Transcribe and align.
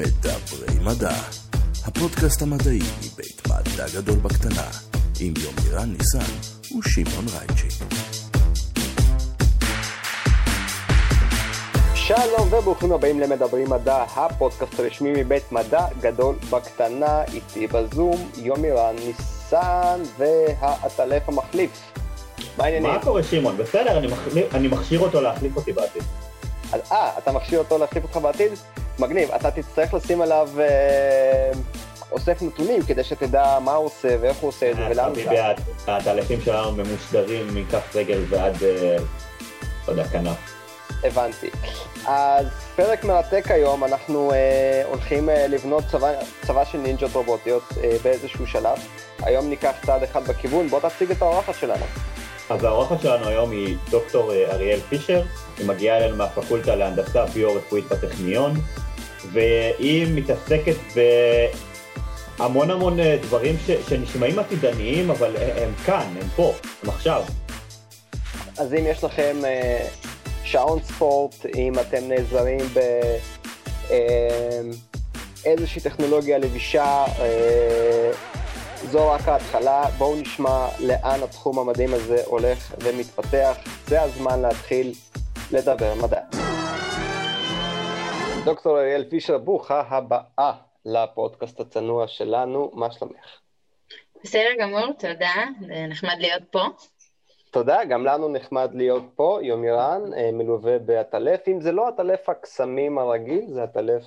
מדברי 0.00 0.78
מדע, 0.84 1.14
הפודקאסט 1.84 2.42
המדעי 2.42 2.78
מבית 2.98 3.42
מדע 3.48 3.86
גדול 3.94 4.18
בקטנה, 4.18 4.66
עם 5.20 5.34
יומירן 5.42 5.92
ניסן 5.98 6.32
ושמעון 6.78 7.24
רייצ'י. 7.38 7.68
שלום 11.94 12.48
וברוכים 12.52 12.92
הבאים 12.92 13.20
למדברים 13.20 13.70
מדע, 13.70 14.02
הפודקאסט 14.16 14.80
הרשמי 14.80 15.12
מבית 15.16 15.52
מדע 15.52 15.86
גדול 16.00 16.34
בקטנה, 16.50 17.22
איתי 17.34 17.66
בזום 17.66 18.30
יומירן 18.36 18.94
ניסן 19.06 20.00
והעטלף 20.18 21.28
המחליף. 21.28 21.70
מה 22.58 22.64
העניינים? 22.64 22.90
מה 22.90 23.02
קורה 23.02 23.22
שמעון? 23.22 23.56
בסדר, 23.56 23.98
אני, 23.98 24.06
מחליף, 24.06 24.54
אני 24.54 24.68
מכשיר 24.68 25.00
אותו 25.00 25.20
להחליף 25.20 25.56
אותי 25.56 25.72
בעתיד. 25.72 26.02
אז- 26.72 26.80
אה, 26.92 27.18
אתה 27.18 27.32
מכשיר 27.32 27.58
אותו 27.58 27.78
להחליף 27.78 28.04
אותך 28.04 28.16
בעתיד? 28.16 28.52
מגניב. 29.00 29.30
אתה 29.32 29.50
תצטרך 29.50 29.94
לשים 29.94 30.20
עליו 30.22 30.48
אה, 30.60 31.50
אוסף 32.12 32.42
נתונים 32.42 32.82
כדי 32.82 33.04
שתדע 33.04 33.58
מה 33.64 33.72
הוא 33.74 33.86
עושה 33.86 34.16
ואיך 34.20 34.36
הוא 34.36 34.48
עושה 34.48 34.70
את 34.70 34.76
זה 34.76 34.82
ולאן 34.90 35.04
הוא 35.06 35.14
חביבי, 35.14 35.36
שם. 35.36 35.42
הת- 35.44 35.88
העטלפים 35.88 36.40
שלנו 36.40 36.72
ממושדרים 36.72 37.54
מכף 37.54 37.96
רגל 37.96 38.20
ועד, 38.28 38.56
אה, 38.62 38.96
לא 39.88 39.92
יודע, 39.92 40.04
כנף. 40.04 40.36
הבנתי. 41.04 41.50
אז 42.06 42.46
פרק 42.76 43.04
מרתק 43.04 43.44
היום, 43.50 43.84
אנחנו 43.84 44.32
אה, 44.32 44.36
הולכים 44.88 45.30
אה, 45.30 45.46
לבנות 45.46 45.84
צבא, 45.92 46.08
צבא 46.46 46.64
של 46.64 46.78
נינג'ות 46.78 47.14
רובוטיות 47.14 47.62
אה, 47.84 47.96
באיזשהו 48.02 48.46
שלב. 48.46 48.78
היום 49.22 49.48
ניקח 49.50 49.72
צעד 49.86 50.02
אחד 50.02 50.24
בכיוון, 50.28 50.68
בוא 50.68 50.80
תציג 50.80 51.10
את 51.10 51.22
האורחת 51.22 51.54
שלנו. 51.60 51.84
אז 52.50 52.64
האורחת 52.64 53.00
שלנו 53.02 53.28
היום 53.28 53.50
היא 53.50 53.76
דוקטור 53.90 54.32
אה, 54.32 54.50
אריאל 54.52 54.80
פישר, 54.88 55.22
היא 55.58 55.66
מגיעה 55.66 55.96
אלינו 55.96 56.16
מהפקולטה 56.16 56.74
להנדסה 56.76 57.24
ביו-רפואית 57.26 57.84
בטכניון, 57.88 58.54
והיא 59.32 60.06
מתעסקת 60.14 60.76
בהמון 62.38 62.70
המון 62.70 63.00
אה, 63.00 63.16
דברים 63.22 63.56
ש... 63.66 63.70
שנשמעים 63.88 64.38
עתידניים, 64.38 65.10
אבל 65.10 65.36
הם 65.36 65.74
כאן, 65.86 66.14
הם 66.20 66.28
פה, 66.36 66.52
הם 66.82 66.88
עכשיו. 66.88 67.22
אז 68.58 68.74
אם 68.74 68.84
יש 68.86 69.04
לכם 69.04 69.36
אה, 69.44 69.86
שעון 70.44 70.82
ספורט, 70.82 71.46
אם 71.56 71.78
אתם 71.78 72.08
נעזרים 72.08 72.66
באיזושהי 75.44 75.82
טכנולוגיה 75.82 76.38
לבישה, 76.38 77.04
אה, 77.18 78.10
זו 78.90 79.10
רק 79.10 79.28
ההתחלה. 79.28 79.84
בואו 79.98 80.16
נשמע 80.16 80.68
לאן 80.80 81.22
התחום 81.22 81.58
המדהים 81.58 81.94
הזה 81.94 82.22
הולך 82.24 82.74
ומתפתח. 82.82 83.56
זה 83.86 84.02
הזמן 84.02 84.40
להתחיל 84.40 84.94
לדבר 85.52 85.94
מדע. 85.94 86.59
דוקטור 88.44 88.78
אריאל 88.78 89.04
פישר, 89.10 89.38
ברוכה 89.38 89.82
הבאה 89.88 90.52
לפודקאסט 90.84 91.60
הצנוע 91.60 92.08
שלנו, 92.08 92.70
מה 92.74 92.90
שלומך? 92.90 93.40
בסדר 94.24 94.48
גמור, 94.60 94.92
תודה, 94.98 95.34
נחמד 95.88 96.16
להיות 96.18 96.42
פה. 96.50 96.60
תודה, 97.50 97.84
גם 97.84 98.04
לנו 98.04 98.28
נחמד 98.28 98.70
להיות 98.74 99.02
פה, 99.14 99.38
יומירן, 99.42 100.00
אה, 100.16 100.30
מלווה 100.32 100.78
בעטלף. 100.78 101.48
אם 101.48 101.60
זה 101.60 101.72
לא 101.72 101.88
עטלף 101.88 102.28
הקסמים 102.28 102.98
הרגיל, 102.98 103.44
זה 103.48 103.62
עטלף 103.62 104.02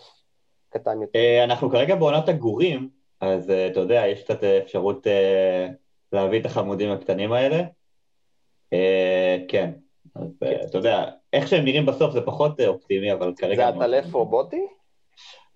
קטן 0.69 1.01
יותר. 1.01 1.19
אה, 1.19 1.43
אנחנו 1.43 1.69
כרגע 1.69 1.95
בעונת 1.95 2.29
הגורים, 2.29 2.89
אז 3.21 3.49
אה, 3.49 3.67
אתה 3.67 3.79
יודע, 3.79 4.03
יש 4.07 4.23
קצת 4.23 4.43
אפשרות 4.43 5.07
להביא 6.11 6.39
את 6.39 6.45
החמודים 6.45 6.91
הקטנים 6.91 7.31
האלה. 7.33 7.63
כן, 9.47 9.71
אז 10.15 10.27
אה, 10.43 10.63
אתה 10.65 10.77
יודע, 10.77 11.05
איך 11.33 11.47
שהם 11.47 11.65
נראים 11.65 11.85
בסוף 11.85 12.13
זה 12.13 12.21
פחות 12.21 12.59
אה, 12.59 12.67
אופטימי, 12.67 13.13
אבל 13.13 13.33
כרגע... 13.37 13.71
זה 13.71 13.77
לא- 13.77 13.83
עטלף 13.83 14.13
רובוטי? 14.13 14.67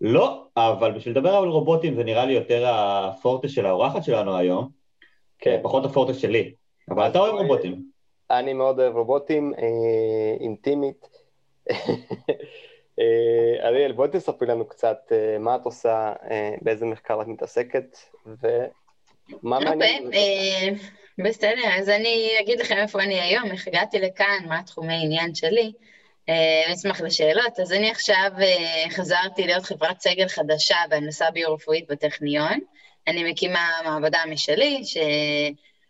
לא, 0.01 0.43
אבל 0.57 0.91
בשביל 0.91 1.17
לדבר 1.17 1.35
על 1.35 1.47
רובוטים 1.47 1.95
זה 1.95 2.03
נראה 2.03 2.25
לי 2.25 2.33
יותר 2.33 2.65
הפורטה 2.67 3.47
של 3.47 3.65
האורחת 3.65 4.03
שלנו 4.03 4.37
היום, 4.37 4.69
כן. 5.39 5.59
פחות 5.63 5.85
הפורטה 5.85 6.13
שלי. 6.13 6.53
אבל 6.89 7.07
אתה 7.07 7.19
אוהב 7.19 7.35
רובוטים. 7.35 7.83
אני 8.31 8.53
מאוד 8.53 8.79
אוהב 8.79 8.95
רובוטים, 8.95 9.53
אה, 9.57 10.35
אינטימית. 10.39 11.09
אה, 12.99 13.67
אריאל, 13.67 13.91
בואי 13.91 14.09
תספרי 14.11 14.47
לנו 14.47 14.67
קצת 14.67 15.11
אה, 15.11 15.37
מה 15.39 15.55
את 15.55 15.65
עושה, 15.65 16.13
אה, 16.31 16.55
באיזה 16.61 16.85
מחקר 16.85 17.21
את 17.21 17.27
מתעסקת, 17.27 17.97
ומה 18.25 19.59
מעניין. 19.59 20.09
בסדר, 21.17 21.69
אז 21.79 21.89
אני 21.89 22.31
אגיד 22.41 22.59
לכם 22.59 22.77
איפה 22.77 23.03
אני 23.03 23.21
היום, 23.21 23.51
איך 23.51 23.67
הגעתי 23.67 23.99
לכאן, 23.99 24.45
מה 24.47 24.63
תחומי 24.63 24.93
העניין 24.93 25.35
שלי. 25.35 25.71
אה, 26.29 26.61
אני 26.65 26.73
אשמח 26.73 27.01
לשאלות. 27.01 27.59
אז 27.59 27.73
אני 27.73 27.91
עכשיו 27.91 28.31
אה, 28.41 28.89
חזרתי 28.89 29.43
להיות 29.43 29.63
חברת 29.63 30.01
סגל 30.01 30.27
חדשה 30.27 30.77
בהנדסה 30.89 31.31
ביו-רפואית 31.31 31.87
בטכניון. 31.89 32.59
אני 33.07 33.31
מקימה 33.31 33.71
מעבדה 33.85 34.19
משלי, 34.29 34.81
ש... 34.85 34.97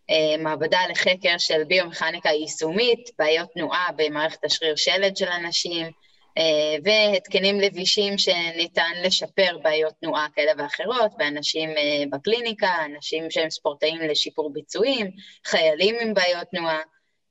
אה, 0.09 0.37
מעבדה 0.39 0.79
לחקר 0.89 1.37
של 1.37 1.63
ביומכניקה 1.63 2.29
יישומית, 2.29 3.09
בעיות 3.19 3.49
תנועה 3.53 3.87
במערכת 3.95 4.43
השריר 4.43 4.75
שלד 4.75 5.17
של 5.17 5.27
אנשים, 5.27 5.87
והתקנים 6.83 7.59
לבישים 7.59 8.17
שניתן 8.17 8.91
לשפר 9.03 9.57
בעיות 9.63 9.93
תנועה 10.01 10.27
כאלה 10.35 10.51
ואחרות 10.57 11.11
באנשים 11.17 11.69
אה, 11.69 12.03
בקליניקה, 12.09 12.85
אנשים 12.85 13.31
שהם 13.31 13.49
ספורטאים 13.49 14.01
לשיפור 14.01 14.53
ביצועים, 14.53 15.11
חיילים 15.45 15.95
עם 16.01 16.13
בעיות 16.13 16.47
תנועה. 16.51 16.79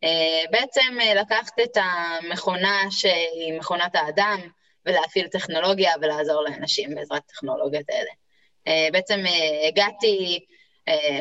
אה, 0.05 0.45
בעצם 0.51 0.97
אה, 1.01 1.15
לקחת 1.15 1.61
את 1.63 1.77
המכונה 1.77 2.81
שהיא 2.91 3.59
מכונת 3.59 3.95
האדם 3.95 4.41
ולהפעיל 4.87 5.29
טכנולוגיה 5.29 5.93
ולעזור 6.01 6.43
לאנשים 6.43 6.95
בעזרת 6.95 7.23
הטכנולוגיות 7.25 7.91
האלה. 7.91 8.11
אה, 8.67 8.89
בעצם 8.93 9.21
אה, 9.27 9.69
הגעתי, 9.69 10.45
אה, 10.89 11.21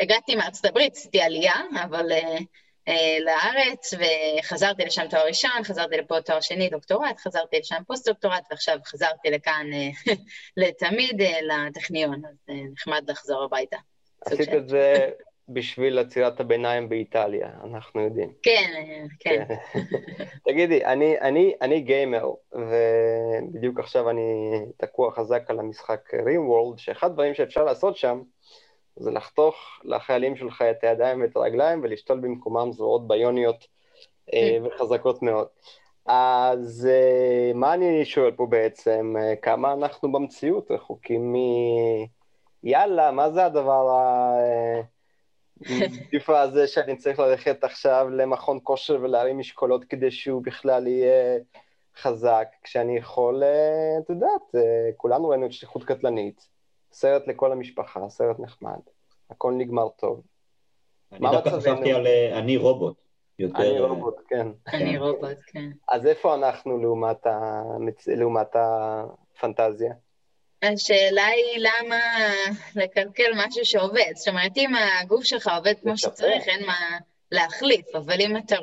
הגעתי 0.00 0.34
מארצות 0.34 0.64
הברית, 0.64 0.96
עשיתי 0.96 1.20
עלייה, 1.20 1.56
אבל 1.84 2.12
אה, 2.12 2.18
אה, 2.18 2.38
לארץ, 3.24 3.94
וחזרתי 3.94 4.84
לשם 4.84 5.06
תואר 5.10 5.26
ראשון, 5.26 5.62
חזרתי 5.64 5.96
לפה 5.96 6.20
תואר 6.20 6.40
שני, 6.40 6.68
דוקטורט, 6.68 7.18
חזרתי 7.18 7.58
לשם 7.58 7.82
פוסט-דוקטורט, 7.86 8.44
ועכשיו 8.50 8.78
חזרתי 8.86 9.30
לכאן 9.30 9.66
אה, 9.72 10.14
לתמיד 10.56 11.20
אה, 11.20 11.66
לטכניון, 11.68 12.22
אז 12.24 12.36
אה, 12.50 12.54
נחמד 12.72 13.10
לחזור 13.10 13.42
הביתה. 13.44 13.76
עשית 14.26 14.54
את 14.54 14.68
זה 14.68 15.10
בשביל 15.48 15.98
עצירת 15.98 16.40
הביניים 16.40 16.88
באיטליה, 16.88 17.50
אנחנו 17.64 18.00
יודעים. 18.00 18.32
כן, 18.42 18.72
אה, 18.76 19.04
כן. 19.20 19.44
תגידי, 20.46 20.84
אני, 20.84 21.20
אני, 21.20 21.54
אני 21.62 21.80
גיימר, 21.80 22.30
ובדיוק 22.52 23.80
עכשיו 23.80 24.10
אני 24.10 24.50
תקוע 24.76 25.12
חזק 25.12 25.42
על 25.48 25.58
המשחק 25.58 26.14
RimWorld, 26.14 26.78
שאחד 26.78 27.10
הדברים 27.10 27.34
שאפשר 27.34 27.64
לעשות 27.64 27.96
שם, 27.96 28.22
זה 28.98 29.10
לחתוך 29.10 29.54
לחיילים 29.84 30.36
שלך 30.36 30.62
את 30.62 30.84
הידיים 30.84 31.20
ואת 31.20 31.36
הרגליים 31.36 31.80
ולשתול 31.82 32.20
במקומם 32.20 32.72
זרועות 32.72 33.08
ביוניות 33.08 33.66
אה, 34.34 34.58
וחזקות 34.64 35.22
מאוד. 35.22 35.46
אז 36.06 36.88
אה, 36.90 37.52
מה 37.54 37.74
אני 37.74 38.04
שואל 38.04 38.32
פה 38.32 38.46
בעצם? 38.46 39.14
אה, 39.18 39.36
כמה 39.36 39.72
אנחנו 39.72 40.12
במציאות 40.12 40.70
רחוקים 40.70 41.32
מ... 41.32 41.36
יאללה, 42.62 43.10
מה 43.10 43.30
זה 43.30 43.44
הדבר 43.44 43.88
ה... 43.88 44.32
המטיפה 45.66 46.40
הזה 46.46 46.66
שאני 46.66 46.96
צריך 46.96 47.18
ללכת 47.18 47.64
עכשיו 47.64 48.06
למכון 48.10 48.58
כושר 48.62 48.98
ולהרים 49.02 49.38
משקולות 49.38 49.84
כדי 49.84 50.10
שהוא 50.10 50.42
בכלל 50.42 50.86
יהיה 50.86 51.38
חזק, 51.96 52.48
כשאני 52.62 52.96
יכול, 52.96 53.42
את 53.98 54.10
יודעת, 54.10 54.54
כולנו 54.96 55.28
ראינו 55.28 55.46
את 55.46 55.52
שליחות 55.52 55.84
קטלנית, 55.84 56.48
סרט 56.98 57.28
לכל 57.28 57.52
המשפחה, 57.52 58.08
סרט 58.08 58.40
נחמד, 58.40 58.78
הכל 59.30 59.52
נגמר 59.52 59.88
טוב. 59.88 60.22
אני 61.12 61.20
מה 61.20 61.32
דווקא? 61.32 61.50
חשבתי 61.50 61.92
על 61.92 62.06
אה, 62.06 62.38
אני 62.38 62.56
רובוט. 62.56 62.96
יותר, 63.38 63.58
אני 63.58 63.78
אה, 63.78 63.86
רובוט, 63.86 64.14
כן. 64.28 64.46
אני 64.72 64.98
רובוט, 64.98 65.38
כן. 65.46 65.70
אז 65.88 66.06
איפה 66.06 66.34
אנחנו 66.34 66.78
לעומת, 68.06 68.56
הפנטזיה? 68.56 69.92
השאלה 70.62 71.26
היא 71.26 71.58
למה 71.68 71.98
לקלקל 72.76 73.30
משהו 73.36 73.64
שעובד. 73.64 74.12
זאת 74.14 74.28
אומרת, 74.28 74.56
אם 74.56 74.70
הגוף 75.00 75.24
שלך 75.24 75.50
עובד 75.56 75.74
כמו. 75.82 75.96
שצריך, 75.96 76.48
אין 76.48 76.66
מה 76.66 76.98
להחליף, 77.32 77.94
אבל 77.94 78.20
אם 78.20 78.36
אתה, 78.36 78.56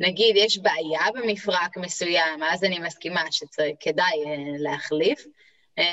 נגיד, 0.00 0.36
יש 0.36 0.58
בעיה 0.58 1.06
במפרק 1.14 1.76
מסוים, 1.76 2.42
אז 2.42 2.64
אני 2.64 2.78
מסכימה 2.78 3.22
שכדאי 3.30 4.24
אה, 4.26 4.36
להחליף. 4.58 5.26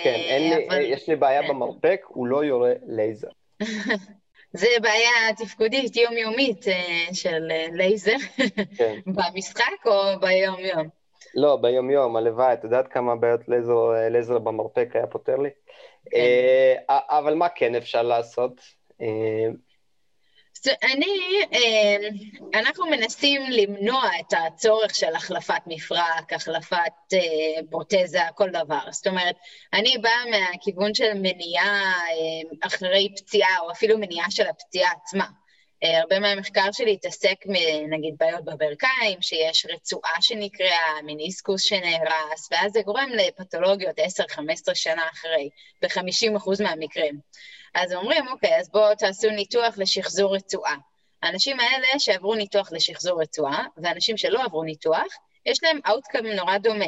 כן, 0.04 0.10
אה, 0.10 0.16
אין 0.16 0.50
לי, 0.50 0.68
אבל 0.68 0.82
יש 0.82 1.10
לי 1.10 1.16
בעיה 1.16 1.42
כן. 1.42 1.48
במרפק, 1.48 2.02
הוא 2.08 2.28
לא 2.28 2.44
יורה 2.44 2.74
לייזר. 2.88 3.28
זה 4.54 4.68
בעיה 4.82 5.34
תפקודית 5.38 5.96
יומיומית 5.96 6.68
אה, 6.68 7.14
של 7.14 7.52
אה, 7.52 7.68
לייזר 7.72 8.18
כן. 8.78 9.00
במשחק 9.16 9.86
או 9.86 10.20
ביום-יום. 10.22 10.88
לא, 11.36 11.56
ביום-יום, 11.56 12.16
הלוואי, 12.16 12.54
את 12.54 12.64
יודעת 12.64 12.88
כמה 12.88 13.16
בעיות 13.16 13.48
לייזר, 13.48 13.92
לייזר 14.12 14.40
במרפק 14.40 14.90
היה 14.94 15.08
פותר 15.08 15.36
לי? 15.36 15.50
כן. 16.12 16.18
אה, 16.90 17.00
אבל 17.20 17.34
מה 17.34 17.50
כן 17.50 17.76
אפשר 17.76 18.02
לעשות? 18.02 18.62
אני, 20.84 21.42
אה, 21.54 22.10
אנחנו 22.60 22.86
מנסים 22.86 23.42
למנוע 23.50 24.04
את 24.20 24.34
הצורך 24.38 24.96
של 24.96 25.16
החלפת 25.16 25.62
מפרק, 25.68 26.34
החלפת 26.34 26.78
אה, 27.14 27.20
פרוטזה, 27.70 28.20
כל 28.36 28.50
דבר. 28.50 28.92
זאת 28.92 29.08
אומרת, 29.08 29.36
אני 29.74 29.98
באה 30.02 30.24
מהכיוון 30.32 30.94
של 30.94 31.14
מניעה 31.14 31.94
אה, 31.94 32.68
אחרי 32.68 33.14
פציעה, 33.16 33.60
או 33.60 33.72
אפילו 33.72 33.98
מניעה 33.98 34.32
של 34.32 34.48
הפציעה 34.48 34.92
עצמה. 34.92 35.26
הרבה 35.84 36.20
מהמחקר 36.20 36.72
שלי 36.72 36.94
התעסק 36.94 37.36
נגיד 37.90 38.16
בעיות 38.20 38.46
בברכיים, 38.46 39.22
שיש 39.22 39.66
רצועה 39.74 40.22
שנקראה, 40.22 41.02
מיניסקוס 41.04 41.62
שנהרס, 41.62 42.50
ואז 42.52 42.72
זה 42.72 42.82
גורם 42.82 43.10
לפתולוגיות 43.10 44.00
10-15 44.00 44.02
שנה 44.74 45.02
אחרי, 45.14 45.50
ב-50% 45.82 46.64
מהמקרים. 46.64 47.20
אז 47.74 47.94
אומרים, 47.94 48.28
אוקיי, 48.28 48.60
אז 48.60 48.70
בואו 48.70 48.96
תעשו 48.96 49.30
ניתוח 49.30 49.78
לשחזור 49.78 50.36
רצועה. 50.36 50.76
האנשים 51.22 51.60
האלה 51.60 51.88
שעברו 52.00 52.36
ניתוח 52.36 52.72
לשחזור 52.72 53.22
רצועה, 53.22 53.66
ואנשים 53.78 54.18
שלא 54.18 54.44
עברו 54.44 54.64
ניתוח, 54.64 55.14
יש 55.46 55.64
להם 55.64 55.80
outcome 55.88 56.26
נורא 56.26 56.58
דומה. 56.58 56.86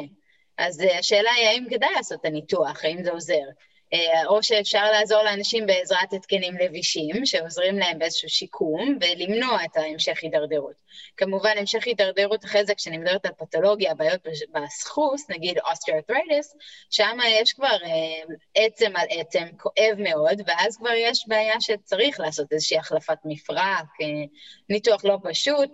אז 0.58 0.80
אה, 0.80 0.98
השאלה 0.98 1.32
היא 1.32 1.46
האם 1.46 1.66
כדאי 1.70 1.88
לעשות 1.96 2.20
את 2.20 2.24
הניתוח, 2.24 2.84
האם 2.84 3.02
זה 3.02 3.10
עוזר. 3.12 3.44
אה, 3.92 4.26
או 4.26 4.42
שאפשר 4.42 4.90
לעזור 4.90 5.22
לאנשים 5.22 5.66
בעזרת 5.66 6.12
התקנים 6.12 6.54
לבישים, 6.58 7.26
שעוזרים 7.26 7.78
להם 7.78 7.98
באיזשהו 7.98 8.28
שיקום, 8.28 8.98
ולמנוע 9.00 9.64
את 9.64 9.76
ההמשך 9.76 10.18
הידרדרות. 10.22 10.74
כמובן, 11.16 11.50
המשך 11.56 11.86
הידרדרות 11.86 12.44
אחרי 12.44 12.64
זה, 12.64 12.74
כשאני 12.74 12.98
מדברת 12.98 13.26
על 13.26 13.32
פתולוגיה, 13.38 13.94
בעיות 13.94 14.20
בסחוס, 14.54 15.30
נגיד 15.30 15.58
osteoarthritis, 15.70 16.56
שם 16.90 17.18
יש 17.28 17.52
כבר 17.52 17.76
אה, 17.84 18.34
עצם 18.54 18.92
על 18.96 19.06
עצם, 19.10 19.44
כואב 19.58 19.94
מאוד, 19.98 20.42
ואז 20.46 20.76
כבר 20.76 20.92
יש 20.92 21.24
בעיה 21.28 21.60
שצריך 21.60 22.20
לעשות 22.20 22.52
איזושהי 22.52 22.78
החלפת 22.78 23.18
מפרק, 23.24 23.86
אה, 24.02 24.06
ניתוח 24.68 25.04
לא 25.04 25.18
פשוט, 25.22 25.70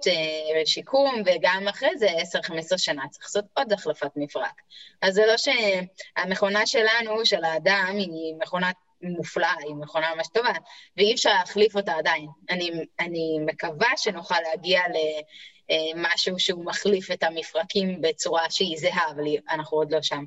שיקום, 0.64 1.22
וגם 1.26 1.69
אחרי 1.69 1.99
זה, 1.99 2.06
10-15 2.06 2.78
שנה, 2.78 3.02
צריך 3.10 3.25
לעשות 3.25 3.44
עוד 3.55 3.72
החלפת 3.72 4.10
מפרק. 4.17 4.60
אז 5.02 5.14
זה 5.14 5.26
לא 5.26 5.34
שהמכונה 5.37 6.67
שלנו, 6.67 7.26
של 7.26 7.44
האדם, 7.44 7.96
היא 8.11 8.35
מכונה 8.41 8.71
מופלאה, 9.03 9.55
היא 9.61 9.75
מכונה 9.75 10.15
ממש 10.15 10.29
טובה, 10.29 10.53
ואי 10.97 11.15
אפשר 11.15 11.31
להחליף 11.31 11.77
אותה 11.77 11.93
עדיין. 11.93 12.29
אני, 12.51 12.71
אני 13.01 13.39
מקווה 13.41 13.89
שנוכל 13.97 14.41
להגיע 14.49 14.81
למשהו 15.69 16.39
שהוא 16.39 16.65
מחליף 16.65 17.11
את 17.11 17.23
המפרקים 17.23 18.01
בצורה 18.01 18.43
שהיא 18.51 18.77
זהה, 18.79 19.11
אבל 19.11 19.25
אנחנו 19.51 19.79
עוד 19.79 19.93
לא 19.93 20.03
שם. 20.03 20.25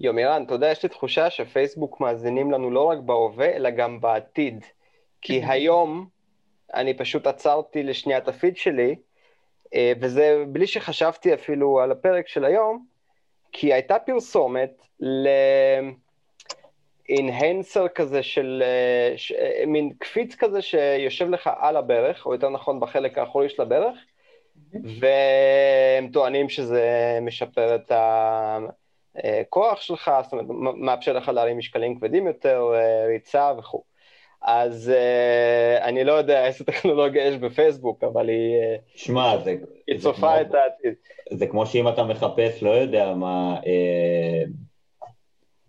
יומירן, 0.00 0.44
אתה 0.46 0.54
יודע, 0.54 0.70
יש 0.70 0.82
לי 0.82 0.88
תחושה 0.88 1.30
שפייסבוק 1.30 2.00
מאזינים 2.00 2.52
לנו 2.52 2.70
לא 2.70 2.84
רק 2.84 2.98
בהווה, 2.98 3.56
אלא 3.56 3.70
גם 3.70 4.00
בעתיד. 4.00 4.64
כי 5.22 5.42
היום 5.48 6.08
אני 6.74 6.94
פשוט 6.94 7.26
עצרתי 7.26 7.82
לשנייה 7.82 8.18
את 8.18 8.28
הפיד 8.28 8.56
שלי, 8.56 8.96
אה, 9.74 9.92
וזה 10.00 10.44
בלי 10.48 10.66
שחשבתי 10.66 11.34
אפילו 11.34 11.80
על 11.80 11.92
הפרק 11.92 12.28
של 12.28 12.44
היום, 12.44 12.86
כי 13.52 13.72
הייתה 13.72 13.98
פרסומת 13.98 14.70
ל... 15.00 15.28
אינהנסר 17.08 17.88
כזה 17.88 18.22
של, 18.22 18.62
אה, 18.66 19.18
ש, 19.18 19.32
אה, 19.32 19.66
מין 19.66 19.92
קפיץ 19.98 20.34
כזה 20.34 20.62
שיושב 20.62 21.30
לך 21.30 21.50
על 21.58 21.76
הברך, 21.76 22.26
או 22.26 22.32
יותר 22.32 22.48
נכון 22.48 22.80
בחלק 22.80 23.18
האחורי 23.18 23.48
של 23.48 23.62
הברך, 23.62 23.96
והם 24.72 26.08
טוענים 26.12 26.48
שזה 26.48 27.18
משפר 27.22 27.74
את 27.74 27.92
הכוח 29.16 29.80
שלך, 29.80 30.10
זאת 30.22 30.32
אומרת, 30.32 30.74
מאפשר 30.76 31.12
לך 31.12 31.28
להרים 31.28 31.58
משקלים 31.58 31.98
כבדים 31.98 32.26
יותר, 32.26 32.72
אה, 32.74 33.06
ריצה 33.06 33.52
וכו'. 33.58 33.94
אז 34.46 34.92
uh, 34.94 35.82
אני 35.84 36.04
לא 36.04 36.12
יודע 36.12 36.46
איזה 36.46 36.64
טכנולוגיה 36.64 37.28
יש 37.28 37.36
בפייסבוק, 37.36 38.04
אבל 38.04 38.28
היא... 38.28 38.56
שמע, 38.94 39.38
זה... 39.38 39.56
היא 39.86 39.98
צופה 39.98 40.40
את 40.40 40.54
העתיד. 40.54 40.94
זה 41.30 41.46
כמו 41.46 41.66
שאם 41.66 41.88
אתה 41.88 42.04
מחפש, 42.04 42.62
לא 42.62 42.70
יודע 42.70 43.14
מה, 43.14 43.56
אה, 43.66 44.42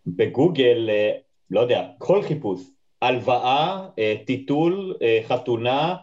בגוגל 0.07 0.89
לא 1.49 1.59
יודע, 1.59 1.87
כל 1.97 2.21
חיפוש, 2.21 2.61
הלוואה, 3.01 3.87
אה, 3.99 4.15
טיטול, 4.25 4.95
אה, 5.01 5.19
חתונה, 5.23 5.95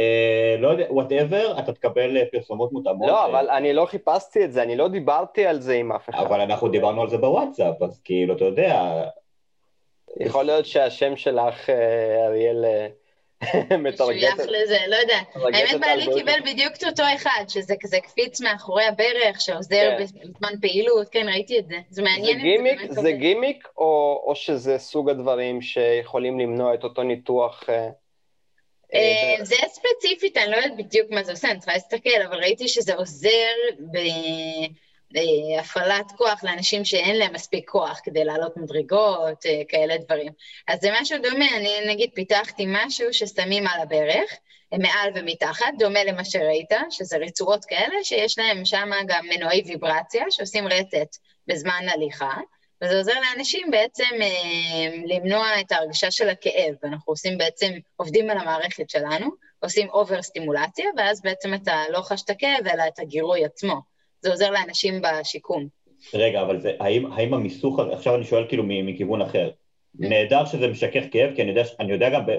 אה, 0.00 0.56
לא 0.58 0.68
יודע, 0.68 0.84
whatever, 0.90 1.54
אתה 1.58 1.72
תקבל 1.72 2.24
פרסומות 2.32 2.72
מותאמות. 2.72 3.08
לא, 3.08 3.26
אבל 3.26 3.50
אני 3.50 3.72
לא 3.72 3.86
חיפשתי 3.86 4.44
את 4.44 4.52
זה, 4.52 4.62
אני 4.62 4.76
לא 4.76 4.88
דיברתי 4.88 5.46
על 5.46 5.60
זה 5.60 5.74
עם 5.74 5.92
אף 5.92 6.08
אחד. 6.08 6.18
אבל 6.18 6.40
אנחנו 6.40 6.68
דיברנו 6.68 7.02
על 7.02 7.08
זה 7.08 7.18
בוואטסאפ, 7.18 7.82
אז 7.82 8.00
כאילו, 8.04 8.36
אתה 8.36 8.44
יודע... 8.44 9.02
יכול 10.20 10.44
להיות 10.44 10.66
שהשם 10.66 11.16
שלך, 11.16 11.70
אריאל... 12.26 12.64
משוייך 13.78 14.38
לזה, 14.38 14.78
לא 14.88 14.96
יודע. 14.96 15.18
האמת 15.36 15.80
בעלי 15.80 16.06
קיבל 16.14 16.40
בדיוק 16.44 16.74
את 16.76 16.84
אותו 16.84 17.02
אחד, 17.16 17.44
שזה 17.48 17.74
כזה 17.80 18.00
קפיץ 18.00 18.40
מאחורי 18.40 18.84
הברך, 18.84 19.40
שעוזר 19.40 19.90
כן. 19.98 20.04
בזמן 20.04 20.60
פעילות, 20.60 21.08
כן, 21.08 21.28
ראיתי 21.28 21.58
את 21.58 21.66
זה. 21.66 21.76
זה 21.90 22.02
מעניין. 22.02 22.36
זה 22.36 22.42
גימיק, 22.42 22.92
זה 22.92 23.12
גימיק 23.12 23.68
או 23.76 24.32
שזה 24.34 24.78
סוג 24.78 25.10
הדברים 25.10 25.62
שיכולים 25.62 26.40
למנוע 26.40 26.74
את 26.74 26.84
אותו 26.84 27.02
ניתוח? 27.02 27.64
אה, 27.68 27.88
אה, 28.94 29.44
זה 29.44 29.56
ספציפית, 29.68 30.36
אני 30.36 30.50
לא 30.50 30.56
יודעת 30.56 30.76
בדיוק 30.76 31.10
מה 31.10 31.22
זה 31.22 31.32
עושה, 31.32 31.50
אני 31.50 31.58
צריכה 31.58 31.72
להסתכל, 31.72 32.22
אבל 32.28 32.38
ראיתי 32.38 32.68
שזה 32.68 32.94
עוזר 32.94 33.54
ב... 33.92 33.98
אה, 35.16 35.60
הפעלת 35.60 36.12
כוח 36.16 36.44
לאנשים 36.44 36.84
שאין 36.84 37.16
להם 37.16 37.32
מספיק 37.32 37.70
כוח 37.70 38.00
כדי 38.04 38.24
לעלות 38.24 38.56
מדרגות, 38.56 39.46
אה, 39.46 39.62
כאלה 39.68 39.98
דברים. 39.98 40.32
אז 40.68 40.80
זה 40.80 40.88
משהו 41.00 41.18
דומה, 41.22 41.56
אני 41.56 41.70
נגיד 41.86 42.10
פיתחתי 42.14 42.64
משהו 42.68 43.12
ששמים 43.12 43.66
על 43.66 43.80
הברך, 43.80 44.30
מעל 44.72 45.10
ומתחת, 45.14 45.66
דומה 45.78 46.04
למה 46.04 46.24
שראית, 46.24 46.70
שזה 46.90 47.16
רצועות 47.16 47.64
כאלה, 47.64 47.94
שיש 48.02 48.38
להם 48.38 48.64
שם 48.64 48.90
גם 49.06 49.24
מנועי 49.28 49.62
ויברציה 49.66 50.24
שעושים 50.30 50.68
רטט 50.68 51.16
בזמן 51.46 51.86
הליכה, 51.88 52.34
וזה 52.82 52.98
עוזר 52.98 53.20
לאנשים 53.20 53.70
בעצם 53.70 54.10
אה, 54.22 54.96
למנוע 55.06 55.60
את 55.60 55.72
ההרגשה 55.72 56.10
של 56.10 56.28
הכאב. 56.28 56.74
אנחנו 56.84 57.12
עושים 57.12 57.38
בעצם, 57.38 57.72
עובדים 57.96 58.30
על 58.30 58.38
המערכת 58.38 58.90
שלנו, 58.90 59.30
עושים 59.60 59.88
אובר 59.88 60.22
סטימולציה, 60.22 60.86
ואז 60.96 61.22
בעצם 61.22 61.54
אתה 61.54 61.82
לא 61.88 62.00
חש 62.00 62.22
את 62.22 62.30
הכאב, 62.30 62.66
אלא 62.66 62.82
את 62.88 62.98
הגירוי 62.98 63.44
עצמו. 63.44 63.93
זה 64.24 64.30
עוזר 64.30 64.50
לאנשים 64.50 65.02
בשיקום. 65.02 65.66
רגע, 66.14 66.42
אבל 66.42 66.60
זה, 66.60 66.72
האם, 66.80 67.12
האם 67.12 67.34
המיסוך 67.34 67.78
עכשיו 67.78 68.14
אני 68.14 68.24
שואל 68.24 68.44
כאילו 68.48 68.64
מכיוון 68.66 69.22
אחר, 69.22 69.50
נהדר 69.94 70.44
שזה 70.44 70.68
משכך 70.68 71.04
כאב, 71.10 71.34
כי 71.34 71.42
אני 71.42 71.50
יודע, 71.50 71.62
אני 71.80 71.92
יודע 71.92 72.10
גם 72.10 72.26
ב, 72.26 72.30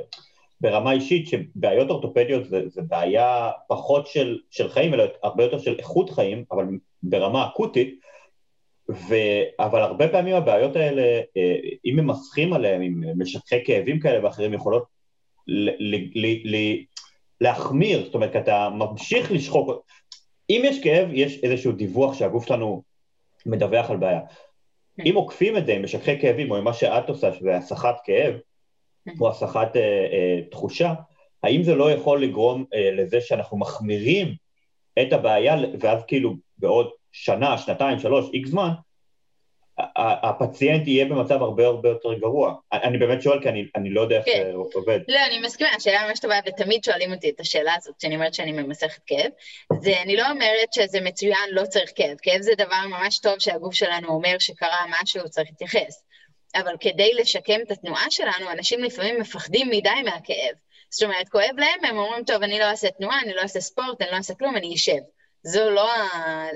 ברמה 0.61 0.91
אישית 0.91 1.27
שבעיות 1.27 1.89
אורתופדיות 1.89 2.45
זה, 2.45 2.61
זה 2.69 2.81
בעיה 2.81 3.51
פחות 3.67 4.07
של, 4.07 4.39
של 4.51 4.69
חיים, 4.69 4.93
אלא 4.93 5.03
הרבה 5.23 5.43
יותר 5.43 5.59
של 5.59 5.75
איכות 5.79 6.09
חיים, 6.09 6.43
אבל 6.51 6.65
ברמה 7.03 7.47
אקוטית, 7.47 7.99
ו, 8.89 9.15
אבל 9.59 9.81
הרבה 9.81 10.07
פעמים 10.07 10.35
הבעיות 10.35 10.75
האלה, 10.75 11.21
אה, 11.37 11.55
אם 11.85 11.95
ממסכים 11.95 12.53
עליהם, 12.53 12.81
עם 12.81 13.03
משככי 13.17 13.65
כאבים 13.65 13.99
כאלה 13.99 14.25
ואחרים, 14.25 14.53
יכולות 14.53 14.83
ל, 15.47 15.69
ל, 15.69 15.95
ל, 16.15 16.55
ל, 16.55 16.75
להחמיר, 17.41 18.05
זאת 18.05 18.13
אומרת, 18.13 18.35
אתה 18.35 18.69
ממשיך 18.69 19.31
לשחוק, 19.31 19.85
אם 20.49 20.61
יש 20.65 20.83
כאב, 20.83 21.09
יש 21.13 21.43
איזשהו 21.43 21.71
דיווח 21.71 22.13
שהגוף 22.13 22.47
שלנו 22.47 22.83
מדווח 23.45 23.89
על 23.89 23.97
בעיה. 23.97 24.19
כן. 24.97 25.03
אם 25.05 25.15
עוקפים 25.15 25.57
את 25.57 25.65
זה 25.65 25.73
עם 25.73 25.83
משככי 25.83 26.21
כאבים, 26.21 26.51
או 26.51 26.55
עם 26.55 26.63
מה 26.63 26.73
שאת 26.73 27.09
עושה, 27.09 27.33
שזה 27.33 27.57
הסחת 27.57 27.95
כאב, 28.03 28.35
כן. 29.05 29.11
או 29.19 29.29
הסחת 29.29 29.75
אה, 29.75 29.81
אה, 29.81 30.41
תחושה, 30.51 30.93
האם 31.43 31.63
זה 31.63 31.75
לא 31.75 31.91
יכול 31.91 32.23
לגרום 32.23 32.65
אה, 32.73 32.91
לזה 32.91 33.21
שאנחנו 33.21 33.57
מחמירים 33.57 34.35
את 35.01 35.13
הבעיה, 35.13 35.55
ואז 35.79 36.03
כאילו 36.07 36.35
בעוד 36.57 36.89
שנה, 37.11 37.57
שנתיים, 37.57 37.99
שלוש, 37.99 38.29
איקס 38.33 38.49
זמן, 38.49 38.69
הפציינט 39.97 40.87
יהיה 40.87 41.05
במצב 41.05 41.41
הרבה 41.41 41.65
הרבה 41.65 41.89
יותר 41.89 42.13
גרוע. 42.13 42.53
אני 42.73 42.97
באמת 42.97 43.21
שואל 43.21 43.41
כי 43.41 43.49
אני, 43.49 43.65
אני 43.75 43.89
לא 43.89 44.01
יודע 44.01 44.17
איך 44.17 44.25
כן. 44.25 44.43
זה 44.51 44.51
עובד. 44.73 44.99
לא, 45.07 45.19
אני 45.27 45.39
מסכימה, 45.39 45.69
השאלה 45.77 46.07
ממש 46.07 46.19
טובה, 46.19 46.35
ותמיד 46.47 46.83
שואלים 46.83 47.13
אותי 47.13 47.29
את 47.29 47.39
השאלה 47.39 47.73
הזאת, 47.77 47.95
כשאני 47.99 48.15
אומרת 48.15 48.33
שאני 48.33 48.51
ממסכת 48.51 49.01
כאב. 49.05 49.31
זה, 49.79 50.01
אני 50.01 50.15
לא 50.15 50.31
אומרת 50.31 50.73
שזה 50.73 51.01
מצוין, 51.01 51.49
לא 51.51 51.65
צריך 51.65 51.91
כאב. 51.95 52.17
כאב 52.21 52.41
זה 52.41 52.51
דבר 52.57 52.87
ממש 52.89 53.19
טוב 53.19 53.39
שהגוף 53.39 53.73
שלנו 53.73 54.07
אומר 54.07 54.35
שקרה 54.39 54.85
משהו, 55.01 55.29
צריך 55.29 55.49
להתייחס. 55.49 56.03
אבל 56.55 56.75
כדי 56.79 57.13
לשקם 57.13 57.59
את 57.61 57.71
התנועה 57.71 58.05
שלנו, 58.09 58.51
אנשים 58.51 58.83
לפעמים 58.83 59.19
מפחדים 59.19 59.69
מדי 59.69 60.01
מהכאב. 60.05 60.55
זאת 60.89 61.03
אומרת, 61.03 61.29
כואב 61.29 61.55
להם, 61.57 61.85
הם 61.89 61.97
אומרים, 61.97 62.23
טוב, 62.23 62.43
אני 62.43 62.59
לא 62.59 62.63
אעשה 62.63 62.89
תנועה, 62.89 63.21
אני 63.21 63.33
לא 63.33 63.41
אעשה 63.41 63.59
ספורט, 63.59 64.01
אני 64.01 64.11
לא 64.11 64.15
אעשה 64.15 64.33
כלום, 64.35 64.57
אני 64.57 64.75
אשב. 64.75 65.01
זו 65.45 65.69
לא 65.69 65.89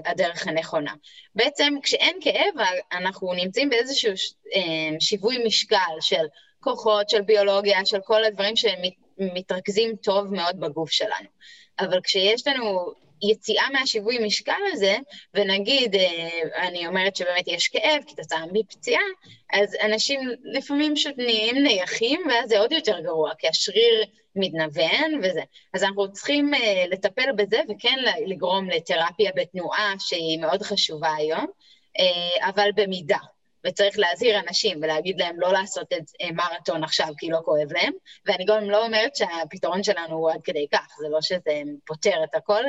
הדרך 0.06 0.48
הנכונה. 0.48 0.94
בעצם 1.36 1.74
כשאין 1.84 2.18
כאב, 2.22 2.54
אנחנו 2.92 3.34
נמצאים 3.34 3.70
באיזשהו 3.70 4.12
אה, 4.56 5.00
שיווי 5.00 5.46
משקל 5.46 5.96
של 6.02 6.26
כוחות, 6.60 7.10
של 7.10 7.22
ביולוגיה, 7.22 7.86
של 7.86 8.00
כל 8.06 8.24
הדברים 8.24 8.54
שמתרכזים 8.56 9.96
טוב 9.96 10.34
מאוד 10.34 10.60
בגוף 10.60 10.92
שלנו. 10.92 11.30
אבל 11.80 12.02
כשיש 12.04 12.48
לנו 12.48 12.94
יציאה 13.32 13.70
מהשיווי 13.74 14.26
משקל 14.26 14.62
הזה, 14.74 14.96
ונגיד, 15.34 15.96
אה, 15.96 16.68
אני 16.68 16.88
אומרת 16.88 17.16
שבאמת 17.16 17.48
יש 17.48 17.68
כאב 17.68 18.04
כתוצאה 18.08 18.46
מפציעה, 18.54 19.04
אז 19.54 19.76
אנשים 19.86 20.20
לפעמים 20.44 20.96
פשוט 20.96 21.14
נהיים 21.18 21.64
נייחים, 21.64 22.22
ואז 22.30 22.50
זה 22.50 22.60
עוד 22.60 22.72
יותר 22.72 23.00
גרוע, 23.00 23.32
כי 23.38 23.48
השריר 23.48 24.06
מתנוון 24.36 25.20
וזה. 25.24 25.42
אז 25.74 25.84
אנחנו 25.84 26.12
צריכים 26.12 26.54
uh, 26.54 26.90
לטפל 26.92 27.32
בזה 27.36 27.62
וכן 27.70 27.98
לגרום 28.26 28.70
לתרפיה 28.70 29.32
בתנועה 29.36 29.94
שהיא 30.00 30.40
מאוד 30.40 30.62
חשובה 30.62 31.16
היום, 31.16 31.46
uh, 31.98 32.50
אבל 32.50 32.70
במידה. 32.76 33.18
וצריך 33.68 34.00
להזהיר 34.00 34.40
אנשים 34.40 34.80
ולהגיד 34.82 35.20
להם 35.20 35.40
לא 35.40 35.54
לעשות 35.54 35.94
את 35.94 36.04
אה, 36.22 36.32
מרתון 36.32 36.84
עכשיו 36.84 37.08
כי 37.18 37.30
לא 37.30 37.40
כואב 37.46 37.74
להם, 37.74 37.94
ואני 38.26 38.46
גם 38.46 38.70
לא 38.70 38.86
אומרת 38.86 39.16
שהפתרון 39.16 39.84
שלנו 39.84 40.16
הוא 40.16 40.32
עד 40.32 40.42
כדי 40.44 40.68
כך, 40.74 40.88
זה 41.00 41.08
לא 41.10 41.22
שזה 41.22 41.62
פותר 41.86 42.24
את 42.24 42.36
הכל, 42.36 42.64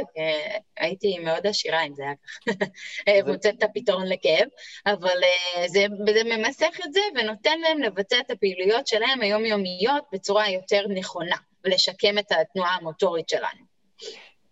הייתי 0.76 1.18
מאוד 1.18 1.46
עשירה 1.46 1.82
אם 1.82 1.94
זה 1.94 2.02
היה 2.02 2.14
ככה, 3.22 3.30
מוצאת 3.30 3.54
את 3.58 3.62
הפתרון 3.62 4.06
לכאב, 4.06 4.48
אבל 4.86 5.20
זה, 5.66 5.86
זה 6.14 6.24
ממסך 6.24 6.80
את 6.86 6.92
זה 6.92 7.00
ונותן 7.14 7.60
להם 7.60 7.82
לבצע 7.82 8.20
את 8.20 8.30
הפעילויות 8.30 8.86
שלהם 8.86 9.20
היומיומיות 9.20 10.04
בצורה 10.12 10.50
יותר 10.50 10.84
נכונה. 10.88 11.36
ולשקם 11.64 12.18
את 12.18 12.32
התנועה 12.32 12.76
המוטורית 12.80 13.28
שלנו. 13.28 13.70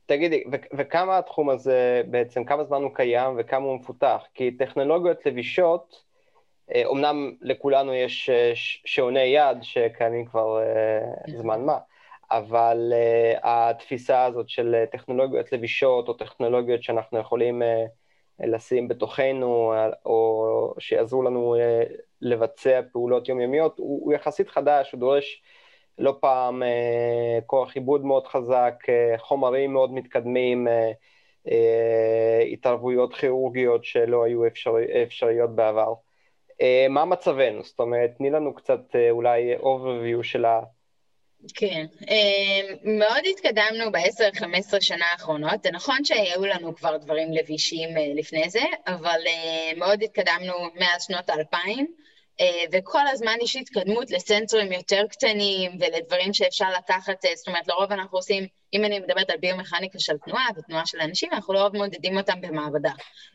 תגידי, 0.07 0.45
ו- 0.53 0.77
וכמה 0.79 1.19
התחום 1.19 1.51
הזה 1.51 2.03
בעצם, 2.07 2.45
כמה 2.45 2.65
זמן 2.65 2.83
הוא 2.83 2.95
קיים 2.95 3.37
וכמה 3.39 3.65
הוא 3.65 3.79
מפותח? 3.81 4.23
כי 4.35 4.51
טכנולוגיות 4.51 5.27
לבישות, 5.27 6.09
אומנם 6.85 7.31
אה, 7.31 7.37
לכולנו 7.49 7.95
יש 7.95 8.31
אה, 8.31 8.53
שעוני 8.85 9.21
יד 9.21 9.59
שקיימים 9.63 10.27
כבר 10.27 10.61
אה, 10.63 11.01
זמן 11.37 11.65
מה, 11.65 11.79
אבל 12.31 12.93
התפיסה 13.43 14.25
הזאת 14.25 14.49
של 14.49 14.85
טכנולוגיות 14.93 15.53
לבישות 15.53 16.09
או 16.09 16.13
טכנולוגיות 16.13 16.83
שאנחנו 16.83 17.19
יכולים 17.19 17.63
לשים 18.41 18.89
בתוכנו 18.89 19.73
או 20.07 20.75
שיעזרו 20.79 21.23
לנו 21.23 21.57
לבצע 22.21 22.81
פעולות 22.93 23.29
יומיומיות 23.29 23.79
הוא, 23.79 24.05
הוא 24.05 24.13
יחסית 24.13 24.49
חדש, 24.49 24.93
הוא 24.93 25.01
דורש 25.01 25.43
לא 25.99 26.17
פעם 26.21 26.63
אה, 26.63 27.39
כוח 27.47 27.75
עיבוד 27.75 28.05
מאוד 28.05 28.27
חזק, 28.27 28.75
אה, 28.89 29.19
חומרים 29.19 29.73
מאוד 29.73 29.93
מתקדמים, 29.93 30.69
אה, 30.69 32.43
התערבויות 32.53 33.15
כירורגיות 33.15 33.85
שלא 33.85 34.25
היו 34.25 34.47
אפשר, 34.47 34.73
אפשריות 35.03 35.55
בעבר. 35.55 35.93
מה 36.91 37.05
מצבנו? 37.05 37.63
זאת 37.63 37.81
אומרת, 37.81 38.11
תני 38.19 38.31
לנו 38.31 38.55
קצת 38.55 38.81
אולי 39.11 39.57
overview 39.57 40.23
של 40.23 40.45
ה... 40.45 40.61
כן, 41.55 41.87
מאוד 42.85 43.23
התקדמנו 43.31 43.93
ב-10-15 43.93 44.81
שנה 44.81 45.05
האחרונות. 45.13 45.63
זה 45.63 45.71
נכון 45.71 46.05
שהיו 46.05 46.47
לנו 46.47 46.77
כבר 46.77 46.97
דברים 46.97 47.33
לבישים 47.33 47.89
לפני 48.15 48.51
זה, 48.51 48.63
אבל 48.87 49.21
מאוד 49.77 50.03
התקדמנו 50.03 50.53
מאז 50.75 51.03
שנות 51.03 51.31
האלפיים. 51.31 51.87
אה, 52.41 52.65
וכל 52.73 53.07
הזמן 53.07 53.37
יש 53.43 53.57
התקדמות 53.57 54.11
לסנסורים 54.11 54.73
יותר 54.73 55.03
קטנים 55.11 55.79
ולדברים 55.81 56.35
שאפשר 56.35 56.67
לקחת, 56.79 57.25
אה, 57.25 57.31
זאת 57.37 57.49
אומרת, 57.49 57.69
לרוב 57.69 57.93
אנחנו 57.93 58.19
עושים, 58.19 58.47
אם 58.75 58.85
אני 58.85 58.99
מדברת 58.99 59.31
על 59.31 59.37
ביומכניקה 59.37 59.99
של 59.99 60.19
תנועה 60.25 60.47
ותנועה 60.57 60.87
של 60.87 61.01
אנשים, 61.01 61.29
אנחנו 61.33 61.55
לרוב 61.55 61.77
מודדים 61.77 62.17
אותם 62.17 62.41
במעבדה. 62.41 62.93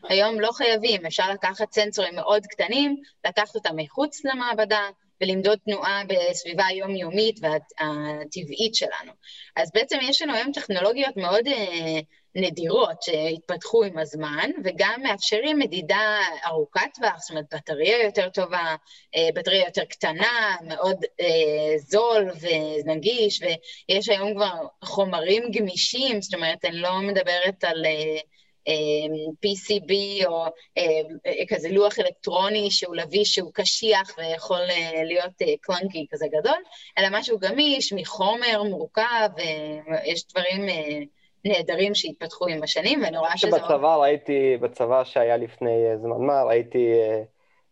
היום 0.08 0.40
לא 0.40 0.52
חייבים, 0.52 1.06
אפשר 1.06 1.30
לקחת 1.30 1.72
סנסורים 1.72 2.14
מאוד 2.14 2.46
קטנים, 2.46 2.96
לקחת 3.26 3.54
אותם 3.54 3.76
מחוץ 3.76 4.24
למעבדה, 4.24 4.88
ולמדוד 5.20 5.58
תנועה 5.64 6.02
בסביבה 6.08 6.66
היומיומית 6.66 7.40
והטבעית 7.42 8.74
שלנו. 8.74 9.12
אז 9.56 9.70
בעצם 9.74 9.98
יש 10.02 10.22
לנו 10.22 10.34
היום 10.34 10.52
טכנולוגיות 10.52 11.16
מאוד 11.16 11.46
אה, 11.46 12.00
נדירות 12.34 13.02
שהתפתחו 13.02 13.84
עם 13.84 13.98
הזמן, 13.98 14.50
וגם 14.64 15.00
מאפשרים 15.02 15.58
מדידה 15.58 16.18
ארוכת 16.46 16.80
טווח, 16.94 17.18
זאת 17.18 17.30
אומרת, 17.30 17.54
בטריה 17.54 18.04
יותר 18.04 18.28
טובה, 18.28 18.74
אה, 19.16 19.28
בטריה 19.34 19.64
יותר 19.64 19.84
קטנה, 19.84 20.56
מאוד 20.68 21.04
אה, 21.20 21.78
זול 21.78 22.30
ונגיש, 22.84 23.42
ויש 23.42 24.08
היום 24.08 24.34
כבר 24.34 24.66
חומרים 24.84 25.50
גמישים, 25.50 26.22
זאת 26.22 26.34
אומרת, 26.34 26.64
אני 26.64 26.76
לא 26.76 26.98
מדברת 26.98 27.64
על... 27.64 27.86
אה, 27.86 28.18
PCB 29.46 29.92
או 30.26 30.44
כזה 31.48 31.68
לוח 31.68 31.98
אלקטרוני 31.98 32.70
שהוא 32.70 32.96
לביש, 32.96 33.34
שהוא 33.34 33.50
קשיח 33.54 34.14
ויכול 34.18 34.60
להיות 35.04 35.32
קלנקי 35.60 36.06
כזה 36.10 36.26
גדול, 36.38 36.62
אלא 36.98 37.08
משהו 37.10 37.38
גמיש, 37.38 37.92
מחומר 37.92 38.62
מורכב, 38.62 39.28
ויש 39.36 40.24
דברים 40.26 40.66
נהדרים 41.44 41.94
שהתפתחו 41.94 42.46
עם 42.48 42.62
השנים, 42.62 43.02
ואני 43.02 43.18
רואה 43.18 43.36
שזה... 43.36 43.58
שבצבא 43.58 43.96
ראיתי, 43.96 44.56
בצבא 44.60 45.04
שהיה 45.04 45.36
לפני 45.36 45.86
אה, 45.90 45.96
זמן 45.98 46.26
מה, 46.26 46.42
ראיתי 46.42 46.92
אה, 46.92 47.22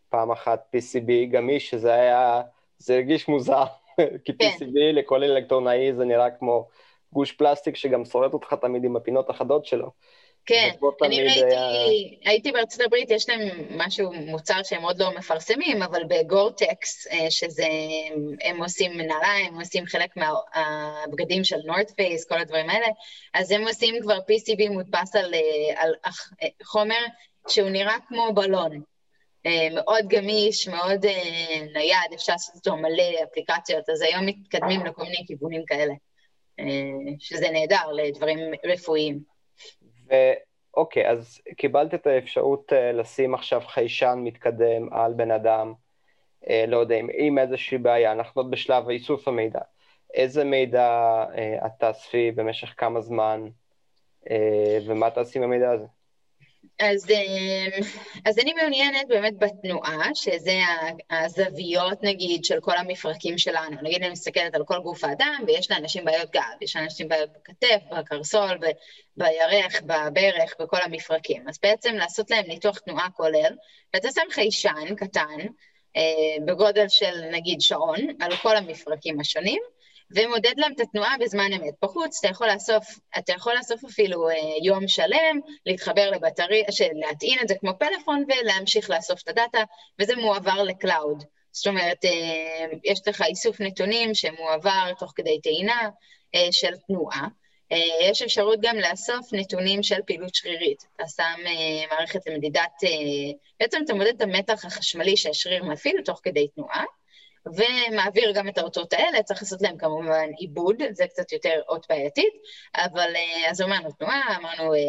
פעם 0.09 0.31
אחת 0.31 0.75
PCB 0.75 1.31
גמיש, 1.31 1.69
שזה 1.69 1.93
היה, 1.93 2.41
זה 2.77 2.93
הרגיש 2.93 3.27
מוזר, 3.27 3.63
כי 4.25 4.37
כן. 4.37 4.49
PCB 4.49 4.73
לכל 4.93 5.23
אלקטרונאי 5.23 5.93
זה 5.93 6.05
נראה 6.05 6.31
כמו 6.31 6.67
גוש 7.13 7.31
פלסטיק 7.31 7.75
שגם 7.75 8.05
שורט 8.05 8.33
אותך 8.33 8.55
תמיד 8.61 8.83
עם 8.83 8.95
הפינות 8.95 9.29
החדות 9.29 9.65
שלו. 9.65 9.91
כן, 10.45 10.69
אני 11.05 11.23
ראיתי, 11.23 11.45
היה... 11.45 11.85
הייתי 12.25 12.51
בארצות 12.51 12.81
הברית, 12.81 13.11
יש 13.11 13.29
להם 13.29 13.39
משהו, 13.69 14.13
מוצר 14.13 14.63
שהם 14.63 14.81
עוד 14.81 14.99
לא 14.99 15.15
מפרסמים, 15.17 15.83
אבל 15.83 16.03
בגורטקס, 16.07 17.07
אה, 17.07 17.31
שזה, 17.31 17.67
הם 18.43 18.63
עושים 18.63 18.91
נעליים, 18.91 19.53
הם 19.53 19.59
עושים 19.59 19.85
חלק 19.85 20.09
מהבגדים 20.17 21.43
של 21.43 21.57
נורת 21.65 21.91
פייס, 21.91 22.25
כל 22.25 22.39
הדברים 22.39 22.69
האלה, 22.69 22.87
אז 23.33 23.51
הם 23.51 23.67
עושים 23.67 23.95
כבר 24.01 24.17
PCB 24.17 24.69
מודפס 24.69 25.15
על, 25.15 25.33
אה, 25.33 25.81
על 25.81 25.93
אה, 26.05 26.47
חומר 26.63 27.05
שהוא 27.47 27.69
נראה 27.69 27.95
כמו 28.07 28.33
בלון. 28.33 28.81
מאוד 29.73 30.07
גמיש, 30.07 30.67
מאוד 30.67 31.05
נייד, 31.73 32.13
אפשר 32.13 32.33
לעשות 32.33 32.55
אותו 32.55 32.77
מלא 32.77 33.03
אפליקציות, 33.23 33.89
אז 33.89 34.01
היום 34.01 34.25
מתקדמים 34.25 34.85
לכל 34.85 35.03
מיני 35.03 35.23
כיוונים 35.27 35.63
כאלה, 35.65 35.93
שזה 37.19 37.49
נהדר 37.49 37.91
לדברים 37.91 38.39
רפואיים. 38.65 39.32
ואוקיי, 40.07 41.09
אז 41.09 41.41
קיבלת 41.57 41.93
את 41.93 42.07
האפשרות 42.07 42.71
uh, 42.71 42.75
לשים 42.75 43.33
עכשיו 43.33 43.61
חיישן 43.61 44.19
מתקדם 44.23 44.93
על 44.93 45.13
בן 45.13 45.31
אדם, 45.31 45.73
uh, 46.45 46.47
לא 46.67 46.77
יודע, 46.77 46.95
עם 47.17 47.37
איזושהי 47.37 47.77
בעיה, 47.77 48.11
אנחנו 48.11 48.41
עוד 48.41 48.51
בשלב 48.51 48.89
איסוף 48.89 49.27
המידע. 49.27 49.61
איזה 50.13 50.43
מידע 50.43 51.25
uh, 51.29 51.65
את 51.65 51.71
תאספי 51.79 52.31
במשך 52.31 52.73
כמה 52.77 53.01
זמן, 53.01 53.47
ומה 54.85 55.09
תעשי 55.09 55.39
עם 55.39 55.43
המידע 55.43 55.71
הזה? 55.71 55.87
אז, 56.79 57.09
אמ, 57.09 57.83
אז 58.25 58.39
אני 58.39 58.53
מעוניינת 58.53 59.07
באמת 59.07 59.33
בתנועה, 59.39 60.15
שזה 60.15 60.59
הזוויות 61.09 62.03
נגיד 62.03 62.45
של 62.45 62.59
כל 62.59 62.77
המפרקים 62.77 63.37
שלנו. 63.37 63.77
נגיד 63.81 64.03
אני 64.03 64.09
מסתכלת 64.09 64.55
על 64.55 64.63
כל 64.65 64.79
גוף 64.79 65.03
האדם 65.03 65.43
ויש 65.47 65.71
לאנשים 65.71 66.05
בעיות 66.05 66.31
גב, 66.31 66.41
יש 66.61 66.75
לאנשים 66.75 67.07
בעיות 67.07 67.29
בכתף, 67.29 67.79
בקרסול, 67.91 68.57
ב, 68.57 68.65
בירך, 69.17 69.81
בברך, 69.81 70.55
בכל 70.59 70.81
המפרקים. 70.83 71.49
אז 71.49 71.59
בעצם 71.63 71.95
לעשות 71.95 72.31
להם 72.31 72.45
ניתוח 72.47 72.79
תנועה 72.79 73.09
כולל, 73.09 73.55
ואתה 73.93 74.07
שם 74.11 74.31
חיישן 74.31 74.95
קטן, 74.97 75.39
אה, 75.95 76.45
בגודל 76.45 76.87
של 76.87 77.21
נגיד 77.31 77.61
שעון, 77.61 77.99
על 78.19 78.35
כל 78.35 78.55
המפרקים 78.55 79.19
השונים, 79.19 79.61
ומודד 80.11 80.53
להם 80.57 80.73
את 80.73 80.79
התנועה 80.79 81.15
בזמן 81.19 81.53
אמת. 81.53 81.73
בחוץ 81.81 82.19
אתה 82.19 82.27
יכול 82.27 82.47
לאסוף, 82.47 82.99
אתה 83.17 83.33
יכול 83.33 83.53
לאסוף 83.57 83.85
אפילו 83.85 84.29
אה, 84.29 84.35
יום 84.63 84.87
שלם, 84.87 85.39
להתחבר 85.65 86.11
לבטריה, 86.11 86.63
להטעין 86.93 87.39
את 87.41 87.47
זה 87.47 87.55
כמו 87.59 87.71
פלאפון 87.79 88.23
ולהמשיך 88.27 88.89
לאסוף 88.89 89.21
את 89.21 89.27
הדאטה, 89.27 89.63
וזה 89.99 90.15
מועבר 90.15 90.63
ל 90.63 90.72
cloud. 90.72 91.23
זאת 91.51 91.67
אומרת, 91.67 92.05
אה, 92.05 92.65
יש 92.83 93.07
לך 93.07 93.21
איסוף 93.21 93.61
נתונים 93.61 94.13
שמועבר 94.13 94.91
תוך 94.99 95.13
כדי 95.15 95.41
טעינה 95.41 95.89
אה, 96.35 96.47
של 96.51 96.75
תנועה. 96.87 97.27
אה, 97.73 98.09
יש 98.09 98.21
אפשרות 98.21 98.59
גם 98.61 98.77
לאסוף 98.77 99.33
נתונים 99.33 99.83
של 99.83 99.99
פעילות 100.05 100.35
שרירית. 100.35 100.85
אתה 100.95 101.07
שם 101.07 101.45
אה, 101.45 101.95
מערכת 101.95 102.27
למדידת, 102.27 102.83
אה, 102.83 102.89
בעצם 103.59 103.81
אתה 103.85 103.93
מודד 103.93 104.15
את 104.15 104.21
המתח 104.21 104.65
החשמלי 104.65 105.17
שהשריר 105.17 105.63
מפעיל 105.63 106.01
תוך 106.05 106.19
כדי 106.23 106.47
תנועה, 106.47 106.83
ומעביר 107.45 108.31
גם 108.31 108.47
את 108.47 108.57
האותות 108.57 108.93
האלה, 108.93 109.23
צריך 109.23 109.41
לעשות 109.41 109.61
להם 109.61 109.77
כמובן 109.77 110.29
עיבוד, 110.37 110.83
זה 110.91 111.07
קצת 111.07 111.31
יותר 111.31 111.61
אות 111.69 111.85
בעייתית, 111.89 112.33
אבל 112.75 113.15
אה, 113.15 113.49
אז 113.51 113.61
אמרנו 113.61 113.91
תנועה, 113.91 114.37
אמרנו 114.39 114.73
אה, 114.73 114.79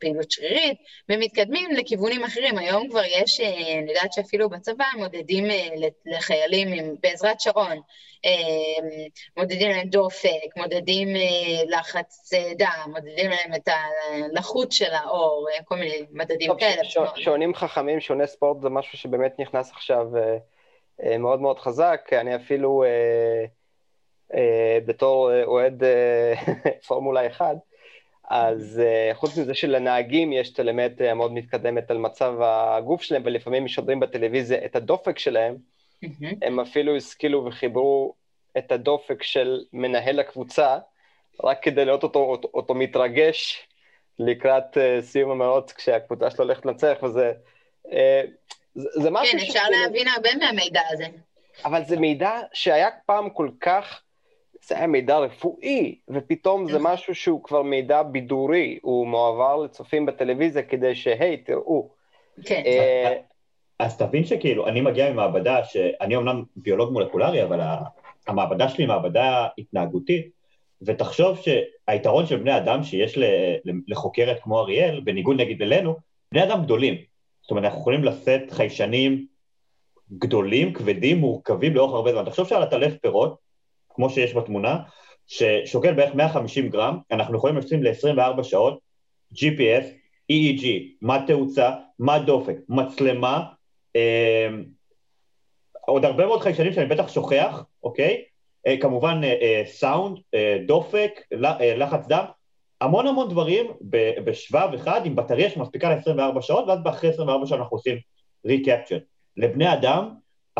פעילות 0.00 0.30
שרירית, 0.30 0.78
ומתקדמים 1.08 1.70
לכיוונים 1.70 2.24
אחרים. 2.24 2.58
היום 2.58 2.88
כבר 2.88 3.04
יש, 3.04 3.40
אה, 3.40 3.78
אני 3.78 3.92
יודעת 3.92 4.12
שאפילו 4.12 4.48
בצבא 4.48 4.84
מודדים 4.96 5.44
לחיילים 6.06 6.68
עם, 6.72 6.94
בעזרת 7.02 7.40
שעון, 7.40 7.80
מודדים 9.36 9.70
להם 9.70 9.88
דופק, 9.88 10.56
מודדים 10.56 11.08
לחץ 11.68 12.30
דם, 12.58 12.92
מודדים 12.92 13.30
להם 13.30 13.54
את 13.54 13.68
הלחות 13.68 14.72
של 14.72 14.92
האור, 14.92 15.48
כל 15.64 15.76
מיני 15.76 16.06
מדדים 16.10 16.50
טוב, 16.50 16.60
כאלה. 16.60 16.84
שעונים 17.16 17.54
חכמים, 17.54 18.00
שעוני 18.00 18.26
ספורט 18.26 18.60
זה 18.60 18.68
משהו 18.68 18.98
שבאמת 18.98 19.38
נכנס 19.38 19.70
עכשיו... 19.70 20.06
מאוד 21.18 21.40
מאוד 21.40 21.58
חזק, 21.58 22.10
אני 22.12 22.36
אפילו 22.36 22.84
אה, 22.84 23.44
אה, 24.34 24.78
בתור 24.86 25.44
אוהד 25.44 25.82
פורמולה 26.86 27.26
1, 27.26 27.56
אז 28.30 28.82
uh, 28.82 29.14
חוץ 29.14 29.38
מזה 29.38 29.54
שלנהגים 29.54 30.32
יש 30.32 30.50
טלמטריה 30.50 31.14
מאוד 31.14 31.32
מתקדמת 31.32 31.90
על 31.90 31.98
מצב 31.98 32.34
הגוף 32.40 33.02
שלהם, 33.02 33.22
ולפעמים 33.24 33.64
משדרים 33.64 34.00
בטלוויזיה 34.00 34.64
את 34.64 34.76
הדופק 34.76 35.18
שלהם, 35.18 35.56
הם 36.42 36.60
אפילו 36.60 36.96
השכילו 36.96 37.44
וחיברו 37.44 38.14
את 38.58 38.72
הדופק 38.72 39.22
של 39.22 39.60
מנהל 39.72 40.20
הקבוצה, 40.20 40.78
רק 41.44 41.62
כדי 41.62 41.84
לראות 41.84 42.02
אותו, 42.02 42.18
אותו, 42.18 42.48
אותו 42.54 42.74
מתרגש 42.74 43.68
לקראת 44.18 44.76
uh, 44.76 44.80
סיום 45.00 45.30
המאות 45.30 45.72
כשהקבוצה 45.72 46.30
שלו 46.30 46.44
הולכת 46.44 46.66
לנצח, 46.66 46.96
וזה... 47.02 47.32
Uh, 47.86 47.90
זה, 48.74 48.88
זה 48.92 49.10
משהו 49.10 49.38
כן, 49.38 49.44
אפשר 49.44 49.62
להבין 49.70 50.08
הרבה 50.08 50.30
מהמידע 50.40 50.80
הזה. 50.92 51.04
אבל 51.64 51.84
זה 51.84 51.96
מידע 51.96 52.40
שהיה 52.52 52.88
פעם 53.06 53.30
כל 53.30 53.50
כך... 53.60 54.02
זה 54.66 54.76
היה 54.76 54.86
מידע 54.86 55.18
רפואי, 55.18 55.98
ופתאום 56.08 56.70
זה 56.70 56.78
נכון. 56.78 56.92
משהו 56.92 57.14
שהוא 57.14 57.44
כבר 57.44 57.62
מידע 57.62 58.02
בידורי, 58.02 58.78
הוא 58.82 59.06
מועבר 59.06 59.56
לצופים 59.56 60.06
בטלוויזיה 60.06 60.62
כדי 60.62 60.94
שהי, 60.94 61.36
תראו. 61.36 61.88
כן. 62.44 62.62
אה, 62.66 63.16
אז 63.78 63.96
תבין 63.96 64.24
שכאילו, 64.24 64.66
אני 64.66 64.80
מגיע 64.80 65.12
ממעבדה, 65.12 65.64
שאני 65.64 66.16
אמנם 66.16 66.42
ביולוג 66.56 66.92
מולקולרי, 66.92 67.44
אבל 67.44 67.60
המעבדה 68.26 68.68
שלי 68.68 68.84
היא 68.84 68.88
מעבדה 68.88 69.48
התנהגותית, 69.58 70.30
ותחשוב 70.82 71.38
שהיתרון 71.38 72.26
של 72.26 72.36
בני 72.36 72.56
אדם 72.56 72.82
שיש 72.82 73.18
לחוקרת 73.88 74.40
כמו 74.42 74.60
אריאל, 74.60 75.00
בניגוד 75.00 75.40
נגיד 75.40 75.62
אלינו, 75.62 75.96
בני 76.32 76.42
אדם 76.42 76.62
גדולים. 76.62 77.09
זאת 77.42 77.50
אומרת, 77.50 77.64
אנחנו 77.64 77.80
יכולים 77.80 78.04
לשאת 78.04 78.50
חיישנים 78.50 79.26
גדולים, 80.18 80.72
כבדים, 80.72 81.18
מורכבים 81.18 81.74
לאורך 81.74 81.94
הרבה 81.94 82.12
זמן. 82.12 82.24
תחשוב 82.24 82.48
שעל 82.48 82.62
הטלף 82.62 82.92
פירות, 83.02 83.36
כמו 83.88 84.10
שיש 84.10 84.34
בתמונה, 84.34 84.78
ששוקל 85.26 85.94
בערך 85.94 86.14
150 86.14 86.68
גרם, 86.68 86.98
אנחנו 87.10 87.36
יכולים 87.36 87.56
לשים 87.56 87.82
ל-24 87.82 88.42
שעות 88.42 88.78
GPS, 89.34 89.84
EEG, 90.32 90.66
מה 91.02 91.24
תאוצה, 91.26 91.70
מה 91.98 92.18
דופק, 92.18 92.56
מצלמה, 92.68 93.42
אה, 93.96 94.48
עוד 95.86 96.04
הרבה 96.04 96.26
מאוד 96.26 96.40
חיישנים 96.40 96.72
שאני 96.72 96.86
בטח 96.86 97.08
שוכח, 97.08 97.64
אוקיי? 97.82 98.24
אה, 98.66 98.76
כמובן 98.80 99.20
אה, 99.24 99.34
אה, 99.42 99.62
סאונד, 99.66 100.18
אה, 100.34 100.56
דופק, 100.66 101.10
אה, 101.44 101.76
לחץ 101.76 102.06
דם, 102.06 102.24
המון 102.80 103.06
המון 103.06 103.28
דברים 103.28 103.66
בשבב 104.24 104.68
אחד 104.74 105.06
עם 105.06 105.16
בטריה 105.16 105.50
שמספיקה 105.50 105.90
ל-24 105.90 106.40
שעות, 106.40 106.64
ואז 106.68 106.78
אחרי 106.86 107.10
24 107.10 107.46
שעות 107.46 107.60
אנחנו 107.60 107.76
עושים 107.76 107.98
ריקפצ'ר. 108.46 108.98
לבני 109.36 109.72
אדם 109.72 110.08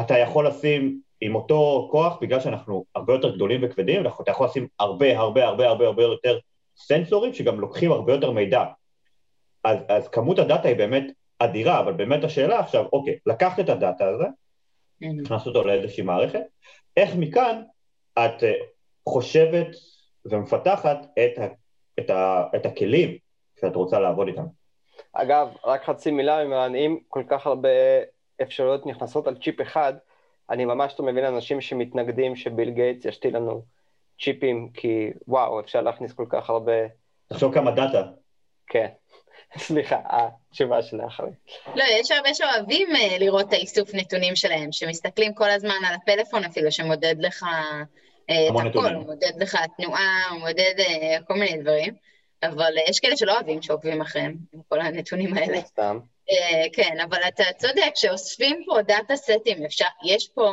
אתה 0.00 0.18
יכול 0.18 0.46
לשים 0.46 1.00
עם 1.20 1.34
אותו 1.34 1.88
כוח, 1.90 2.18
בגלל 2.20 2.40
שאנחנו 2.40 2.84
הרבה 2.94 3.12
יותר 3.12 3.34
גדולים 3.34 3.60
וכבדים, 3.64 4.06
אתה 4.06 4.30
יכול 4.30 4.46
לשים 4.46 4.68
הרבה 4.80 5.18
הרבה 5.18 5.46
הרבה 5.46 5.68
הרבה 5.68 5.86
הרבה 5.86 6.02
יותר 6.02 6.38
סנסורים 6.76 7.34
שגם 7.34 7.60
לוקחים 7.60 7.92
הרבה 7.92 8.12
יותר 8.12 8.30
מידע. 8.30 8.64
אז, 9.64 9.78
אז 9.88 10.08
כמות 10.08 10.38
הדאטה 10.38 10.68
היא 10.68 10.76
באמת 10.76 11.04
אדירה, 11.38 11.80
אבל 11.80 11.92
באמת 11.92 12.24
השאלה 12.24 12.58
עכשיו, 12.58 12.84
אוקיי, 12.92 13.18
לקחת 13.26 13.60
את 13.60 13.68
הדאטה 13.68 14.08
הזה, 14.08 14.24
נכנס 15.00 15.46
אותו 15.46 15.64
לאיזושהי 15.64 16.02
מערכת, 16.02 16.42
איך 16.96 17.16
מכאן 17.16 17.62
את 18.12 18.44
אה, 18.44 18.52
חושבת 19.08 19.66
ומפתחת 20.24 21.06
את, 21.18 21.52
את, 22.00 22.10
ה, 22.10 22.44
את 22.56 22.66
הכלים 22.66 23.18
שאת 23.60 23.76
רוצה 23.76 23.98
לעבוד 23.98 24.28
איתם? 24.28 24.44
אגב, 25.12 25.48
רק 25.64 25.84
חצי 25.84 26.10
מילה, 26.10 26.42
אם 26.66 26.98
כל 27.08 27.22
כך 27.28 27.46
הרבה 27.46 27.68
אפשרויות 28.42 28.86
נכנסות 28.86 29.26
על 29.26 29.36
צ'יפ 29.42 29.60
אחד, 29.60 29.94
אני 30.50 30.64
ממש 30.64 30.94
לא 30.98 31.06
מבין 31.06 31.24
אנשים 31.24 31.60
שמתנגדים 31.60 32.36
שביל 32.36 32.70
גייטס 32.70 33.04
ישתיל 33.04 33.36
לנו 33.36 33.62
צ'יפים, 34.20 34.70
כי 34.74 35.10
וואו, 35.28 35.60
אפשר 35.60 35.80
להכניס 35.80 36.12
כל 36.12 36.26
כך 36.28 36.50
הרבה... 36.50 36.72
תחשוב 37.28 37.54
כמה 37.54 37.70
דאטה. 37.70 38.02
כן. 38.66 38.86
סליחה, 39.58 40.00
התשובה 40.04 40.82
שלה 40.82 41.06
אחרי. 41.06 41.30
לא, 41.74 41.84
יש 42.00 42.10
הרבה 42.10 42.34
שאוהבים 42.34 42.88
uh, 42.88 43.18
לראות 43.20 43.48
את 43.48 43.52
האיסוף 43.52 43.94
נתונים 43.94 44.36
שלהם, 44.36 44.72
שמסתכלים 44.72 45.34
כל 45.34 45.50
הזמן 45.50 45.84
על 45.88 45.94
הפלאפון 45.94 46.44
אפילו, 46.44 46.72
שמודד 46.72 47.14
לך 47.18 47.44
אה, 48.30 48.60
את 48.60 48.66
הכל, 48.70 48.94
הוא 48.94 49.04
מודד 49.06 49.32
לך 49.40 49.58
תנועה, 49.76 50.28
הוא 50.30 50.38
מודד 50.38 50.74
אה, 50.78 51.24
כל 51.26 51.34
מיני 51.34 51.62
דברים, 51.62 51.94
אבל 52.42 52.72
אה, 52.76 52.90
יש 52.90 53.00
כאלה 53.00 53.16
שלא 53.16 53.32
אוהבים 53.32 53.62
שעוקבים 53.62 54.00
אחריהם, 54.00 54.36
עם 54.52 54.60
כל 54.68 54.80
הנתונים 54.80 55.34
האלה. 55.34 55.60
סתם. 55.60 55.98
אה, 56.30 56.64
כן, 56.72 57.00
אבל 57.00 57.18
אתה 57.28 57.44
צודק, 57.58 57.90
שאוספים 57.94 58.62
פה 58.66 58.82
data 58.82 59.16
סטים, 59.16 59.64
אפשר, 59.64 59.86
יש 60.04 60.28
פה 60.34 60.50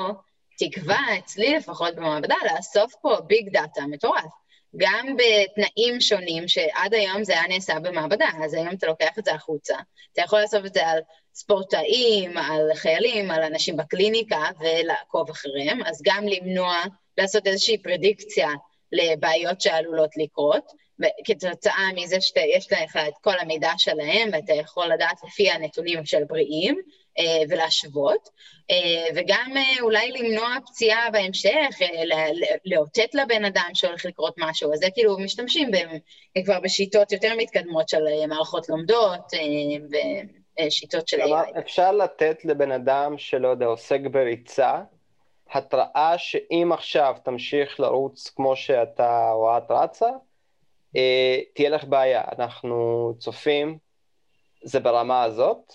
תקווה, 0.57 0.99
אצלי 1.19 1.55
לפחות 1.55 1.95
במעבדה, 1.95 2.35
לאסוף 2.45 2.95
פה 3.01 3.17
ביג 3.27 3.49
דאטה 3.49 3.81
מטורף. 3.81 4.31
גם 4.77 5.15
בתנאים 5.15 6.01
שונים, 6.01 6.47
שעד 6.47 6.93
היום 6.93 7.23
זה 7.23 7.33
היה 7.33 7.47
נעשה 7.47 7.79
במעבדה, 7.79 8.27
אז 8.43 8.53
היום 8.53 8.73
אתה 8.73 8.87
לוקח 8.87 9.19
את 9.19 9.25
זה 9.25 9.33
החוצה. 9.33 9.75
אתה 10.13 10.21
יכול 10.21 10.41
לאסוף 10.41 10.65
את 10.65 10.73
זה 10.73 10.87
על 10.87 10.99
ספורטאים, 11.33 12.37
על 12.37 12.73
חיילים, 12.75 13.31
על 13.31 13.43
אנשים 13.43 13.77
בקליניקה, 13.77 14.43
ולעקוב 14.59 15.29
אחריהם, 15.29 15.83
אז 15.83 16.01
גם 16.05 16.25
למנוע, 16.27 16.83
לעשות 17.17 17.47
איזושהי 17.47 17.77
פרדיקציה 17.77 18.49
לבעיות 18.91 19.61
שעלולות 19.61 20.11
לקרות. 20.17 20.87
כתוצאה 21.25 21.89
מזה 21.95 22.21
שיש 22.21 22.67
לך 22.71 22.97
את 23.07 23.13
כל 23.21 23.39
המידע 23.39 23.71
שלהם, 23.77 24.29
ואתה 24.33 24.53
יכול 24.53 24.87
לדעת 24.87 25.23
לפי 25.23 25.51
הנתונים 25.51 26.05
של 26.05 26.23
בריאים, 26.23 26.81
אה, 27.19 27.41
ולהשוות, 27.49 28.29
אה, 28.71 29.05
וגם 29.15 29.51
אה, 29.57 29.81
אולי 29.81 30.11
למנוע 30.11 30.55
פציעה 30.65 31.11
בהמשך, 31.11 31.79
לאותת 32.65 33.15
לבן 33.15 33.45
אדם 33.45 33.69
שהולך 33.73 34.05
לקרות 34.05 34.35
משהו, 34.37 34.73
אז 34.73 34.79
זה 34.79 34.87
כאילו 34.93 35.19
משתמשים 35.19 35.71
כבר 36.45 36.59
בשיטות 36.59 37.11
יותר 37.11 37.33
מתקדמות 37.37 37.89
של 37.89 38.03
מערכות 38.27 38.69
לומדות 38.69 39.31
ושיטות 40.59 41.07
של 41.07 41.21
AI. 41.21 41.59
אפשר 41.59 41.91
לתת 41.91 42.45
לבן 42.45 42.71
אדם 42.71 43.17
שלא 43.17 43.47
יודע, 43.47 43.65
עוסק 43.65 43.99
בריצה, 44.11 44.81
התראה 45.51 46.17
שאם 46.17 46.71
עכשיו 46.73 47.15
תמשיך 47.23 47.79
לרוץ 47.79 48.29
כמו 48.35 48.55
שאתה 48.55 49.31
או 49.31 49.57
את 49.57 49.63
רצה, 49.69 50.09
אה, 50.95 51.39
תהיה 51.55 51.69
לך 51.69 51.83
בעיה. 51.83 52.21
אנחנו 52.37 53.13
צופים, 53.19 53.77
זה 54.63 54.79
ברמה 54.79 55.23
הזאת. 55.23 55.73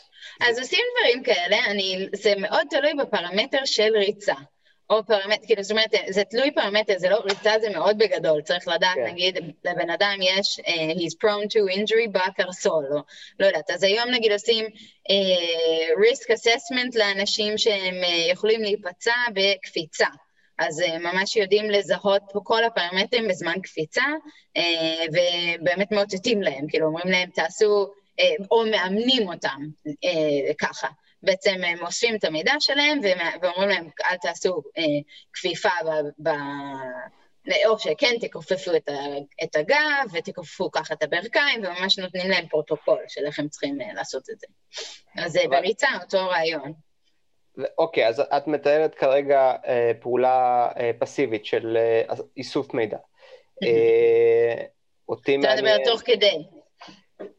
אז 0.49 0.59
עושים 0.59 0.85
דברים 0.97 1.23
כאלה, 1.23 1.57
אני, 1.71 2.09
זה 2.15 2.35
מאוד 2.39 2.67
תלוי 2.71 2.93
בפרמטר 2.95 3.65
של 3.65 3.93
ריצה. 3.97 4.35
או 4.91 5.07
פרמטר, 5.07 5.47
כאילו, 5.47 5.63
זאת 5.63 5.71
אומרת, 5.71 5.91
זה 6.09 6.25
תלוי 6.25 6.51
פרמטר, 6.51 6.99
זה 6.99 7.09
לא, 7.09 7.17
ריצה 7.17 7.53
זה 7.61 7.71
מאוד 7.71 7.99
בגדול, 7.99 8.43
צריך 8.43 8.69
לדעת, 8.69 8.95
כן. 8.95 9.07
נגיד, 9.07 9.39
לבן 9.65 9.91
אדם 9.91 10.19
יש, 10.23 10.61
uh, 10.61 10.99
he's 10.99 11.15
prone 11.25 11.47
to 11.47 11.77
injury 11.77 12.11
בקרסול, 12.13 12.85
או 12.93 12.99
לא 13.41 13.47
יודעת, 13.47 13.71
אז 13.71 13.83
היום 13.83 14.11
נגיד 14.11 14.33
עושים 14.33 14.65
uh, 14.65 15.99
risk 15.99 16.25
assessment 16.25 16.99
לאנשים 16.99 17.59
שהם 17.59 17.95
uh, 18.03 18.33
יכולים 18.33 18.63
להיפצע 18.63 19.15
בקפיצה. 19.35 20.07
אז 20.59 20.81
uh, 20.81 20.99
ממש 20.99 21.37
יודעים 21.37 21.71
לזהות 21.71 22.23
פה 22.33 22.41
כל 22.45 22.65
הפרמטרים 22.65 23.29
בזמן 23.29 23.61
קפיצה, 23.63 24.05
אה, 24.59 24.61
ובאמת 25.09 25.93
מאותתים 25.93 26.43
להם, 26.43 26.67
כאילו 26.69 26.87
אומרים 26.87 27.09
להם 27.09 27.31
תעשו, 27.31 27.87
אה, 28.21 28.45
או 28.51 28.65
מאמנים 28.67 29.29
אותם 29.29 29.59
אה, 29.89 30.55
ככה. 30.59 30.89
בעצם 31.23 31.55
הם 31.67 31.87
אוספים 31.87 32.15
את 32.15 32.25
המידע 32.25 32.53
שלהם 32.61 33.01
ואומרים 33.43 33.69
להם, 33.69 33.89
אל 34.11 34.17
תעשו 34.17 34.63
אה, 34.79 34.83
כפיפה 35.33 35.69
ב... 35.87 36.29
ב 36.29 36.29
או 37.67 37.79
שכן 37.79 38.15
תכופפו 38.21 38.77
את, 38.77 38.89
את 39.45 39.57
הגב 39.57 40.07
ותכופפו 40.13 40.71
ככה 40.71 40.95
את 40.95 41.03
הברכיים, 41.03 41.65
וממש 41.65 41.99
נותנים 41.99 42.31
להם 42.31 42.49
פרוטוקול 42.49 42.99
של 43.09 43.27
איך 43.27 43.39
הם 43.39 43.49
צריכים 43.49 43.81
אה, 43.81 43.95
לעשות 43.95 44.31
את 44.31 44.39
זה. 44.39 44.47
אז 45.17 45.37
אבל... 45.37 45.61
בריצה, 45.61 45.89
אותו 46.03 46.29
רעיון. 46.29 46.73
אוקיי, 47.79 48.09
אז 48.09 48.21
את 48.21 48.47
מתארת 48.47 48.95
כרגע 48.95 49.55
אה, 49.67 49.93
פעולה 50.01 50.69
אה, 50.81 50.91
פסיבית 50.99 51.47
של 51.47 51.77
אה, 51.77 52.15
איסוף 52.37 52.75
מידע. 52.75 52.97
אה, 53.63 54.65
אותי 55.09 55.37
מעניין... 55.37 55.59
אתה 55.59 55.63
מדבר 55.63 55.91
תוך 55.93 56.03
כדי. 56.05 56.45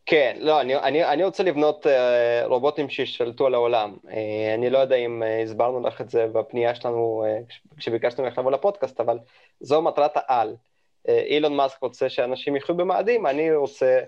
כן, 0.06 0.38
לא, 0.40 0.62
אני, 0.62 0.76
אני, 0.76 1.06
אני 1.06 1.24
רוצה 1.24 1.44
לבנות 1.44 1.88
אה, 1.88 2.46
רובוטים 2.46 2.90
שישתלטו 2.90 3.46
על 3.46 3.54
העולם. 3.54 3.96
אה, 4.10 4.54
אני 4.54 4.70
לא 4.70 4.78
יודע 4.78 4.96
אם 4.96 5.24
אה, 5.24 5.42
הסברנו 5.42 5.88
לך 5.88 6.02
את 6.02 6.10
זה 6.10 6.28
בפנייה 6.28 6.76
שלנו 6.76 7.24
אה, 7.28 7.40
כשביקשנו 7.78 8.26
לך 8.26 8.38
לבוא 8.38 8.52
לפודקאסט, 8.52 9.00
אבל 9.00 9.20
זו 9.60 9.82
מטרת 9.82 10.12
העל. 10.16 10.56
אה, 11.08 11.20
אילון 11.26 11.56
מאסק 11.56 11.82
רוצה 11.82 12.10
שאנשים 12.10 12.56
יחיו 12.56 12.78
במאדים, 12.78 13.26
אני 13.26 13.56
רוצה 13.56 14.00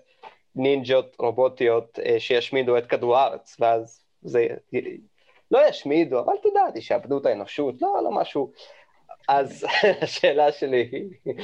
נינג'ות 0.55 1.15
רובוטיות 1.19 1.99
אה, 2.05 2.19
שישמידו 2.19 2.77
את 2.77 2.85
כדור 2.85 3.17
הארץ, 3.17 3.57
ואז 3.59 4.03
זה 4.21 4.47
לא 5.51 5.67
ישמידו, 5.69 6.19
אבל 6.19 6.33
אתה 6.39 6.47
יודע, 6.47 6.61
ישעבדו 6.75 7.17
את 7.17 7.25
האנושות, 7.25 7.81
לא, 7.81 7.99
לא 8.03 8.11
משהו. 8.11 8.51
אז 9.27 9.65
השאלה 10.01 10.51
שלי 10.51 10.89
היא 10.91 11.35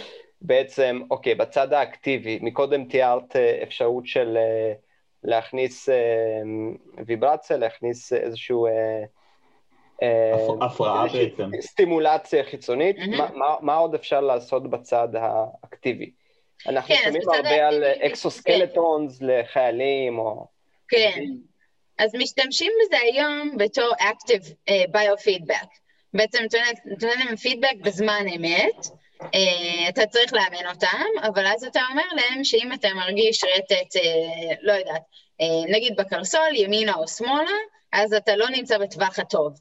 בעצם, 0.41 1.01
אוקיי, 1.11 1.35
בצד 1.35 1.73
האקטיבי, 1.73 2.39
מקודם 2.41 2.85
תיארת 2.85 3.35
אה, 3.35 3.59
אפשרות 3.63 4.07
של 4.07 4.37
אה, 4.37 4.73
להכניס 5.23 5.89
אה, 5.89 6.41
ויברציה, 7.05 7.57
להכניס 7.57 8.13
איזשהו... 8.13 8.67
הפרעה 10.61 11.05
בעצם. 11.07 11.49
סטימולציה 11.61 12.43
חיצונית, 12.43 12.95
מה, 13.17 13.29
מה, 13.35 13.55
מה 13.61 13.75
עוד 13.75 13.95
אפשר 13.95 14.21
לעשות 14.21 14.69
בצד 14.69 15.07
האקטיבי? 15.15 16.11
אנחנו 16.67 16.95
כן, 16.95 17.01
שומעים 17.03 17.29
הרבה 17.29 17.67
על 17.67 17.83
exoskeletons 17.83 19.21
לחיילים, 19.21 20.19
או... 20.19 20.47
כן. 20.87 21.23
אז 21.99 22.15
משתמשים 22.15 22.71
בזה 22.81 22.97
היום 22.97 23.57
בתור 23.57 23.93
Active 23.99 24.53
אה, 24.69 24.83
Biofeedback. 24.93 25.67
בעצם 26.13 26.43
נותן 26.43 26.57
נותן 26.85 27.07
להם 27.07 27.35
פידבק 27.35 27.75
בזמן 27.83 28.25
אמת, 28.35 28.87
אתה 29.89 30.05
צריך 30.05 30.33
לאמן 30.33 30.69
אותם, 30.69 31.27
אבל 31.27 31.47
אז 31.47 31.63
אתה 31.63 31.79
אומר 31.89 32.03
להם 32.15 32.43
שאם 32.43 32.73
אתה 32.73 32.87
מרגיש 32.93 33.43
רטט, 33.43 33.95
אה, 33.95 34.55
לא 34.61 34.73
יודעת, 34.73 35.01
אה, 35.41 35.71
נגיד 35.71 35.95
בקרסול, 35.97 36.55
ימינה 36.55 36.93
או 36.95 37.07
שמאלה, 37.07 37.57
אז 37.91 38.13
אתה 38.13 38.35
לא 38.35 38.49
נמצא 38.49 38.77
בטווח 38.77 39.19
הטוב. 39.19 39.53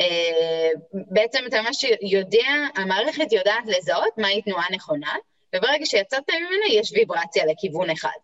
אה, 0.00 0.70
בעצם 0.92 1.38
אתה 1.46 1.62
ממש 1.62 1.84
יודע, 2.02 2.48
המערכת 2.76 3.32
יודעת 3.32 3.64
לזהות 3.66 4.18
מהי 4.18 4.42
תנועה 4.42 4.66
נכונה, 4.70 5.14
וברגע 5.56 5.86
שיצאת 5.86 6.30
ממנה 6.30 6.80
יש 6.80 6.92
ויברציה 6.92 7.46
לכיוון 7.46 7.90
אחד. 7.90 8.18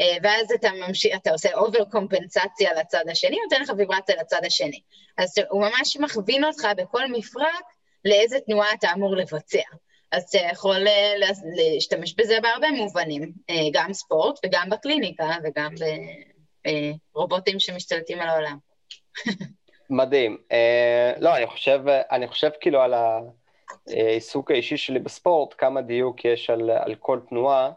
אה, 0.00 0.16
ואז 0.22 0.52
אתה 0.52 0.68
ממשיך, 0.88 1.16
אתה 1.16 1.30
עושה 1.30 1.54
over 1.54 1.84
קומפנסציה 1.84 2.74
לצד 2.74 3.02
השני, 3.10 3.38
נותן 3.44 3.62
לך 3.62 3.72
ויברציה 3.78 4.16
לצד 4.20 4.40
השני. 4.46 4.80
אז 5.18 5.34
הוא 5.50 5.62
ממש 5.62 5.96
מכווין 5.96 6.44
אותך 6.44 6.68
בכל 6.76 7.06
מפרק 7.12 7.64
לאיזה 8.04 8.40
תנועה 8.40 8.72
אתה 8.72 8.92
אמור 8.92 9.16
לבצע. 9.16 9.62
אז 10.16 10.22
אתה 10.22 10.38
יכול 10.52 10.86
אה, 10.88 11.12
לה- 11.18 11.26
להשתמש 11.74 12.14
בזה 12.14 12.38
בהרבה 12.42 12.70
מובנים, 12.70 13.32
אה, 13.50 13.54
גם 13.72 13.92
ספורט 13.92 14.38
וגם 14.46 14.70
בקליניקה 14.70 15.30
וגם 15.44 15.74
ברובוטים 17.14 17.60
שמשתלטים 17.60 18.20
על 18.20 18.28
העולם. 18.28 18.58
מדהים. 19.90 20.38
אה, 20.52 21.12
לא, 21.20 21.36
אני 21.36 21.46
חושב, 21.46 21.80
אני 21.88 22.28
חושב 22.28 22.50
כאילו 22.60 22.80
על 22.80 22.94
העיסוק 23.88 24.50
האישי 24.50 24.76
שלי 24.76 24.98
בספורט, 24.98 25.54
כמה 25.58 25.82
דיוק 25.82 26.24
יש 26.24 26.50
על, 26.50 26.70
על 26.70 26.94
כל 26.94 27.20
תנועה. 27.28 27.70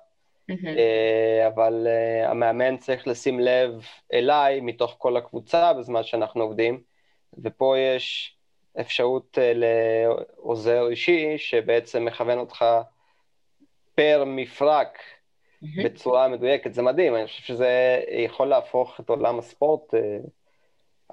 אה, 0.50 1.48
אבל 1.48 1.88
אה, 1.88 2.30
המאמן 2.30 2.78
צריך 2.78 3.08
לשים 3.08 3.40
לב 3.40 3.86
אליי 4.14 4.62
מתוך 4.62 4.96
כל 4.98 5.18
הקבוצה 5.18 5.74
בזמן 5.74 6.04
שאנחנו 6.04 6.44
עובדים, 6.44 6.82
ופה 7.44 7.76
יש 7.78 8.37
אפשרות 8.82 9.38
אה, 9.42 9.52
לעוזר 9.56 10.88
אישי 10.90 11.38
שבעצם 11.38 12.06
מכוון 12.06 12.38
אותך 12.40 12.66
פר 13.96 14.24
מפרק 14.28 14.98
מהמם. 15.62 15.84
בצורה 15.84 16.28
מדויקת, 16.28 16.74
זה 16.74 16.82
מדהים, 16.82 17.16
אני 17.16 17.28
חושב 17.28 17.44
שזה 17.44 17.70
יכול 18.12 18.48
להפוך 18.48 19.00
את 19.00 19.10
עולם 19.10 19.40
הספורט 19.40 19.94
אה, 19.94 20.18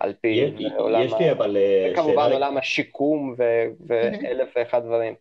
על 0.00 0.12
פי 0.20 0.28
יש- 0.28 0.72
עולם 0.78 1.02
יש 1.02 1.12
ה- 1.12 1.18
לי 1.18 1.30
אבל 1.30 1.56
אה, 1.56 1.90
וכמובן 1.92 2.14
שאלה- 2.24 2.34
עולם 2.34 2.56
השיקום 2.56 3.34
ו- 3.38 3.64
ואלף 3.86 4.52
ואחד 4.56 4.82
דברים. 4.84 5.14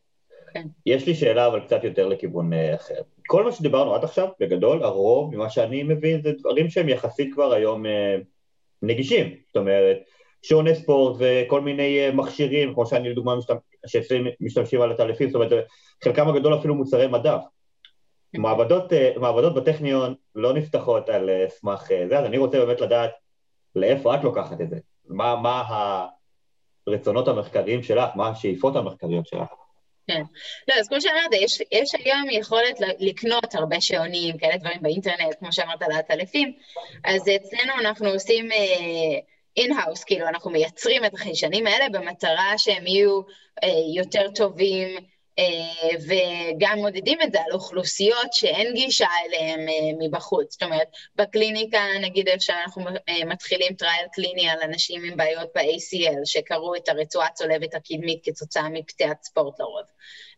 יש 0.85 1.07
לי 1.07 1.15
שאלה 1.15 1.47
אבל 1.47 1.59
קצת 1.59 1.83
יותר 1.83 2.07
לכיוון 2.07 2.51
אחר. 2.75 3.01
כל 3.27 3.43
מה 3.43 3.51
שדיברנו 3.51 3.95
עד 3.95 4.03
עכשיו, 4.03 4.27
בגדול, 4.39 4.83
הרוב 4.83 5.35
ממה 5.35 5.49
שאני 5.49 5.83
מבין 5.83 6.21
זה 6.21 6.31
דברים 6.31 6.69
שהם 6.69 6.89
יחסית 6.89 7.33
כבר 7.33 7.53
היום 7.53 7.83
נגישים. 8.81 9.35
זאת 9.47 9.57
אומרת, 9.57 9.97
שעוני 10.43 10.75
ספורט 10.75 11.15
וכל 11.19 11.61
מיני 11.61 11.99
אה, 11.99 12.11
מכשירים, 12.11 12.73
כמו 12.73 12.85
שאני 12.85 13.09
לדוגמה 13.09 13.35
משתמש, 13.35 13.57
משתמשים 14.39 14.81
על 14.81 14.91
הטלפים, 14.91 15.29
זאת 15.29 15.35
אומרת, 15.35 15.67
חלקם 16.03 16.27
הגדול 16.27 16.55
אפילו 16.55 16.75
מוצרי 16.75 17.07
מדף. 17.07 17.41
מעבדות, 18.33 18.93
אה, 18.93 19.11
מעבדות 19.17 19.53
בטכניון 19.55 20.15
לא 20.35 20.53
נפתחות 20.53 21.09
על 21.09 21.29
אה, 21.29 21.45
סמך 21.49 21.83
זה, 22.09 22.19
אז 22.19 22.25
אני 22.25 22.37
רוצה 22.37 22.59
באמת 22.59 22.81
לדעת 22.81 23.11
לאיפה 23.75 24.15
את 24.15 24.23
לוקחת 24.23 24.61
את 24.61 24.69
זה. 24.69 24.77
מה, 25.07 25.35
מה 25.35 25.63
הרצונות 26.87 27.27
המחקריים 27.27 27.83
שלך, 27.83 28.09
מה 28.15 28.29
השאיפות 28.29 28.75
המחקריות 28.75 29.27
שלך. 29.27 29.47
לא, 30.67 30.75
אז 30.79 30.87
כמו 30.87 31.01
שאמרת, 31.01 31.33
יש, 31.33 31.61
יש 31.71 31.95
היום 31.95 32.29
יכולת 32.31 32.79
לקנות 32.99 33.55
הרבה 33.55 33.81
שעונים, 33.81 34.37
כאלה 34.37 34.57
דברים 34.57 34.81
באינטרנט, 34.81 35.35
כמו 35.39 35.53
שאמרת 35.53 35.81
על 35.81 35.91
העטלפים, 35.91 36.53
אז 37.03 37.21
אצלנו 37.21 37.73
אנחנו 37.79 38.09
עושים 38.09 38.49
in-house, 39.57 40.03
כאילו 40.03 40.27
אנחנו 40.27 40.51
מייצרים 40.51 41.05
את 41.05 41.13
החיישנים 41.13 41.67
האלה 41.67 41.85
במטרה 41.89 42.53
שהם 42.57 42.87
יהיו 42.87 43.21
אה, 43.63 43.69
יותר 43.95 44.31
טובים, 44.35 44.97
אה, 45.39 45.97
וגם 46.07 46.77
מודדים 46.77 47.21
את 47.21 47.31
זה 47.31 47.41
על 47.41 47.51
אוכלוסיות 47.51 48.33
שאין 48.33 48.73
גישה 48.73 49.07
אליהם 49.25 49.59
אה, 49.59 50.07
מבחוץ. 50.07 50.53
זאת 50.53 50.63
אומרת, 50.63 50.87
בקליניקה, 51.15 51.83
נגיד 52.01 52.27
איך 52.27 52.41
שאנחנו 52.41 52.83
אה, 53.09 53.25
מתחילים 53.25 53.73
trial 53.73 54.07
קליני 54.13 54.49
על 54.49 54.59
אנשים 54.63 55.03
עם 55.03 55.17
בעיות 55.17 55.49
ב-ACL, 55.55 56.19
שקרעו 56.25 56.75
את 56.75 56.89
הרצועה 56.89 57.27
הצולבת 57.27 57.75
הקדמית 57.75 58.19
כתוצאה 58.23 58.69
מפציעת 58.69 59.23
ספורט 59.23 59.59
לרוב. 59.59 59.85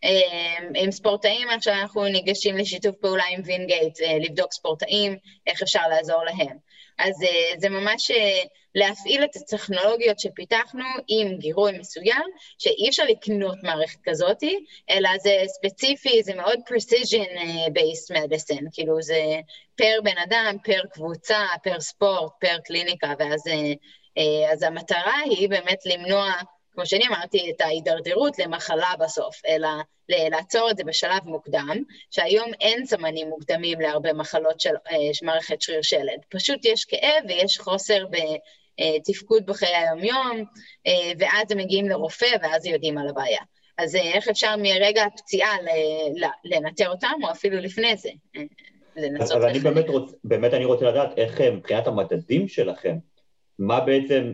אה, 0.03 0.57
עם 0.75 0.91
ספורטאים, 0.91 1.49
עכשיו 1.49 1.73
אנחנו 1.73 2.03
ניגשים 2.03 2.57
לשיתוף 2.57 2.95
פעולה 2.95 3.23
עם 3.31 3.41
וינגייט, 3.45 4.01
אה, 4.01 4.17
לבדוק 4.19 4.53
ספורטאים, 4.53 5.17
איך 5.47 5.61
אפשר 5.61 5.87
לעזור 5.89 6.23
להם. 6.23 6.57
אז 6.97 7.23
אה, 7.23 7.59
זה 7.59 7.69
ממש 7.69 8.11
אה, 8.11 8.41
להפעיל 8.75 9.23
את 9.23 9.35
הטכנולוגיות 9.35 10.19
שפיתחנו 10.19 10.83
עם 11.07 11.37
גירוי 11.37 11.79
מסוים, 11.79 12.23
שאי 12.57 12.89
אפשר 12.89 13.03
לקנות 13.03 13.57
מערכת 13.63 13.99
כזאת, 14.03 14.43
אלא 14.89 15.09
זה 15.17 15.43
ספציפי, 15.47 16.23
זה 16.23 16.35
מאוד 16.35 16.59
precision 16.59 17.37
אה, 17.37 17.67
based 17.67 18.15
medicine, 18.17 18.65
כאילו 18.73 19.01
זה 19.01 19.21
פר 19.75 19.99
בן 20.03 20.17
אדם, 20.17 20.57
פר 20.63 20.81
קבוצה, 20.91 21.39
פר 21.63 21.79
ספורט, 21.79 22.31
פר 22.41 22.57
קליניקה, 22.65 23.13
ואז 23.19 23.43
אז 24.51 24.63
המטרה 24.63 25.19
היא 25.25 25.49
באמת 25.49 25.79
למנוע, 25.85 26.31
כמו 26.75 26.85
שאני 26.85 27.07
אמרתי, 27.07 27.51
את 27.55 27.61
ההידרדרות 27.61 28.39
למחלה 28.39 28.91
בסוף, 28.99 29.41
אלא 29.47 29.69
לעצור 30.09 30.71
את 30.71 30.77
זה 30.77 30.83
בשלב 30.83 31.23
מוקדם, 31.25 31.77
שהיום 32.11 32.51
אין 32.61 32.85
סמנים 32.85 33.29
מוקדמים 33.29 33.81
להרבה 33.81 34.13
מחלות 34.13 34.59
של 34.59 34.75
אה, 34.91 34.97
מערכת 35.23 35.61
שריר 35.61 35.81
שלד. 35.81 36.19
פשוט 36.29 36.65
יש 36.65 36.85
כאב 36.85 37.23
ויש 37.27 37.59
חוסר 37.59 38.05
בתפקוד 38.79 39.45
בחיי 39.45 39.75
היום-יום, 39.75 40.43
אה, 40.87 41.11
ואז 41.19 41.51
הם 41.51 41.57
מגיעים 41.57 41.89
לרופא 41.89 42.35
ואז 42.41 42.65
יודעים 42.65 42.97
על 42.97 43.09
הבעיה. 43.09 43.41
אז 43.77 43.95
אה, 43.95 44.01
איך 44.01 44.27
אפשר 44.27 44.55
מרגע 44.57 45.03
הפציעה 45.03 45.57
לנטר 46.45 46.89
אותם, 46.89 47.13
או 47.23 47.31
אפילו 47.31 47.57
לפני 47.57 47.95
זה, 47.95 48.09
אז, 48.35 48.43
לנסות 48.95 49.37
אז 49.37 49.43
אני. 49.43 49.59
באמת, 49.59 49.89
רוצ, 49.89 50.11
באמת 50.23 50.53
אני 50.53 50.65
רוצה 50.65 50.85
לדעת 50.85 51.17
איך 51.17 51.41
מבחינת 51.41 51.87
המדדים 51.87 52.47
שלכם, 52.47 52.95
מה 53.59 53.79
בעצם, 53.79 54.33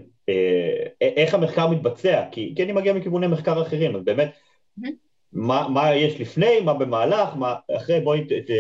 איך 1.02 1.34
המחקר 1.34 1.68
מתבצע, 1.68 2.24
כי, 2.32 2.54
כי 2.56 2.64
אני 2.64 2.72
מגיע 2.72 2.94
מכיווני 2.94 3.28
מחקר 3.28 3.62
אחרים, 3.62 3.96
אז 3.96 4.04
באמת, 4.04 4.32
Mhm. 4.80 4.88
מה, 5.34 5.68
מה 5.70 5.96
יש 5.96 6.22
לפני, 6.22 6.60
מה 6.60 6.74
במהלך, 6.74 7.30
מה 7.36 7.56
אחרי, 7.78 8.00
בואי, 8.00 8.26
ת, 8.26 8.32
ת, 8.32 8.52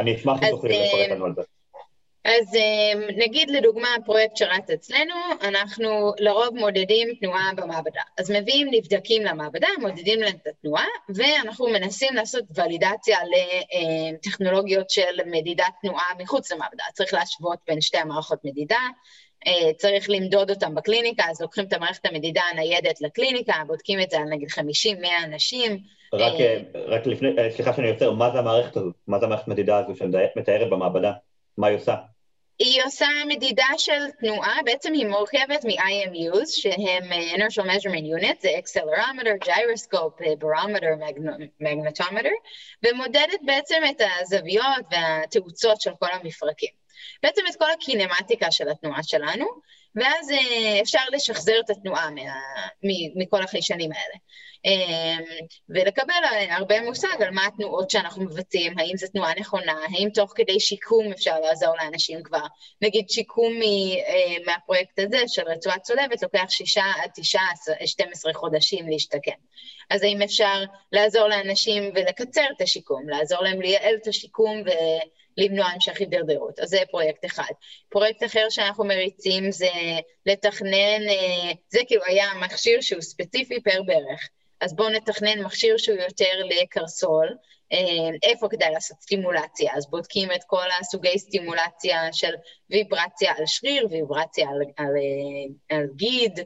אני 0.00 0.16
אשמח 0.16 0.42
אם 0.42 0.50
תוכלי 0.50 0.74
אה, 0.74 0.84
לפרט 0.86 1.10
לנו 1.10 1.24
על 1.24 1.32
זה. 1.36 1.42
אז 2.24 2.54
אמ, 2.54 3.00
נגיד 3.16 3.50
לדוגמה 3.50 3.88
הפרויקט 3.94 4.36
שרץ 4.36 4.70
אצלנו, 4.70 5.14
אנחנו 5.42 6.12
לרוב 6.18 6.54
מודדים 6.54 7.08
תנועה 7.20 7.50
במעבדה. 7.56 8.00
אז 8.18 8.30
מביאים 8.30 8.68
נבדקים 8.70 9.22
למעבדה, 9.22 9.68
מודדים 9.80 10.20
להם 10.20 10.36
את 10.42 10.46
התנועה, 10.46 10.86
ואנחנו 11.08 11.66
מנסים 11.68 12.14
לעשות 12.14 12.44
ולידציה 12.54 13.18
לטכנולוגיות 14.12 14.90
של 14.90 15.18
מדידת 15.26 15.72
תנועה 15.82 16.06
מחוץ 16.18 16.52
למעבדה. 16.52 16.84
צריך 16.94 17.14
להשוות 17.14 17.58
בין 17.66 17.80
שתי 17.80 17.98
המערכות 17.98 18.38
מדידה, 18.44 18.76
אה, 18.76 18.88
צריך 19.76 20.10
למדוד 20.10 20.50
אותם 20.50 20.74
בקליניקה, 20.74 21.24
אז 21.30 21.40
לוקחים 21.40 21.64
את 21.64 21.72
המערכת 21.72 22.06
המדידה 22.06 22.42
הניידת 22.52 23.00
לקליניקה, 23.00 23.54
בודקים 23.66 24.00
את 24.00 24.10
זה 24.10 24.16
על 24.16 24.24
נגיד 24.24 24.48
50-100 24.48 24.60
אנשים, 25.24 25.78
רק, 26.12 26.32
אה, 26.40 26.60
אה, 26.74 26.80
רק 26.86 27.06
לפני, 27.06 27.28
אה, 27.38 27.50
סליחה 27.50 27.74
שאני 27.74 27.90
עוצר, 27.90 28.12
מה 28.12 28.30
זה 28.30 28.38
המערכת 28.38 28.76
הזאת? 28.76 28.94
מה 29.06 29.18
זה 29.18 29.26
המערכת 29.26 29.48
מדידה 29.48 29.78
הזו 29.78 29.96
שמתארת 29.96 30.70
במעבדה? 30.70 31.12
מה 31.58 31.66
היא 31.66 31.76
עושה? 31.76 31.94
היא 32.58 32.82
עושה 32.84 33.06
מדידה 33.28 33.66
של 33.76 34.10
תנועה, 34.20 34.56
בעצם 34.64 34.92
היא 34.92 35.06
מורכבת 35.06 35.64
מ-IMUs, 35.64 36.46
שהם 36.46 37.12
אה, 37.12 37.34
inertial 37.34 37.64
measurement 37.64 38.22
unit, 38.22 38.40
זה 38.40 38.48
accelerometer, 38.58 39.46
gyroscope, 39.48 40.26
אה, 40.26 40.32
barometer, 40.40 41.00
magn- 41.00 41.62
magnetometer, 41.62 42.32
ומודדת 42.86 43.40
בעצם 43.46 43.82
את 43.90 44.02
הזוויות 44.20 44.84
והתאוצות 44.90 45.80
של 45.80 45.90
כל 45.98 46.06
המפרקים. 46.12 46.87
בעצם 47.22 47.42
את 47.50 47.56
כל 47.56 47.70
הקינמטיקה 47.70 48.50
של 48.50 48.68
התנועה 48.68 49.02
שלנו, 49.02 49.46
ואז 49.94 50.30
אה, 50.30 50.80
אפשר 50.82 51.02
לשחזר 51.12 51.60
את 51.64 51.70
התנועה 51.70 52.10
מה, 52.10 52.22
מכל 53.16 53.42
החיישנים 53.42 53.90
האלה. 53.92 54.14
אה, 54.66 55.24
ולקבל 55.68 56.14
הרבה 56.50 56.80
מושג 56.80 57.22
על 57.22 57.30
מה 57.30 57.46
התנועות 57.46 57.90
שאנחנו 57.90 58.24
מבצעים, 58.24 58.78
האם 58.78 58.96
זו 58.96 59.06
תנועה 59.12 59.34
נכונה, 59.34 59.78
האם 59.94 60.08
תוך 60.14 60.32
כדי 60.34 60.60
שיקום 60.60 61.12
אפשר 61.12 61.40
לעזור 61.40 61.76
לאנשים 61.76 62.22
כבר. 62.22 62.46
נגיד 62.82 63.10
שיקום 63.10 63.52
אה, 63.62 64.36
מהפרויקט 64.46 64.98
הזה 64.98 65.18
של 65.26 65.42
רצועה 65.42 65.78
צולבת 65.78 66.22
לוקח 66.22 66.46
שישה 66.48 66.84
עד 67.02 67.10
תשעה, 67.14 67.48
עשר- 67.52 67.86
12 67.86 68.34
חודשים 68.34 68.88
להשתקם. 68.88 69.38
אז 69.90 70.02
האם 70.02 70.22
אפשר 70.22 70.62
לעזור 70.92 71.28
לאנשים 71.28 71.90
ולקצר 71.94 72.44
את 72.56 72.60
השיקום, 72.60 73.08
לעזור 73.08 73.42
להם 73.42 73.60
לייעל 73.60 73.94
את 74.02 74.06
השיקום 74.06 74.62
ולמנוע 75.38 75.66
המשך 75.66 76.00
הידרדרות. 76.00 76.58
אז 76.58 76.68
זה 76.68 76.78
פרויקט 76.90 77.24
אחד. 77.24 77.52
פרויקט 77.88 78.24
אחר 78.24 78.46
שאנחנו 78.50 78.84
מריצים 78.84 79.50
זה 79.50 79.70
לתכנן, 80.26 81.08
אה, 81.08 81.52
זה 81.68 81.80
כאילו 81.86 82.02
היה 82.06 82.26
מכשיר 82.40 82.80
שהוא 82.80 83.00
ספציפי 83.00 83.62
פר 83.62 83.82
ברך. 83.86 84.28
אז 84.60 84.76
בואו 84.76 84.88
נתכנן 84.88 85.42
מכשיר 85.42 85.76
שהוא 85.76 85.96
יותר 85.96 86.44
לקרסול, 86.44 87.28
אה, 87.72 88.08
איפה 88.22 88.48
כדאי 88.48 88.70
לעשות 88.72 89.00
סטימולציה, 89.00 89.72
אז 89.76 89.90
בודקים 89.90 90.32
את 90.32 90.44
כל 90.46 90.66
הסוגי 90.80 91.18
סטימולציה 91.18 92.12
של 92.12 92.32
ויברציה 92.70 93.32
על 93.36 93.46
שריר, 93.46 93.86
ויברציה 93.90 94.48
על, 94.48 94.60
על, 94.76 94.92
אה, 94.96 95.76
על 95.76 95.86
גיד, 95.96 96.40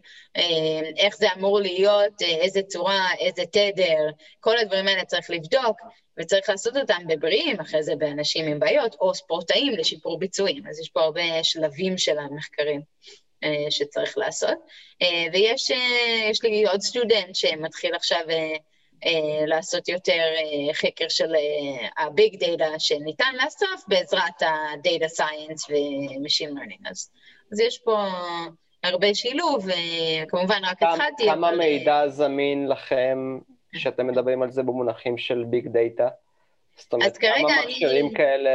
איך 0.99 1.17
זה 1.17 1.27
אמור 1.37 1.61
להיות, 1.61 2.23
איזה 2.23 2.63
צורה, 2.63 3.07
איזה 3.19 3.43
תדר, 3.53 4.11
כל 4.41 4.59
הדברים 4.59 4.89
האלה 4.89 5.05
צריך 5.05 5.31
לבדוק, 5.31 5.81
וצריך 6.19 6.49
לעשות 6.49 6.77
אותם 6.77 7.03
בבריאים, 7.09 7.61
אחרי 7.61 7.83
זה 7.83 7.97
באנשים 7.97 8.47
עם 8.47 8.59
בעיות, 8.59 8.97
או 9.01 9.15
ספורטאים 9.15 9.73
לשיפור 9.73 10.19
ביצועים. 10.19 10.67
אז 10.67 10.81
יש 10.81 10.89
פה 10.89 11.01
הרבה 11.01 11.23
שלבים 11.43 11.99
של 11.99 12.19
המחקרים. 12.19 12.81
שצריך 13.71 14.19
לעשות. 14.19 14.59
ויש 15.33 16.43
לי 16.43 16.67
עוד 16.67 16.81
סטודנט 16.81 17.35
שמתחיל 17.35 17.95
עכשיו 17.95 18.21
אה, 19.07 19.47
לעשות 19.47 19.89
יותר 19.89 20.13
אה, 20.13 20.75
חקר 20.75 21.09
של 21.09 21.33
הביג 21.99 22.43
אה, 22.43 22.57
דאטה 22.57 22.79
שניתן 22.79 23.33
לאסוף 23.45 23.85
בעזרת 23.89 24.43
ה-data 24.43 25.21
science 25.21 25.71
ו-machine 25.71 26.53
learning. 26.53 26.91
אז, 26.91 27.11
אז 27.53 27.61
יש 27.61 27.79
פה 27.79 28.07
הרבה 28.85 29.15
שילוב, 29.15 29.67
כמובן 30.29 30.61
רק 30.65 30.83
התחלתי. 30.83 31.25
כמה 31.27 31.49
אבל... 31.49 31.59
מידע 31.59 32.09
זמין 32.09 32.69
לכם 32.69 33.39
כשאתם 33.75 34.07
מדברים 34.07 34.43
על 34.43 34.51
זה 34.51 34.63
במונחים 34.63 35.19
של 35.19 35.45
ביג 35.47 35.69
דאטה? 35.69 36.09
זאת 36.77 36.93
אומרת, 36.93 37.17
כמה 37.17 37.63
מכשירים 37.67 38.07
אני... 38.07 38.15
כאלה... 38.15 38.51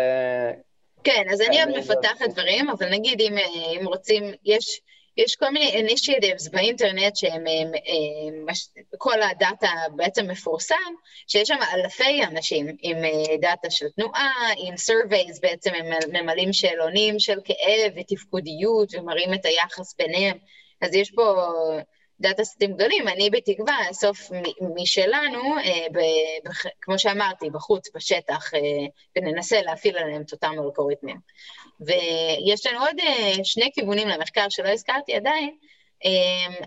כן, 1.03 1.23
אז 1.31 1.41
אני 1.41 1.63
עוד 1.63 1.77
מפתחת 1.77 2.29
דברים, 2.29 2.69
אבל 2.69 2.89
נגיד 2.89 3.21
אם, 3.21 3.37
אם 3.79 3.87
רוצים, 3.87 4.23
יש... 4.45 4.81
יש 5.17 5.35
כל 5.35 5.49
מיני 5.49 5.87
initiatives 5.87 6.51
באינטרנט 6.51 7.15
שהם, 7.15 7.43
הם, 7.47 7.71
הם, 7.73 8.45
כל 8.97 9.21
הדאטה 9.21 9.69
בעצם 9.95 10.27
מפורסם, 10.27 10.75
שיש 11.27 11.47
שם 11.47 11.57
אלפי 11.73 12.23
אנשים 12.23 12.67
עם 12.81 12.97
אה, 13.03 13.37
דאטה 13.41 13.69
של 13.69 13.85
תנועה, 13.95 14.49
עם 14.57 14.73
surveys 14.73 15.41
בעצם 15.41 15.71
הם 15.73 15.85
ממלאים 16.13 16.53
שאלונים 16.53 17.19
של 17.19 17.39
כאב 17.45 17.91
ותפקודיות 17.95 18.95
ומראים 18.95 19.33
את 19.33 19.45
היחס 19.45 19.95
ביניהם. 19.97 20.37
אז 20.81 20.95
יש 20.95 21.11
פה 21.11 21.51
דאטה 22.19 22.43
סטים 22.43 22.73
גדולים, 22.73 23.07
אני 23.07 23.29
בתקווה 23.29 23.77
אסוף 23.91 24.19
משלנו, 24.75 25.57
אה, 25.57 25.87
כמו 26.81 26.99
שאמרתי, 26.99 27.49
בחוץ, 27.49 27.89
בשטח, 27.95 28.53
אה, 28.53 28.59
וננסה 29.15 29.61
להפעיל 29.61 29.97
עליהם 29.97 30.21
את 30.21 30.31
אותם 30.31 30.51
אלגוריתמים. 30.63 31.17
ויש 31.79 32.65
לנו 32.65 32.79
עוד 32.79 32.99
אה, 32.99 33.43
שני 33.43 33.69
כיוונים 33.73 34.07
למחקר 34.07 34.45
שלא 34.49 34.69
הזכרתי 34.69 35.15
עדיין. 35.15 35.55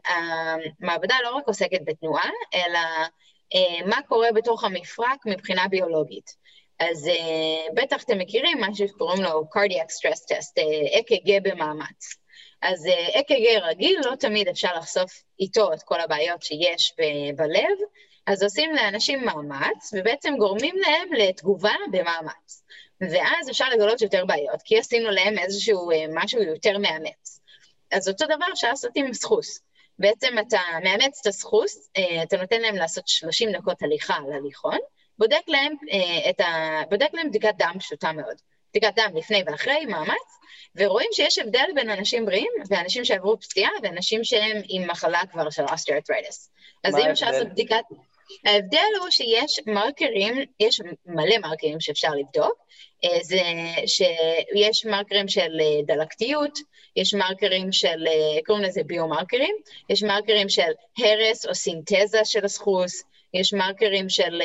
המעבדה 0.06 1.14
לא 1.24 1.36
רק 1.36 1.46
עוסקת 1.46 1.80
בתנועה, 1.84 2.30
אלא 2.54 2.80
מה 3.86 4.02
קורה 4.08 4.32
בתוך 4.32 4.64
המפרק 4.64 5.26
מבחינה 5.26 5.68
ביולוגית. 5.68 6.30
אז 6.78 7.10
בטח 7.74 8.02
אתם 8.02 8.18
מכירים 8.18 8.58
משהו 8.60 8.88
שקוראים 8.88 9.22
לו 9.22 9.44
cardiac 9.54 9.90
stress 9.90 10.34
test, 10.34 10.62
אק"ג 10.98 11.38
במאמץ. 11.42 12.16
אז 12.62 12.88
אק"ג 13.20 13.58
רגיל, 13.62 14.00
לא 14.04 14.16
תמיד 14.16 14.48
אפשר 14.48 14.74
לחשוף 14.76 15.22
איתו 15.40 15.72
את 15.72 15.82
כל 15.82 16.00
הבעיות 16.00 16.42
שיש 16.42 16.94
ב- 17.00 17.36
בלב, 17.36 17.78
אז 18.26 18.42
עושים 18.42 18.74
לאנשים 18.74 19.24
מאמץ, 19.24 19.92
ובעצם 19.92 20.34
גורמים 20.38 20.74
להם 20.76 21.12
לתגובה 21.12 21.74
במאמץ. 21.92 22.64
ואז 23.00 23.50
אפשר 23.50 23.68
לגלות 23.68 24.02
יותר 24.02 24.24
בעיות, 24.24 24.62
כי 24.64 24.78
עשינו 24.78 25.10
להם 25.10 25.38
איזשהו 25.38 25.90
אה, 25.90 26.04
משהו 26.14 26.42
יותר 26.42 26.78
מאמץ. 26.78 27.40
אז 27.90 28.08
אותו 28.08 28.24
דבר 28.24 28.46
אפשר 28.52 28.68
לעשות 28.68 28.92
עם 28.94 29.12
סחוס. 29.12 29.60
בעצם 29.98 30.34
אתה 30.48 30.60
מאמץ 30.84 31.18
את 31.20 31.26
הסחוס, 31.26 31.90
אה, 31.96 32.22
אתה 32.22 32.36
נותן 32.36 32.60
להם 32.60 32.76
לעשות 32.76 33.08
30 33.08 33.52
דקות 33.52 33.82
הליכה 33.82 34.14
על 34.14 34.32
הליכון, 34.32 34.78
בודק 35.18 35.42
להם, 35.48 35.74
אה, 35.92 36.46
ה... 36.46 36.84
בודק 36.90 37.08
להם 37.12 37.28
בדיקת 37.28 37.54
דם 37.58 37.74
פשוטה 37.78 38.12
מאוד. 38.12 38.36
בדיקת 38.70 38.92
דם 38.96 39.16
לפני 39.16 39.42
ואחרי, 39.46 39.86
מאמץ, 39.86 40.38
ורואים 40.76 41.08
שיש 41.12 41.38
הבדל 41.38 41.66
בין 41.74 41.90
אנשים 41.90 42.26
בריאים 42.26 42.52
ואנשים 42.70 43.04
שעברו 43.04 43.40
פציעה 43.40 43.70
ואנשים 43.82 44.24
שהם 44.24 44.62
עם 44.68 44.90
מחלה 44.90 45.20
כבר 45.32 45.50
של 45.50 45.62
osteoarthritis. 45.72 46.50
אז 46.84 46.98
אם 46.98 47.06
אפשר 47.10 47.30
לעשות 47.30 47.48
בדיקת... 47.48 47.84
ההבדל 48.44 48.78
הוא 49.00 49.10
שיש 49.10 49.60
מרקרים, 49.66 50.34
יש 50.60 50.80
מלא 51.06 51.38
מרקרים 51.38 51.80
שאפשר 51.80 52.10
לבדוק, 52.10 52.54
אה, 53.04 53.18
זה 53.22 53.42
שיש 53.86 54.86
מרקרים 54.86 55.28
של 55.28 55.60
אה, 55.60 55.82
דלקתיות, 55.86 56.58
יש 56.96 57.14
מרקרים 57.14 57.72
של, 57.72 58.06
אה, 58.06 58.42
קוראים 58.46 58.64
לזה 58.64 58.82
ביומרקרים, 58.86 59.56
יש 59.88 60.02
מרקרים 60.02 60.48
של 60.48 60.70
הרס 60.98 61.46
או 61.46 61.54
סינתזה 61.54 62.24
של 62.24 62.44
הסחוס, 62.44 63.02
יש 63.34 63.52
מרקרים 63.52 64.08
של, 64.08 64.40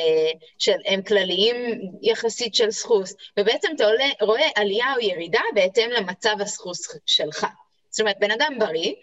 של 0.60 0.78
הם 0.86 1.02
כלליים 1.02 1.56
יחסית 2.02 2.56
של 2.56 2.72
סחוס, 2.72 3.16
ובעצם 3.40 3.68
אתה 3.76 3.86
עולה, 3.86 4.06
רואה 4.22 4.48
עלייה 4.56 4.94
או 4.96 5.00
ירידה 5.00 5.42
בהתאם 5.56 5.90
למצב 5.92 6.36
הסחוס 6.40 6.98
שלך. 7.06 7.48
זאת 7.90 8.00
אומרת, 8.00 8.16
בן 8.20 8.32
אדם 8.32 8.54
בריא, 8.60 8.94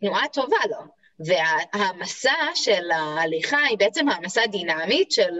תנועה 0.00 0.28
טובה 0.32 0.56
לו, 0.70 0.78
והמסע 1.18 2.54
של 2.54 2.90
ההליכה 2.90 3.62
היא 3.68 3.78
בעצם 3.78 4.08
העמסה 4.08 4.46
דינמית 4.46 5.12
של 5.12 5.30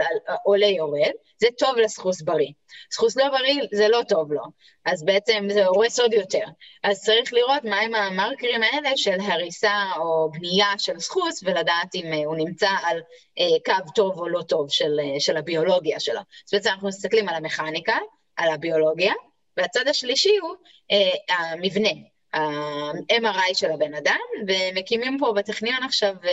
עולה 0.44 0.66
יורד, 0.66 1.12
זה 1.40 1.46
טוב 1.58 1.76
לסחוס 1.76 2.22
בריא. 2.22 2.52
סחוס 2.92 3.16
לא 3.16 3.28
בריא 3.28 3.62
זה 3.72 3.88
לא 3.88 4.02
טוב 4.08 4.32
לו, 4.32 4.42
אז 4.84 5.04
בעצם 5.04 5.46
זה 5.52 5.66
הורס 5.66 6.00
עוד 6.00 6.12
יותר. 6.12 6.44
אז 6.82 7.02
צריך 7.02 7.32
לראות 7.32 7.64
מהם 7.64 7.94
המרקרים 7.94 8.62
האלה 8.62 8.96
של 8.96 9.20
הריסה 9.20 9.84
או 9.96 10.30
בנייה 10.32 10.72
של 10.78 11.00
סחוס, 11.00 11.42
ולדעת 11.42 11.94
אם 11.94 12.12
אה, 12.12 12.26
הוא 12.26 12.36
נמצא 12.36 12.70
על 12.82 13.00
אה, 13.38 13.44
קו 13.64 13.92
טוב 13.94 14.18
או 14.18 14.28
לא 14.28 14.42
טוב 14.42 14.70
של, 14.70 15.00
אה, 15.00 15.20
של 15.20 15.36
הביולוגיה 15.36 16.00
שלו. 16.00 16.20
אז 16.20 16.50
בעצם 16.52 16.70
אנחנו 16.70 16.88
מסתכלים 16.88 17.28
על 17.28 17.34
המכניקה, 17.34 17.96
על 18.36 18.48
הביולוגיה, 18.48 19.12
והצד 19.56 19.88
השלישי 19.88 20.36
הוא 20.36 20.54
המבנה. 21.28 21.90
ה-MRI 22.36 23.54
של 23.54 23.70
הבן 23.70 23.94
אדם, 23.94 24.18
ומקימים 24.48 25.18
פה 25.18 25.32
בטכניון 25.36 25.82
עכשיו 25.82 26.14
אה, 26.24 26.30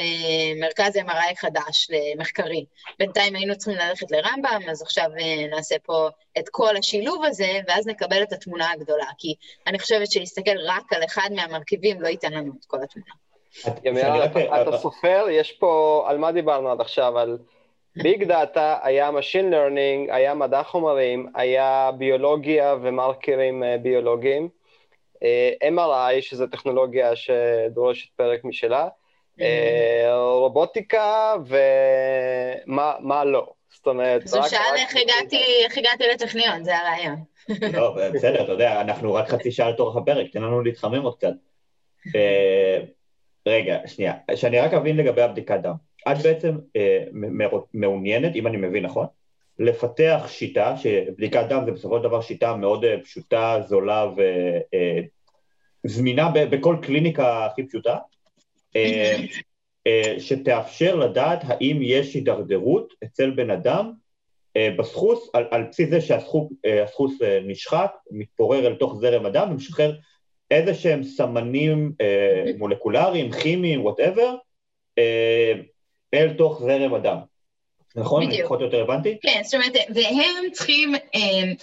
מרכז 0.61 0.97
MRI 0.97 1.35
חדש 1.35 1.87
למחקרי. 1.89 2.65
בינתיים 2.99 3.35
היינו 3.35 3.55
צריכים 3.55 3.87
ללכת 3.87 4.11
לרמב"ם, 4.11 4.61
אז 4.69 4.81
עכשיו 4.81 5.09
אה, 5.19 5.47
נעשה 5.47 5.75
פה 5.83 6.07
את 6.39 6.49
כל 6.51 6.77
השילוב 6.77 7.25
הזה, 7.25 7.59
ואז 7.67 7.87
נקבל 7.87 8.23
את 8.23 8.33
התמונה 8.33 8.71
הגדולה, 8.71 9.05
כי 9.17 9.35
אני 9.67 9.79
חושבת 9.79 10.11
שלהסתכל 10.11 10.57
רק 10.65 10.93
על 10.93 11.03
אחד 11.05 11.29
מהמרכיבים 11.35 12.01
לא 12.01 12.07
ייתן 12.07 12.33
לנו 12.33 12.51
את 12.59 12.65
כל 12.65 12.77
התמונה. 12.83 13.13
אתה 14.61 14.77
סופר, 14.77 15.25
יש 15.31 15.51
פה, 15.51 16.03
על 16.07 16.17
מה 16.17 16.31
דיברנו 16.31 16.71
עד 16.71 16.81
עכשיו? 16.81 17.17
על 17.17 17.37
ביג 17.95 18.23
דאטה, 18.23 18.77
היה 18.83 19.09
Machine 19.09 19.53
Learning, 19.53 20.13
היה 20.13 20.33
מדע 20.33 20.63
חומרים, 20.63 21.27
היה 21.35 21.89
ביולוגיה 21.97 22.75
ומרקרים 22.81 23.63
אה, 23.63 23.77
ביולוגיים. 23.77 24.49
אה, 25.23 25.51
MRI, 25.69 26.21
שזו 26.21 26.47
טכנולוגיה 26.47 27.15
שדורשת 27.15 28.09
פרק 28.15 28.43
משלה, 28.43 28.87
אה, 29.41 30.15
רובוטיקה 30.15 31.33
ומה 32.67 33.25
לא. 33.25 33.53
זאת 33.69 33.87
אומרת, 33.87 34.23
אז 34.23 34.33
הוא 34.33 34.43
שאל 34.47 34.75
איך 35.65 35.77
הגעתי 35.77 36.03
לטכניון, 36.13 36.63
זה 36.63 36.77
הרעיון. 36.77 37.15
לא, 37.73 37.97
בסדר, 38.13 38.43
אתה 38.43 38.51
יודע, 38.51 38.81
אנחנו 38.81 39.13
רק 39.13 39.29
חצי 39.29 39.51
שעה 39.51 39.69
לתוך 39.69 39.97
הפרק, 39.97 40.31
תן 40.31 40.41
לנו 40.41 40.61
להתחמם 40.61 41.01
עוד 41.01 41.17
קצת. 41.17 41.33
אה, 42.15 42.79
רגע, 43.47 43.77
שנייה, 43.85 44.13
שאני 44.35 44.59
רק 44.59 44.73
אבין 44.73 44.97
לגבי 44.97 45.21
הבדיקת 45.21 45.59
דם. 45.61 45.73
את 46.11 46.17
בעצם 46.23 46.57
מעוניינת, 47.73 48.35
אם 48.35 48.47
אני 48.47 48.57
מבין 48.57 48.85
נכון, 48.85 49.05
לפתח 49.59 50.25
שיטה, 50.27 50.77
שבדיקת 50.77 51.45
דם 51.49 51.61
זה 51.65 51.71
בסופו 51.71 51.97
של 51.97 52.03
דבר 52.03 52.21
שיטה 52.21 52.55
מאוד 52.55 52.85
אה, 52.85 52.95
פשוטה, 53.03 53.57
זולה 53.67 54.09
וזמינה 55.85 56.29
אה, 56.35 56.45
בכל 56.45 56.77
קליניקה 56.81 57.45
הכי 57.45 57.67
פשוטה, 57.67 57.97
אה, 58.75 60.15
שתאפשר 60.19 60.95
לדעת 60.95 61.39
האם 61.43 61.79
יש 61.81 62.13
הידרדרות 62.13 62.93
אצל 63.03 63.29
בן 63.29 63.49
אדם 63.49 63.91
בסחוס, 64.77 65.29
על, 65.33 65.45
על 65.51 65.63
בסיס 65.63 65.89
זה 65.89 66.01
שהסחוס 66.01 67.13
נשחק, 67.43 67.91
מתפורר 68.11 68.67
אל 68.67 68.75
תוך 68.75 68.95
זרם 68.95 69.25
הדם 69.25 69.47
ומשחרר 69.51 69.95
איזה 70.51 70.73
שהם 70.73 71.03
סמנים 71.03 71.91
מולקולריים, 72.57 73.31
כימיים, 73.31 73.85
וואטאבר, 73.85 74.35
אל 76.13 76.33
תוך 76.37 76.61
זרם 76.61 76.93
הדם. 76.93 77.17
נכון? 77.95 78.27
בדיוק. 78.27 78.45
פחות 78.45 78.59
או 78.59 78.65
יותר 78.65 78.81
הבנתי? 78.81 79.17
כן, 79.21 79.41
זאת 79.43 79.53
אומרת, 79.53 79.73
והם 79.95 80.51
צריכים, 80.51 80.95
הם, 80.95 81.53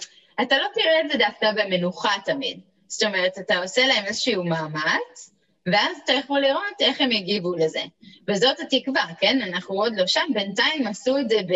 אתה 0.41 0.57
לא 0.57 0.67
תראה 0.73 1.01
את 1.01 1.11
זה 1.11 1.17
דווקא 1.17 1.51
במנוחה 1.51 2.11
תמיד. 2.25 2.59
זאת 2.87 3.03
אומרת, 3.03 3.37
אתה 3.39 3.57
עושה 3.57 3.87
להם 3.87 4.05
איזשהו 4.05 4.43
מאמץ, 4.43 5.31
ואז 5.65 5.97
אתה 6.03 6.13
יכול 6.13 6.39
לראות 6.39 6.81
איך 6.81 7.01
הם 7.01 7.11
יגיבו 7.11 7.55
לזה. 7.55 7.81
וזאת 8.27 8.55
התקווה, 8.59 9.03
כן? 9.19 9.41
אנחנו 9.41 9.75
עוד 9.75 9.93
לא 9.95 10.07
שם, 10.07 10.27
בינתיים 10.33 10.87
עשו 10.87 11.17
את 11.17 11.29
זה 11.29 11.37
ב... 11.47 11.53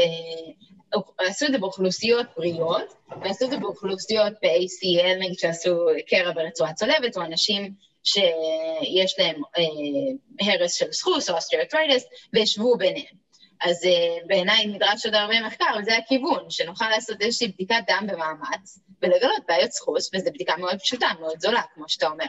עשו 1.18 1.46
את 1.46 1.52
זה 1.52 1.58
באוכלוסיות 1.58 2.26
בריאות, 2.38 2.94
ועשו 3.22 3.46
את 3.46 3.52
זה 3.52 3.58
באוכלוסיות 3.58 4.34
ב-ACL, 4.42 5.20
נגיד 5.20 5.40
שעשו 5.40 5.76
קרע 6.08 6.32
ברצועה 6.32 6.74
צולבת, 6.74 7.18
או 7.18 7.22
אנשים 7.22 7.74
שיש 8.04 9.20
להם 9.20 9.42
אה, 9.58 10.54
הרס 10.54 10.74
של 10.74 10.92
סחוס 10.92 11.30
או 11.30 11.38
osteoarthritis, 11.38 12.06
והשוו 12.34 12.78
ביניהם. 12.78 13.25
אז 13.62 13.84
אה, 13.84 14.28
בעיניי 14.28 14.68
נדרש 14.68 15.06
עוד 15.06 15.16
הרבה 15.16 15.48
מחקר, 15.48 15.66
וזה 15.80 15.98
הכיוון, 15.98 16.50
שנוכל 16.50 16.90
לעשות 16.90 17.22
איזושהי 17.22 17.48
בדיקת 17.48 17.76
דם 17.88 18.08
במאמץ, 18.08 18.80
ולגלות 19.02 19.44
בעיות 19.48 19.72
סחוס, 19.72 20.12
וזו 20.16 20.32
בדיקה 20.34 20.54
מאוד 20.58 20.80
פשוטה, 20.80 21.08
מאוד 21.20 21.40
זולה, 21.40 21.62
כמו 21.74 21.84
שאתה 21.88 22.08
אומר. 22.08 22.26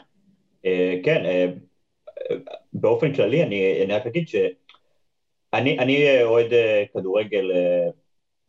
אה, 0.64 0.68
כן, 1.04 1.22
אה, 1.24 2.32
באופן 2.72 3.14
כללי, 3.14 3.42
אני, 3.42 3.82
אני 3.84 3.92
רק 3.92 4.06
אגיד 4.06 4.28
שאני 4.28 5.78
אני 5.78 6.22
אוהד 6.22 6.50
אה, 6.50 6.98
כדורגל 6.98 7.50
אה, 7.50 7.92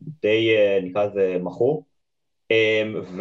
די, 0.02 0.56
uh, 0.56 0.84
נקרא 0.84 1.04
לזה, 1.04 1.36
מכור, 1.40 1.84
um, 2.52 3.16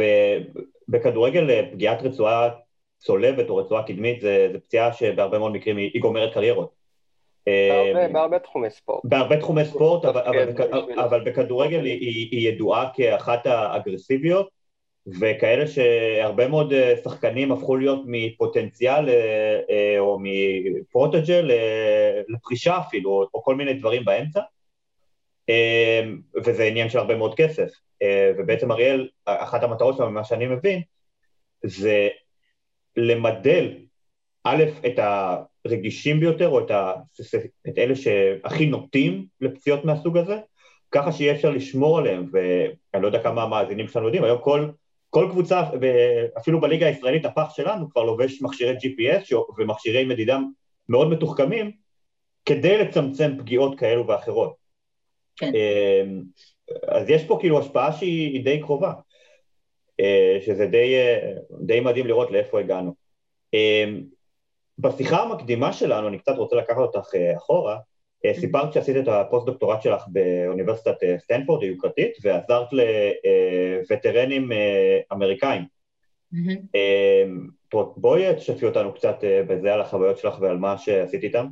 ובכדורגל 0.88 1.72
פגיעת 1.72 2.02
רצועה 2.02 2.50
צולבת 2.98 3.50
או 3.50 3.56
רצועה 3.56 3.84
קדמית 3.84 4.22
זה, 4.22 4.50
זה 4.52 4.60
פציעה 4.60 4.94
שבהרבה 4.94 5.40
מאוד 5.40 5.52
מקרים 5.52 5.78
היא, 5.78 5.92
היא 5.94 6.02
גומרת 6.02 6.34
קריירות. 6.34 6.77
בהרבה, 7.48 8.08
בהרבה 8.08 8.40
תחומי 8.40 8.70
ספורט. 8.70 9.02
בהרבה 9.04 9.38
תחומי 9.38 9.66
ספורט, 9.66 10.06
אבל, 10.06 10.22
אבל, 10.22 10.50
אבל 10.98 11.24
בכדורגל 11.24 11.86
היא, 11.86 12.28
היא 12.32 12.50
ידועה 12.50 12.90
כאחת 12.94 13.46
האגרסיביות, 13.46 14.50
וכאלה 15.20 15.68
שהרבה 15.68 16.48
מאוד 16.48 16.74
שחקנים 17.04 17.52
הפכו 17.52 17.76
להיות 17.76 18.02
מפוטנציאל 18.06 19.10
או 20.00 20.18
מפרוטג'ל 20.22 21.52
לפרישה 22.30 22.78
אפילו, 22.78 23.26
או 23.34 23.44
כל 23.44 23.56
מיני 23.56 23.74
דברים 23.74 24.06
באמצע, 24.06 24.42
וזה 26.46 26.64
עניין 26.64 26.90
של 26.90 26.98
הרבה 26.98 27.16
מאוד 27.16 27.36
כסף. 27.36 27.70
ובעצם 28.38 28.72
אריאל, 28.72 29.08
אחת 29.26 29.64
המטרות 29.64 29.98
שלנו, 29.98 30.12
ממה 30.12 30.24
שאני 30.24 30.48
מבין, 30.48 30.82
זה 31.64 32.08
למדל, 32.98 33.74
א', 34.44 34.64
את 34.86 35.00
הרגישים 35.72 36.20
ביותר, 36.20 36.50
או 36.50 36.60
את, 36.60 36.72
ה, 36.72 36.94
את 37.68 37.78
אלה 37.78 37.96
שהכי 37.96 38.66
נוטים 38.66 39.26
לפציעות 39.42 39.86
מהסוג 39.86 40.18
הזה, 40.18 40.38
ככה 40.92 41.12
שיהיה 41.12 41.34
אפשר 41.34 41.50
לשמור 41.50 41.98
עליהם, 41.98 42.30
ואני 42.32 43.04
לא 43.04 43.08
יודע 43.08 43.24
כמה 43.24 43.44
המאזינים 43.44 43.88
שלנו 43.88 44.06
יודעים, 44.06 44.24
היום 44.24 44.40
כל, 44.42 44.70
כל 45.10 45.28
קבוצה, 45.32 45.64
אפילו 46.38 46.62
בליגה 46.62 46.88
הישראלית, 46.88 47.26
הפח 47.26 47.54
שלנו 47.56 47.90
כבר 47.90 48.04
לובש 48.04 48.42
מכשירי 48.42 48.76
GPS 48.76 49.36
ומכשירי 49.58 50.06
מדידה 50.06 50.40
מאוד 50.90 51.10
מתוחכמים, 51.10 51.72
כדי 52.46 52.78
לצמצם 52.78 53.32
פגיעות 53.38 53.80
כאלו 53.80 54.08
ואחרות. 54.08 54.56
כן. 55.36 55.52
אמ, 55.56 56.22
אז 56.88 57.10
יש 57.10 57.24
פה 57.24 57.38
כאילו 57.40 57.60
השפעה 57.60 57.94
שהיא 57.94 58.44
די 58.44 58.62
קרובה. 58.62 58.94
אה, 60.00 60.38
שזה 60.46 60.66
די, 60.66 60.96
אה, 60.96 61.34
די 61.62 61.80
מדהים 61.80 62.08
לראות 62.08 62.32
לאיפה 62.32 62.60
הגענו. 62.60 62.94
אה, 64.86 64.90
בשיחה 64.90 65.24
המקדימה 65.24 65.74
שלנו, 65.74 66.08
אני 66.08 66.20
קצת 66.20 66.36
רוצה 66.38 66.56
לקחת 66.56 66.78
אותך 66.78 67.10
אחורה, 67.38 67.78
סיפרת 68.34 68.74
שעשית 68.74 68.98
את 68.98 69.08
הפוסט-דוקטורט 69.08 69.82
שלך 69.82 70.04
באוניברסיטת 70.08 70.96
סטנפורד 71.18 71.64
היוקרתית, 71.64 72.12
ועזרת 72.24 72.68
לווטרנים 72.74 74.52
אמריקאים. 75.14 75.62
בואי 77.98 78.36
תשתפי 78.36 78.66
אותנו 78.66 78.94
קצת 78.94 79.18
בזה 79.48 79.74
על 79.74 79.82
החוויות 79.82 80.18
שלך 80.18 80.38
ועל 80.42 80.58
מה 80.58 80.78
שעשית 80.78 81.24
איתם, 81.24 81.48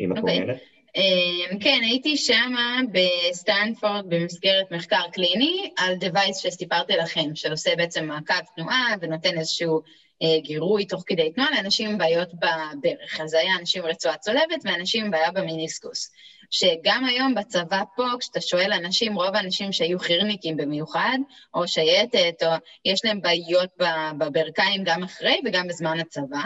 אם 0.00 0.12
את 0.12 0.18
אוקיי. 0.18 0.38
מעוניינת. 0.38 0.62
אמ, 0.96 1.58
כן, 1.58 1.80
הייתי 1.82 2.16
שמה 2.16 2.80
בסטנפורד 2.92 4.04
במסגרת 4.08 4.70
מחקר 4.70 5.02
קליני 5.12 5.72
על 5.76 5.94
device 6.00 6.38
שסיפרתי 6.42 6.92
לכם, 6.96 7.34
שעושה 7.34 7.76
בעצם 7.76 8.04
מעקב 8.04 8.34
תנועה 8.56 8.94
ונותן 9.00 9.38
איזשהו 9.38 9.80
אה, 10.22 10.40
גירוי 10.40 10.86
תוך 10.86 11.02
כדי 11.06 11.32
תנועה 11.32 11.50
לאנשים 11.50 11.90
עם 11.90 11.98
בעיות 11.98 12.28
בברך. 12.34 13.20
אז 13.20 13.34
היה 13.34 13.54
אנשים 13.60 13.82
עם 13.82 13.88
רצועה 13.88 14.16
צולבת 14.16 14.62
ואנשים 14.64 15.04
עם 15.04 15.10
בעיה 15.10 15.30
במיניסקוס. 15.30 16.10
שגם 16.50 17.04
היום 17.04 17.34
בצבא 17.34 17.82
פה, 17.96 18.04
כשאתה 18.20 18.40
שואל 18.40 18.72
אנשים, 18.72 19.14
רוב 19.14 19.36
האנשים 19.36 19.72
שהיו 19.72 19.98
חירניקים 19.98 20.56
במיוחד, 20.56 21.18
או 21.54 21.68
שייטת, 21.68 22.42
או 22.42 22.48
יש 22.84 23.04
להם 23.04 23.20
בעיות 23.20 23.70
בברכיים 24.18 24.82
גם 24.84 25.02
אחרי 25.02 25.40
וגם 25.44 25.68
בזמן 25.68 26.00
הצבא. 26.00 26.42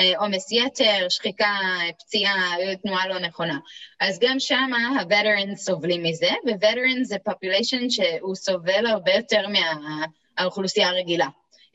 אה, 0.00 0.18
עומס 0.18 0.52
יתר, 0.52 1.08
שחיקה, 1.08 1.52
פציעה, 1.98 2.54
תנועה 2.82 3.08
לא 3.08 3.18
נכונה. 3.18 3.58
אז 4.00 4.18
גם 4.18 4.40
שם 4.40 4.70
ה-veterans 4.74 5.56
סובלים 5.56 6.02
מזה, 6.02 6.30
ו-veterans 6.46 7.04
זה 7.04 7.16
population 7.28 7.90
שהוא 7.90 8.34
סובל 8.34 8.86
הרבה 8.86 9.12
יותר 9.14 9.46
מהאוכלוסייה 10.38 10.88
הרגילה, 10.88 11.26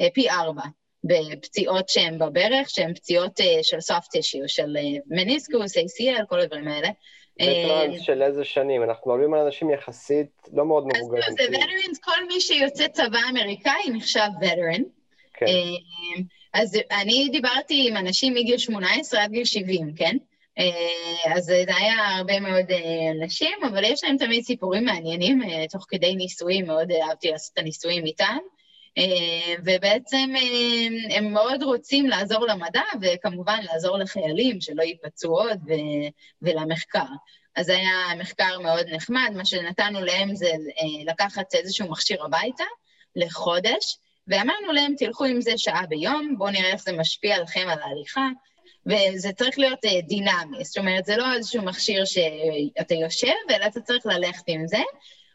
אה, 0.02 0.08
פי 0.14 0.30
ארבע. 0.30 0.64
בפציעות 1.04 1.90
שהן 1.90 2.20
בברך, 2.20 2.70
שהן 2.70 2.94
פציעות 2.94 3.42
אה, 3.42 3.60
של 3.62 3.78
soft 3.78 4.06
tissue, 4.18 4.48
של 4.48 4.76
מניסקוס, 5.08 5.78
ACL, 5.78 6.26
כל 6.30 6.40
הדברים 6.40 6.68
האלה. 6.68 6.90
וטרנס 7.36 8.02
של 8.02 8.22
איזה 8.22 8.46
שנים? 8.46 8.84
אנחנו 8.84 9.12
מדברים 9.12 9.34
על 9.34 9.40
אנשים 9.40 9.70
יחסית 9.70 10.50
לא 10.54 10.66
מאוד 10.66 10.88
מבוגרים. 10.88 11.24
אז 11.28 11.34
זה 11.34 11.58
veterans, 11.58 11.98
כל 12.04 12.28
מי 12.28 12.42
שיוצא 12.42 12.88
צבא 12.88 13.20
אמריקאי 13.30 13.90
נחשב 13.94 14.28
veteran. 14.42 14.84
כן. 15.34 15.46
אז 16.54 16.78
אני 17.02 17.30
דיברתי 17.32 17.86
עם 17.90 17.98
אנשים 17.98 18.34
מגיל 18.34 18.58
18 18.58 19.24
עד 19.24 19.32
גיל 19.32 19.46
70, 19.46 19.94
כן? 19.96 20.18
אה, 20.60 21.36
אז 21.36 21.44
זה 21.46 21.64
היה 21.68 22.16
הרבה 22.18 22.40
מאוד 22.40 22.72
אה, 22.72 23.12
אנשים, 23.22 23.58
אבל 23.70 23.84
יש 23.84 24.04
להם 24.04 24.18
תמיד 24.18 24.44
סיפורים 24.44 24.86
מעניינים, 24.86 25.44
אה, 25.44 25.66
תוך 25.68 25.86
כדי 25.90 26.16
ניסויים, 26.16 26.66
מאוד 26.66 26.92
אהבתי 26.92 27.32
לעשות 27.32 27.54
את 27.54 27.60
הניסויים 27.60 28.06
איתם. 28.06 28.38
ובעצם 29.66 30.34
הם 31.10 31.34
מאוד 31.34 31.64
רוצים 31.64 32.08
לעזור 32.08 32.48
למדע, 32.48 32.82
וכמובן 33.02 33.60
לעזור 33.64 33.98
לחיילים 33.98 34.62
שלא 34.62 34.84
ייפצעו 34.84 35.40
עוד, 35.40 35.60
ולמחקר. 36.42 37.06
אז 37.56 37.70
היה 37.70 38.16
מחקר 38.18 38.60
מאוד 38.60 38.86
נחמד, 38.90 39.32
מה 39.36 39.46
שנתנו 39.46 40.02
להם 40.02 40.36
זה 40.36 40.52
לקחת 41.06 41.56
איזשהו 41.56 41.90
מכשיר 41.90 42.26
הביתה 42.26 42.64
לחודש, 43.16 43.98
ואמרנו 44.28 44.74
להם, 44.74 44.94
תלכו 44.98 45.26
עם 45.26 45.42
זה 45.42 45.52
שעה 45.58 45.86
ביום, 45.90 46.36
בואו 46.38 46.52
נראה 46.52 46.72
איך 46.72 46.82
זה 46.82 46.92
משפיע 46.92 47.36
עליכם 47.36 47.66
על 47.68 47.80
ההליכה, 47.82 48.28
וזה 48.86 49.34
צריך 49.34 49.60
להיות 49.60 49.86
uh, 49.86 50.08
דינמי, 50.08 50.64
זאת 50.64 50.78
אומרת, 50.78 51.06
זה 51.06 51.18
לא 51.18 51.34
איזשהו 51.34 51.62
מכשיר 51.62 52.06
שאתה 52.06 52.96
יושב, 52.96 53.34
אלא 53.50 53.66
אתה 53.66 53.82
צריך 53.82 54.06
ללכת 54.06 54.44
עם 54.48 54.68
זה, 54.68 54.82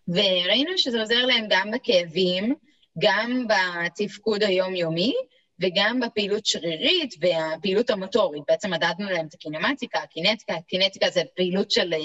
וראינו 0.08 0.70
שזה 0.76 1.00
עוזר 1.00 1.26
להם 1.26 1.44
גם 1.48 1.70
בכאבים, 1.70 2.54
גם 2.98 3.46
בתפקוד 3.48 4.42
היומיומי, 4.42 5.14
וגם 5.60 6.00
בפעילות 6.00 6.46
שרירית 6.46 7.14
והפעילות 7.20 7.90
המוטורית. 7.90 8.42
בעצם 8.48 8.70
מדדנו 8.70 9.10
להם 9.10 9.26
את 9.26 9.34
הקינמטיקה, 9.34 9.98
הקינטיקה, 9.98 10.54
הקינטיקה 10.54 11.10
זה 11.10 11.22
פעילות 11.36 11.70
של 11.70 11.94
אה, 11.94 11.98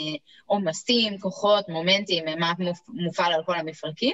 עומסים, 0.45 1.19
כוחות, 1.19 1.69
מומנטים, 1.69 2.25
מה 2.39 2.53
מופעל 2.87 3.33
על 3.33 3.43
כל 3.45 3.55
המפרקים. 3.55 4.13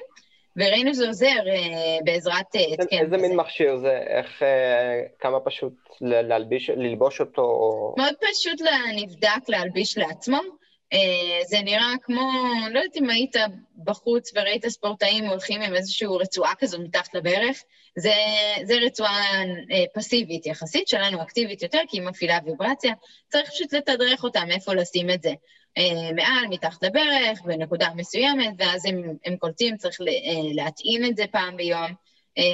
וראינו 0.58 0.94
שזה 0.94 1.08
עוזר 1.08 1.28
אה, 1.28 1.98
בעזרת 2.04 2.56
אה, 2.56 2.62
התקן. 2.74 2.98
איזה 2.98 3.18
מין 3.18 3.36
מכשיר 3.36 3.78
זה? 3.78 3.98
איך, 4.08 4.44
אה, 4.44 5.02
כמה 5.20 5.40
פשוט 5.40 5.74
להלביש, 6.02 6.70
ללבוש 6.70 7.20
אותו? 7.20 7.44
מאוד 7.98 8.14
פשוט 8.32 8.62
לנבדק 8.62 9.50
להלביש 9.50 9.98
לעצמו. 9.98 10.38
זה 11.48 11.58
נראה 11.64 11.94
כמו, 12.02 12.32
לא 12.72 12.80
יודעת 12.80 12.98
אם 12.98 13.10
היית 13.10 13.36
בחוץ 13.84 14.32
וראית 14.36 14.68
ספורטאים 14.68 15.26
הולכים 15.26 15.62
עם 15.62 15.76
איזושהי 15.76 16.08
רצועה 16.20 16.56
כזו 16.56 16.80
מתחת 16.82 17.16
לברך, 17.16 17.64
זה, 17.98 18.14
זה 18.64 18.74
רצועה 18.86 19.24
פסיבית 19.94 20.46
יחסית, 20.46 20.88
שלנו 20.88 21.22
אקטיבית 21.22 21.62
יותר, 21.62 21.80
כי 21.88 21.98
היא 21.98 22.08
מפעילה 22.08 22.40
ויברציה, 22.46 22.94
צריך 23.28 23.50
פשוט 23.50 23.74
לתדרך 23.74 24.24
אותם 24.24 24.48
איפה 24.52 24.74
לשים 24.74 25.10
את 25.10 25.22
זה. 25.22 25.34
אה, 25.78 26.14
מעל, 26.16 26.48
מתחת 26.50 26.84
לברך, 26.84 27.42
בנקודה 27.46 27.90
מסוימת, 27.96 28.54
ואז 28.58 28.86
הם, 28.86 29.04
הם 29.26 29.38
קולטים, 29.38 29.78
צריך 29.78 30.02
אה, 30.02 30.06
להתאים 30.54 31.06
את 31.06 31.18
זה 31.18 31.26
פעם 31.32 31.58
ביום, 31.58 31.82
אה, 31.82 31.88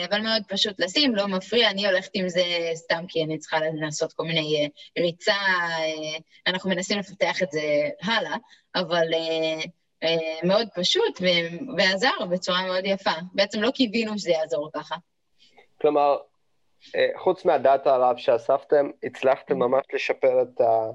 אבל 0.09 0.21
מאוד 0.21 0.43
פשוט 0.47 0.79
לשים, 0.79 1.15
לא 1.15 1.27
מפריע, 1.27 1.69
אני 1.69 1.87
הולכת 1.87 2.09
עם 2.13 2.29
זה 2.29 2.43
סתם 2.73 3.05
כי 3.07 3.23
אני 3.23 3.37
צריכה 3.37 3.57
לעשות 3.81 4.13
כל 4.13 4.23
מיני 4.23 4.69
ריצה, 4.99 5.35
אנחנו 6.47 6.69
מנסים 6.69 6.99
לפתח 6.99 7.43
את 7.43 7.51
זה 7.51 7.61
הלאה, 8.01 8.35
אבל 8.75 9.07
מאוד 10.43 10.67
פשוט 10.75 11.21
ועזר 11.77 12.25
בצורה 12.29 12.65
מאוד 12.65 12.85
יפה. 12.85 13.11
בעצם 13.33 13.61
לא 13.61 13.71
קיווינו 13.71 14.19
שזה 14.19 14.31
יעזור 14.31 14.69
ככה. 14.73 14.95
כלומר, 15.81 16.17
חוץ 17.17 17.45
מהדאטה 17.45 17.93
הרב 17.95 18.17
שאספתם, 18.17 18.89
הצלחתם 19.03 19.59
ממש 19.59 19.85
לשפר 19.93 20.41
את 20.41 20.61
ה... 20.61 20.89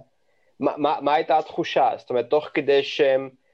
מה, 0.60 0.72
מה, 0.76 0.98
מה 1.00 1.14
הייתה 1.14 1.38
התחושה? 1.38 1.90
זאת 1.96 2.10
אומרת, 2.10 2.30
תוך 2.30 2.48
כדי 2.54 2.82
שהם 2.82 3.24
אה, 3.24 3.47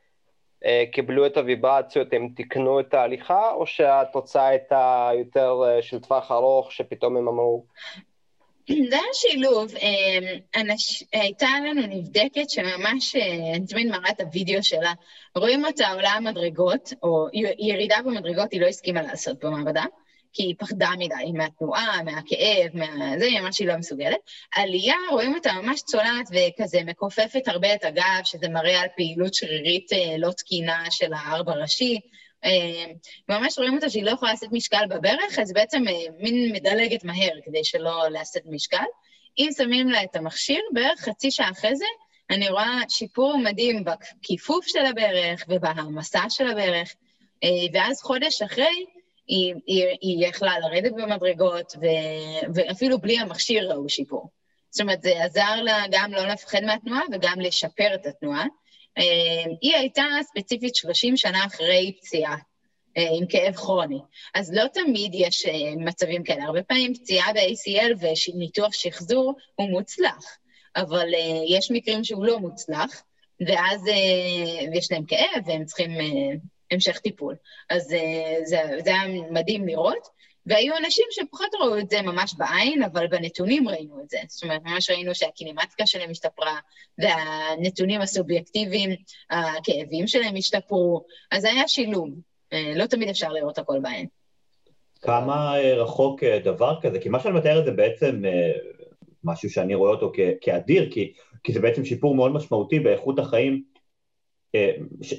קיבלו 0.93 1.27
את 1.27 1.37
הוויברציות, 1.37 2.09
הם 2.13 2.29
תיקנו 2.37 2.81
את 2.81 2.95
ההליכה, 2.95 3.51
או 3.53 3.67
שהתוצאה 3.67 4.49
הייתה 4.49 5.11
יותר 5.19 5.55
אה, 5.67 5.83
של 5.83 6.01
טווח 6.01 6.31
ארוך, 6.33 6.73
שפתאום 6.73 7.17
הם 7.17 7.29
אמרו... 7.29 7.65
זה 8.69 8.97
היה 8.97 9.13
שילוב. 9.13 9.75
אה, 9.77 10.61
אנש... 10.61 11.05
הייתה 11.13 11.49
לנו 11.67 11.83
נבדקת 11.87 12.51
שממש, 12.51 13.17
אה, 13.17 13.67
תמיד 13.69 13.87
מראה 13.87 14.11
את 14.11 14.21
הוידאו 14.21 14.63
שלה, 14.63 14.93
רואים 15.37 15.65
אותה 15.65 15.89
עולה 15.89 16.11
המדרגות, 16.11 16.93
או 17.03 17.27
ירידה 17.59 17.97
במדרגות 18.05 18.53
היא 18.53 18.61
לא 18.61 18.67
הסכימה 18.67 19.03
לעשות 19.03 19.45
במעבדה, 19.45 19.85
כי 20.35 20.43
היא 20.43 20.55
פחדה 20.59 20.91
מדי 20.99 21.33
מהתנועה, 21.35 22.03
מהכאב, 22.03 22.71
מה... 22.75 23.19
זה, 23.19 23.27
ממש 23.41 23.59
היא 23.59 23.69
לא 23.69 23.77
מסוגלת. 23.77 24.19
עלייה, 24.55 24.97
רואים 25.11 25.35
אותה 25.35 25.53
ממש 25.53 25.83
צולעת 25.83 26.29
וכזה 26.31 26.81
מכופפת 26.87 27.49
הרבה 27.49 27.75
את 27.75 27.85
הגב, 27.85 28.21
שזה 28.25 28.49
מראה 28.49 28.81
על 28.81 28.89
פעילות 28.97 29.35
שרירית 29.35 29.93
אה, 29.93 30.17
לא 30.19 30.31
תקינה 30.31 30.85
של 30.91 31.13
הארבע 31.13 31.53
ראשי. 31.53 32.01
אה, 32.45 32.93
ממש 33.29 33.59
רואים 33.59 33.75
אותה 33.75 33.91
שהיא 33.91 34.05
לא 34.05 34.11
יכולה 34.11 34.33
לשאת 34.33 34.53
משקל 34.53 34.87
בברך, 34.91 35.39
אז 35.39 35.53
בעצם 35.53 35.89
אה, 35.89 35.93
מין 36.19 36.53
מדלגת 36.53 37.05
מהר 37.05 37.33
כדי 37.45 37.65
שלא 37.65 38.09
לשאת 38.11 38.43
משקל. 38.47 38.85
אם 39.39 39.49
שמים 39.57 39.89
לה 39.89 40.03
את 40.03 40.17
המכשיר, 40.17 40.61
בערך 40.73 41.01
חצי 41.01 41.31
שעה 41.31 41.51
אחרי 41.51 41.77
זה, 41.77 41.87
אני 42.31 42.49
רואה 42.49 42.79
שיפור 42.89 43.37
מדהים 43.39 43.85
בכיפוף 43.85 44.67
של 44.67 44.87
הברך 44.87 45.45
ובהעמסה 45.49 46.23
של 46.29 46.47
הברך, 46.47 46.95
ואז 47.73 48.03
חודש 48.03 48.43
אחרי 48.43 48.85
היא, 49.27 49.55
היא, 49.67 49.85
היא 50.01 50.29
יכלה 50.29 50.59
לרדת 50.59 50.93
במדרגות, 50.93 51.73
ו, 51.77 51.87
ואפילו 52.55 52.99
בלי 52.99 53.19
המכשיר 53.19 53.73
ראו 53.73 53.89
שיפור. 53.89 54.31
זאת 54.71 54.81
אומרת, 54.81 55.03
זה 55.03 55.25
עזר 55.25 55.63
לה 55.63 55.83
גם 55.91 56.13
לא 56.13 56.27
לפחד 56.27 56.61
מהתנועה 56.65 57.03
וגם 57.13 57.41
לשפר 57.41 57.95
את 57.95 58.07
התנועה. 58.07 58.47
אה, 58.99 59.45
היא 59.61 59.77
הייתה 59.77 60.05
ספציפית 60.23 60.75
30 60.75 61.17
שנה 61.17 61.45
אחרי 61.47 61.93
פציעה, 62.01 62.37
אה, 62.97 63.09
עם 63.19 63.27
כאב 63.27 63.55
כרוני. 63.55 63.99
אז 64.35 64.53
לא 64.55 64.65
תמיד 64.67 65.11
יש 65.15 65.47
מצבים 65.77 66.25
כאלה. 66.25 66.45
הרבה 66.45 66.63
פעמים 66.63 66.95
פציעה 66.95 67.33
ב-ACL 67.33 68.07
וניתוח 68.35 68.73
שחזור 68.73 69.35
הוא 69.55 69.71
מוצלח. 69.71 70.39
אבל 70.77 71.09
יש 71.49 71.71
מקרים 71.71 72.05
שהוא 72.05 72.25
לא 72.25 72.39
מוצלח, 72.39 73.03
ואז 73.47 73.83
יש 74.73 74.93
להם 74.93 75.05
כאב 75.05 75.43
והם 75.47 75.65
צריכים 75.65 75.91
המשך 76.75 76.99
טיפול. 76.99 77.35
אז 77.71 77.93
uh, 77.93 78.45
זה, 78.45 78.57
זה 78.85 78.91
היה 78.91 79.03
מדהים 79.31 79.67
לראות. 79.67 80.15
והיו 80.47 80.77
אנשים 80.77 81.05
שפחות 81.11 81.55
ראו 81.61 81.79
את 81.79 81.91
זה 81.91 82.03
ממש 82.03 82.35
בעין, 82.39 82.83
אבל 82.83 83.07
בנתונים 83.07 83.69
ראינו 83.69 84.01
את 84.01 84.11
זה. 84.11 84.19
זאת 84.29 84.43
אומרת, 84.43 84.61
ממש 84.65 84.91
ראינו 84.91 85.15
שהקינמטיקה 85.15 85.87
שלהם 85.87 86.11
השתפרה, 86.11 86.59
והנתונים 86.99 88.01
הסובייקטיביים, 88.01 88.91
הכאבים 89.31 90.07
שלהם 90.07 90.37
השתפרו, 90.37 91.05
אז 91.31 91.45
היה 91.45 91.69
שילוב. 91.69 92.09
לא 92.53 92.87
תמיד 92.87 93.09
אפשר 93.09 93.33
לראות 93.33 93.59
הכל 93.59 93.79
בעין. 93.83 94.07
כמה 95.03 95.55
רחוק 95.77 96.25
דבר 96.25 96.81
כזה? 96.83 96.99
כי 96.99 97.09
מה 97.09 97.21
שאני 97.21 97.35
מתאר 97.35 97.65
זה 97.65 97.71
בעצם 97.71 98.23
משהו 99.25 99.51
שאני 99.51 99.75
רואה 99.75 99.91
אותו 99.91 100.13
כאדיר, 100.41 100.91
כי, 100.91 101.13
כי 101.45 101.53
זה 101.53 101.61
בעצם 101.61 101.85
שיפור 101.85 102.15
מאוד 102.15 102.33
משמעותי 102.33 102.81
באיכות 102.81 103.19
החיים. 103.19 103.63
אה, 104.55 104.71
ש, 105.03 105.15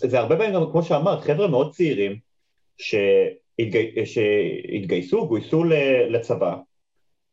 זה 0.00 0.18
הרבה 0.18 0.36
פעמים 0.36 0.54
גם, 0.54 0.62
כמו 0.72 0.82
שאמרת, 0.82 1.20
חבר'ה 1.20 1.48
מאוד 1.48 1.72
צעירים 1.72 2.16
שהתגי, 2.78 4.06
שהתגייסו, 4.06 5.28
גויסו 5.28 5.64
לצבא, 6.10 6.56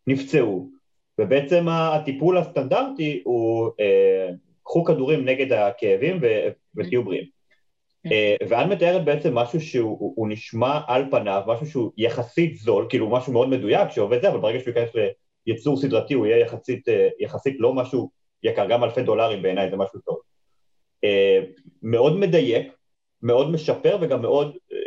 נפצעו, 0.08 0.70
ובעצם 1.20 1.66
הטיפול 1.70 2.38
הסטנדרטי 2.38 3.22
הוא 3.26 3.70
אה, 3.80 4.30
קחו 4.64 4.84
כדורים 4.84 5.26
נגד 5.26 5.52
הכאבים 5.52 6.20
ותהיו 6.78 7.04
בריאים. 7.04 7.26
אה, 8.12 8.36
ואת 8.50 8.68
מתארת 8.68 9.06
בעצם 9.06 9.36
משהו 9.36 9.62
שהוא 9.62 10.28
נשמע 10.30 10.80
על 10.88 11.06
פניו, 11.12 11.42
משהו 11.48 11.66
שהוא 11.66 11.92
יחסית 11.98 12.58
זול, 12.58 12.86
כאילו 12.90 13.10
משהו 13.10 13.34
מאוד 13.34 13.50
מדויק 13.50 13.90
שעובד 13.90 14.22
זה, 14.22 14.30
אבל 14.30 14.40
ברגע 14.40 14.60
שהוא 14.60 14.74
ייכנס 14.76 14.90
יצור 15.48 15.78
סדרתי 15.78 16.14
הוא 16.14 16.26
יהיה 16.26 16.40
יחסית, 16.40 16.90
אה, 16.90 17.08
יחסית 17.20 17.56
לא 17.60 17.74
משהו 17.74 18.10
יקר, 18.44 18.68
גם 18.70 18.84
אלפי 18.84 19.04
דולרים 19.04 19.42
בעיניי 19.42 19.70
זה 19.70 19.78
משהו 19.78 20.00
טוב. 20.00 20.25
אה, 21.04 21.40
מאוד 21.84 22.18
מדייק, 22.18 22.68
מאוד 23.22 23.52
משפר 23.52 23.98
וגם 24.02 24.22
מאוד, 24.22 24.56
אה, 24.74 24.78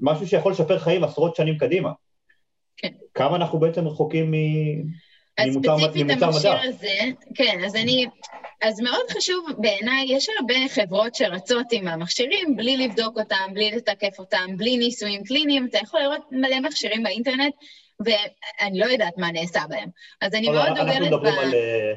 משהו 0.00 0.26
שיכול 0.26 0.52
לשפר 0.52 0.78
חיים 0.78 1.04
עשרות 1.04 1.36
שנים 1.36 1.58
קדימה. 1.58 1.90
כן. 2.76 2.88
כמה 3.14 3.36
אנחנו 3.36 3.58
בעצם 3.58 3.88
רחוקים 3.88 4.30
מ... 4.30 4.34
אז 5.38 5.54
ספציפית 5.54 6.22
המכשיר 6.22 6.52
הזה, 6.62 6.98
כן, 7.34 7.60
אז 7.64 7.76
אני, 7.76 8.06
אז 8.62 8.80
מאוד 8.80 9.10
חשוב 9.10 9.46
בעיניי, 9.58 10.06
יש 10.08 10.28
הרבה 10.38 10.54
חברות 10.68 11.14
שרצות 11.14 11.66
עם 11.72 11.88
המכשירים 11.88 12.56
בלי 12.56 12.76
לבדוק 12.76 13.18
אותם, 13.18 13.50
בלי 13.52 13.70
לתקף 13.70 14.18
אותם, 14.18 14.56
בלי 14.56 14.76
ניסויים 14.76 15.24
קליניים, 15.24 15.66
אתה 15.66 15.78
יכול 15.78 16.00
לראות 16.00 16.22
מלא 16.32 16.60
מכשירים 16.60 17.02
באינטרנט 17.02 17.54
ואני 18.00 18.78
לא 18.78 18.86
יודעת 18.86 19.18
מה 19.18 19.32
נעשה 19.32 19.60
בהם. 19.68 19.88
אז 20.20 20.34
אני 20.34 20.48
מאוד 20.48 20.68
דוגלת 20.68 20.86
ב... 20.86 20.90
אנחנו 20.90 21.06
מדברים 21.06 21.38
על, 21.38 21.54
אה, 21.54 21.94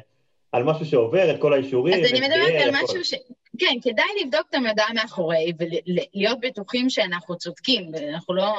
על 0.52 0.64
משהו 0.64 0.86
שעובר 0.86 1.30
את 1.30 1.40
כל 1.40 1.52
האישורים. 1.52 2.04
אז 2.04 2.10
אני 2.10 2.20
מדברת 2.20 2.62
על 2.62 2.70
משהו 2.70 3.04
ש... 3.04 3.14
כן, 3.58 3.74
כדאי 3.82 4.06
לבדוק 4.24 4.46
את 4.50 4.54
המדע 4.54 4.84
מאחורי 4.94 5.52
ולהיות 5.58 6.40
בטוחים 6.40 6.90
שאנחנו 6.90 7.36
צודקים, 7.36 7.90
ואנחנו 7.92 8.34
לא 8.34 8.54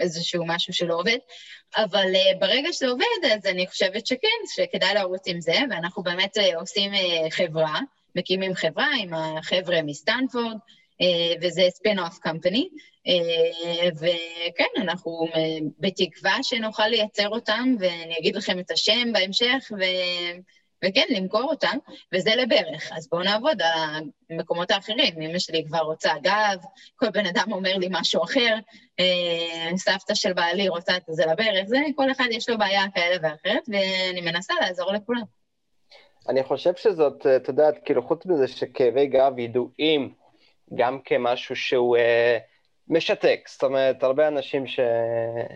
איזשהו 0.00 0.44
משהו 0.46 0.74
שלא 0.74 0.94
עובד, 0.94 1.18
אבל 1.76 2.12
אה, 2.14 2.38
ברגע 2.38 2.72
שזה 2.72 2.88
עובד, 2.88 3.34
אז 3.34 3.46
אני 3.46 3.66
חושבת 3.66 4.06
שכן, 4.06 4.28
שכדאי 4.54 4.94
לרוץ 4.94 5.22
עם 5.26 5.40
זה, 5.40 5.56
ואנחנו 5.70 6.02
באמת 6.02 6.36
אה, 6.36 6.60
עושים 6.60 6.92
אה, 6.92 7.30
חברה, 7.30 7.80
מקימים 8.16 8.54
חברה 8.54 8.88
עם 9.00 9.14
החבר'ה 9.14 9.82
מסטנפורד, 9.82 10.56
וזה 11.42 11.62
spin-off 11.70 12.18
company, 12.18 12.68
אה, 13.06 13.88
וכן, 13.96 14.82
אנחנו 14.82 15.26
אה, 15.34 15.40
בתקווה 15.78 16.36
שנוכל 16.42 16.88
לייצר 16.88 17.28
אותם, 17.28 17.74
ואני 17.78 18.18
אגיד 18.18 18.36
לכם 18.36 18.58
את 18.58 18.70
השם 18.70 19.12
בהמשך, 19.12 19.72
ו... 19.78 19.82
וכן, 20.84 21.06
למכור 21.10 21.42
אותם, 21.42 21.76
וזה 22.14 22.30
לברך. 22.36 22.92
אז 22.92 23.08
בואו 23.08 23.22
נעבוד 23.22 23.62
על 23.62 24.02
המקומות 24.30 24.70
האחרים. 24.70 25.22
אמא 25.22 25.38
שלי 25.38 25.64
כבר 25.66 25.78
רוצה 25.78 26.10
גב, 26.22 26.64
כל 26.96 27.10
בן 27.10 27.26
אדם 27.26 27.52
אומר 27.52 27.76
לי 27.76 27.88
משהו 27.90 28.24
אחר, 28.24 28.54
אה, 29.00 29.76
סבתא 29.76 30.14
של 30.14 30.32
בעלי 30.32 30.68
רוצה 30.68 30.96
את 30.96 31.02
זה 31.08 31.22
לברך, 31.26 31.66
זה, 31.66 31.76
כל 31.96 32.10
אחד 32.10 32.26
יש 32.30 32.48
לו 32.48 32.58
בעיה 32.58 32.82
כאלה 32.94 33.16
ואחרת, 33.22 33.68
ואני 33.68 34.20
מנסה 34.20 34.54
לעזור 34.60 34.92
לכולם. 34.92 35.22
אני 36.28 36.42
חושב 36.42 36.72
שזאת, 36.76 37.26
את 37.26 37.48
יודעת, 37.48 37.74
כאילו, 37.84 38.02
חוץ 38.02 38.26
מזה 38.26 38.48
שכאבי 38.48 39.06
גב 39.06 39.38
ידועים 39.38 40.14
גם 40.74 40.98
כמשהו 41.04 41.56
שהוא... 41.56 41.96
אה, 41.96 42.38
משתק, 42.88 43.40
זאת 43.48 43.62
אומרת, 43.62 44.02
הרבה 44.02 44.28
אנשים 44.28 44.66
ש... 44.66 44.80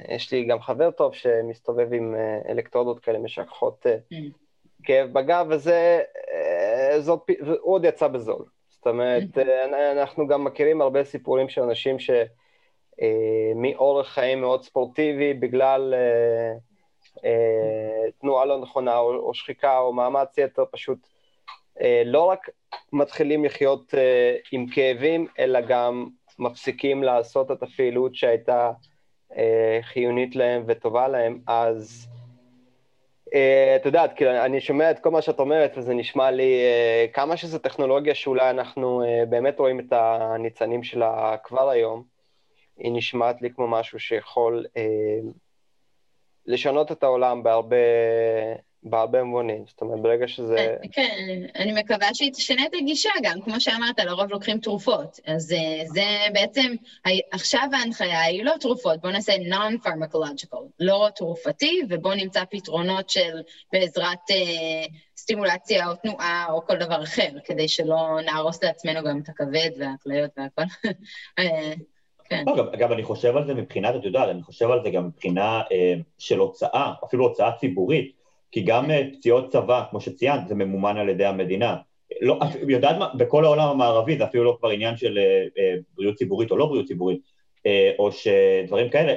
יש 0.08 0.32
לי 0.32 0.44
גם 0.44 0.60
חבר 0.60 0.90
טוב 0.90 1.14
שמסתובב 1.14 1.92
עם 1.92 2.14
אה, 2.14 2.52
אלקטרודות 2.52 3.00
כאלה 3.00 3.18
משככות 3.18 3.86
mm. 3.86 4.45
כאב 4.86 5.12
בגב, 5.12 5.46
וזה, 5.50 6.00
אה, 6.32 7.00
זאת, 7.00 7.30
הוא 7.40 7.56
עוד 7.74 7.84
יצא 7.84 8.08
בזול. 8.08 8.44
זאת 8.70 8.86
אומרת, 8.86 9.38
mm. 9.38 9.40
אנחנו 9.92 10.26
גם 10.26 10.44
מכירים 10.44 10.80
הרבה 10.80 11.04
סיפורים 11.04 11.48
של 11.48 11.62
אנשים 11.62 11.96
שמאורח 13.58 14.08
חיים 14.08 14.40
מאוד 14.40 14.62
ספורטיבי, 14.62 15.34
בגלל 15.34 15.94
תנועה 18.20 18.44
לא 18.44 18.60
נכונה 18.60 18.98
או, 18.98 19.34
שחיקה 19.34 19.78
או 19.78 19.92
מאמץ 19.92 20.38
יתר, 20.38 20.64
פשוט 20.70 20.98
לא 22.04 22.22
רק 22.22 22.48
מתחילים 22.92 23.44
לחיות 23.44 23.94
עם 24.52 24.66
כאבים, 24.66 25.26
אלא 25.38 25.60
גם 25.60 26.06
מפסיקים 26.38 27.02
לעשות 27.02 27.50
את 27.50 27.62
הפעילות 27.62 28.14
שהייתה 28.14 28.70
אה, 29.36 29.78
חיונית 29.82 30.36
להם 30.36 30.64
וטובה 30.66 31.08
להם, 31.08 31.38
אז 31.46 32.06
אה, 32.10 32.15
את 33.76 33.86
יודעת, 33.86 34.12
כאילו, 34.16 34.30
אני 34.30 34.60
שומע 34.60 34.90
את 34.90 34.98
כל 34.98 35.10
מה 35.10 35.22
שאת 35.22 35.40
אומרת 35.40 35.72
וזה 35.76 35.94
נשמע 35.94 36.30
לי, 36.30 36.64
אה, 36.64 37.06
כמה 37.12 37.36
שזו 37.36 37.58
טכנולוגיה 37.58 38.14
שאולי 38.14 38.50
אנחנו 38.50 39.02
אה, 39.02 39.26
באמת 39.26 39.58
רואים 39.58 39.80
את 39.80 39.92
הניצנים 39.92 40.82
שלה 40.82 41.36
כבר 41.44 41.68
היום, 41.70 42.04
היא 42.76 42.92
נשמעת 42.92 43.42
לי 43.42 43.50
כמו 43.54 43.68
משהו 43.68 44.00
שיכול 44.00 44.66
אה, 44.76 45.18
לשנות 46.46 46.92
את 46.92 47.02
העולם 47.02 47.42
בהרבה, 47.42 47.76
בהרבה 48.90 49.22
מובנים, 49.22 49.64
זאת 49.66 49.80
אומרת, 49.80 50.00
ברגע 50.00 50.28
שזה... 50.28 50.76
כן, 50.92 51.46
אני 51.56 51.72
מקווה 51.72 52.14
שהיא 52.14 52.32
תשנה 52.32 52.66
את 52.66 52.74
הגישה 52.74 53.10
גם, 53.22 53.40
כמו 53.40 53.60
שאמרת, 53.60 53.98
לרוב 53.98 54.30
לוקחים 54.30 54.58
תרופות. 54.58 55.20
אז 55.26 55.52
אה, 55.52 55.84
זה 55.86 56.04
בעצם, 56.32 56.74
עכשיו 57.32 57.68
ההנחיה 57.72 58.22
היא 58.22 58.44
לא 58.44 58.52
תרופות, 58.60 59.00
בואו 59.00 59.12
נעשה 59.12 59.32
non-pharmacological, 59.32 60.62
לא 60.80 61.08
תרופתי, 61.14 61.82
ובואו 61.88 62.14
נמצא 62.14 62.44
פתרונות 62.50 63.10
של 63.10 63.42
בעזרת 63.72 64.30
אה, 64.30 64.86
סטימולציה 65.16 65.88
או 65.88 65.94
תנועה 65.94 66.46
או 66.50 66.66
כל 66.66 66.76
דבר 66.76 67.02
אחר, 67.02 67.28
כדי 67.44 67.68
שלא 67.68 68.18
נהרוס 68.24 68.64
לעצמנו 68.64 69.08
גם 69.08 69.20
את 69.22 69.28
הכבד 69.28 69.70
והכליות 69.78 70.30
והכל. 70.36 70.62
אה, 71.38 71.72
כן. 72.28 72.44
לא, 72.46 72.56
גם, 72.56 72.66
גם 72.78 72.92
אני 72.92 73.02
חושב 73.02 73.36
על 73.36 73.46
זה 73.46 73.54
מבחינת, 73.54 73.94
את 73.96 74.04
יודעת, 74.04 74.28
אני 74.28 74.42
חושב 74.42 74.70
על 74.70 74.82
זה 74.82 74.90
גם 74.90 75.06
מבחינה 75.06 75.62
אה, 75.72 75.94
של 76.18 76.38
הוצאה, 76.38 76.92
אפילו 77.04 77.24
הוצאה 77.24 77.52
ציבורית. 77.52 78.16
כי 78.52 78.60
גם 78.62 78.90
אה, 78.90 79.02
פציעות 79.12 79.52
צבא, 79.52 79.84
כמו 79.90 80.00
שציינת, 80.00 80.48
זה 80.48 80.54
ממומן 80.54 80.96
על 80.96 81.08
ידי 81.08 81.24
המדינה. 81.24 81.76
לא, 82.20 82.38
יודעת 82.68 82.98
מה, 82.98 83.08
בכל 83.14 83.44
העולם 83.44 83.68
המערבי 83.68 84.18
זה 84.18 84.24
אפילו 84.24 84.44
לא 84.44 84.56
כבר 84.60 84.68
עניין 84.68 84.96
של 84.96 85.18
אה, 85.18 85.44
אה, 85.58 85.74
בריאות 85.96 86.16
ציבורית 86.16 86.50
או 86.50 86.56
לא 86.56 86.66
בריאות 86.66 86.86
ציבורית, 86.86 87.36
או 87.98 88.10
שדברים 88.12 88.90
כאלה, 88.90 89.14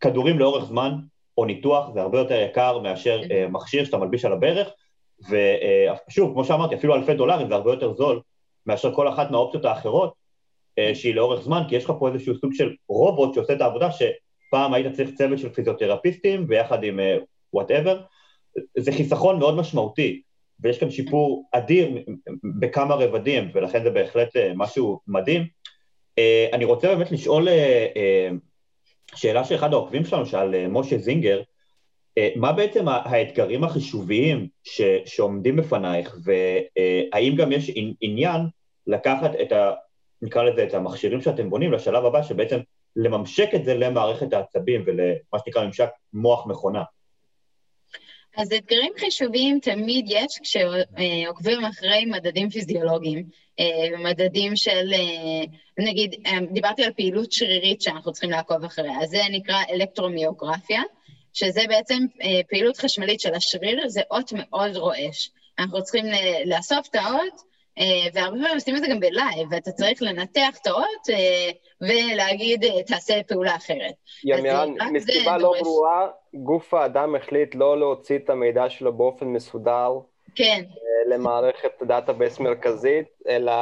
כדורים 0.00 0.38
לאורך 0.38 0.64
זמן 0.64 0.92
או 1.38 1.44
ניתוח 1.44 1.90
זה 1.94 2.02
הרבה 2.02 2.18
יותר 2.18 2.34
יקר 2.34 2.78
מאשר 2.78 3.20
מכשיר 3.50 3.84
שאתה 3.84 3.98
מלביש 3.98 4.24
על 4.24 4.32
הברך, 4.32 4.68
ושוב, 5.20 6.32
כמו 6.32 6.44
שאמרתי, 6.44 6.74
אפילו 6.74 6.94
אלפי 6.94 7.14
דולרים 7.14 7.48
זה 7.48 7.54
הרבה 7.54 7.70
יותר 7.70 7.92
זול 7.92 8.20
מאשר 8.66 8.94
כל 8.94 9.08
אחת 9.08 9.30
מהאופציות 9.30 9.64
האחרות 9.64 10.12
שהיא 10.94 11.14
לאורך 11.14 11.40
זמן, 11.40 11.62
כי 11.68 11.76
יש 11.76 11.84
לך 11.84 11.92
פה 11.98 12.08
איזשהו 12.08 12.34
סוג 12.34 12.52
של 12.54 12.74
רובוט 12.88 13.34
שעושה 13.34 13.52
את 13.52 13.60
העבודה 13.60 13.90
ש... 13.90 14.02
פעם 14.50 14.74
היית 14.74 14.92
צריך 14.92 15.10
צוות 15.14 15.38
של 15.38 15.48
פיזיותרפיסטים 15.48 16.46
ביחד 16.46 16.84
עם 16.84 17.00
וואטאבר, 17.52 18.00
uh, 18.00 18.19
זה 18.78 18.92
חיסכון 18.92 19.38
מאוד 19.38 19.56
משמעותי, 19.56 20.22
ויש 20.60 20.78
כאן 20.78 20.90
שיפור 20.90 21.48
אדיר 21.52 21.98
בכמה 22.60 22.94
רבדים, 22.94 23.50
ולכן 23.54 23.82
זה 23.82 23.90
בהחלט 23.90 24.36
uh, 24.36 24.40
משהו 24.54 25.00
מדהים. 25.06 25.42
Uh, 26.20 26.52
אני 26.52 26.64
רוצה 26.64 26.94
באמת 26.94 27.12
לשאול 27.12 27.48
uh, 27.48 27.50
שאלה 29.14 29.44
שאחד 29.44 29.72
העוקבים 29.72 30.04
שלנו 30.04 30.26
שאל, 30.26 30.68
משה 30.68 30.98
זינגר, 30.98 31.42
מה 32.36 32.52
בעצם 32.52 32.88
האתגרים 32.88 33.64
החישוביים 33.64 34.48
ש, 34.64 34.80
שעומדים 35.06 35.56
בפנייך, 35.56 36.16
והאם 36.24 37.34
גם 37.36 37.52
יש 37.52 37.70
עניין 38.00 38.40
לקחת 38.86 39.30
את 39.42 39.52
ה... 39.52 39.72
נקרא 40.22 40.42
לזה, 40.42 40.64
את 40.64 40.74
המכשירים 40.74 41.20
שאתם 41.20 41.50
בונים 41.50 41.72
לשלב 41.72 42.04
הבא, 42.04 42.22
שבעצם 42.22 42.58
לממשק 42.96 43.48
את 43.54 43.64
זה 43.64 43.74
למערכת 43.74 44.32
העצבים 44.32 44.82
ולמה 44.86 45.38
שנקרא 45.44 45.64
ממשק 45.64 45.88
מוח-מכונה. 46.12 46.82
אז 48.36 48.52
אתגרים 48.52 48.92
חישוביים 48.98 49.60
תמיד 49.60 50.04
יש 50.08 50.38
כשעוקבים 50.42 51.64
אחרי 51.64 52.04
מדדים 52.04 52.50
פיזיולוגיים, 52.50 53.24
אה, 53.60 53.98
מדדים 53.98 54.56
של, 54.56 54.92
אה, 54.92 55.44
נגיד, 55.78 56.14
אה, 56.26 56.38
דיברתי 56.52 56.84
על 56.84 56.92
פעילות 56.92 57.32
שרירית 57.32 57.82
שאנחנו 57.82 58.12
צריכים 58.12 58.30
לעקוב 58.30 58.64
אחריה, 58.64 58.92
אז 59.02 59.08
זה 59.08 59.22
נקרא 59.30 59.56
אלקטרומיוגרפיה, 59.70 60.82
שזה 61.32 61.62
בעצם 61.68 61.98
פעילות 62.48 62.76
חשמלית 62.76 63.20
של 63.20 63.34
השריר, 63.34 63.88
זה 63.88 64.00
אות 64.10 64.32
מאוד 64.32 64.76
רועש. 64.76 65.30
אנחנו 65.58 65.82
צריכים 65.82 66.06
לאסוף 66.46 66.88
את 66.90 66.94
האות 66.94 67.49
והרבה 68.14 68.36
פעמים 68.36 68.54
עושים 68.54 68.76
את 68.76 68.80
זה 68.80 68.88
גם 68.90 69.00
ב 69.00 69.08
live, 69.08 69.48
ואתה 69.50 69.72
צריך 69.72 70.02
לנתח 70.02 70.58
את 70.62 70.66
האות 70.66 71.10
אה, 71.10 71.50
ולהגיד, 71.80 72.64
אה, 72.64 72.82
תעשה 72.82 73.14
פעולה 73.28 73.56
אחרת. 73.56 73.94
ימירן, 74.24 74.74
מסיבה 74.92 75.36
לא 75.36 75.42
דורש... 75.42 75.60
ברורה, 75.60 76.08
גוף 76.34 76.74
האדם 76.74 77.14
החליט 77.14 77.54
לא 77.54 77.78
להוציא 77.78 78.16
את 78.16 78.30
המידע 78.30 78.70
שלו 78.70 78.92
באופן 78.92 79.26
מסודר. 79.26 79.90
כן. 80.34 80.64
למערכת 81.06 81.82
database 81.82 82.40
מרכזית, 82.40 83.06
אלא 83.28 83.52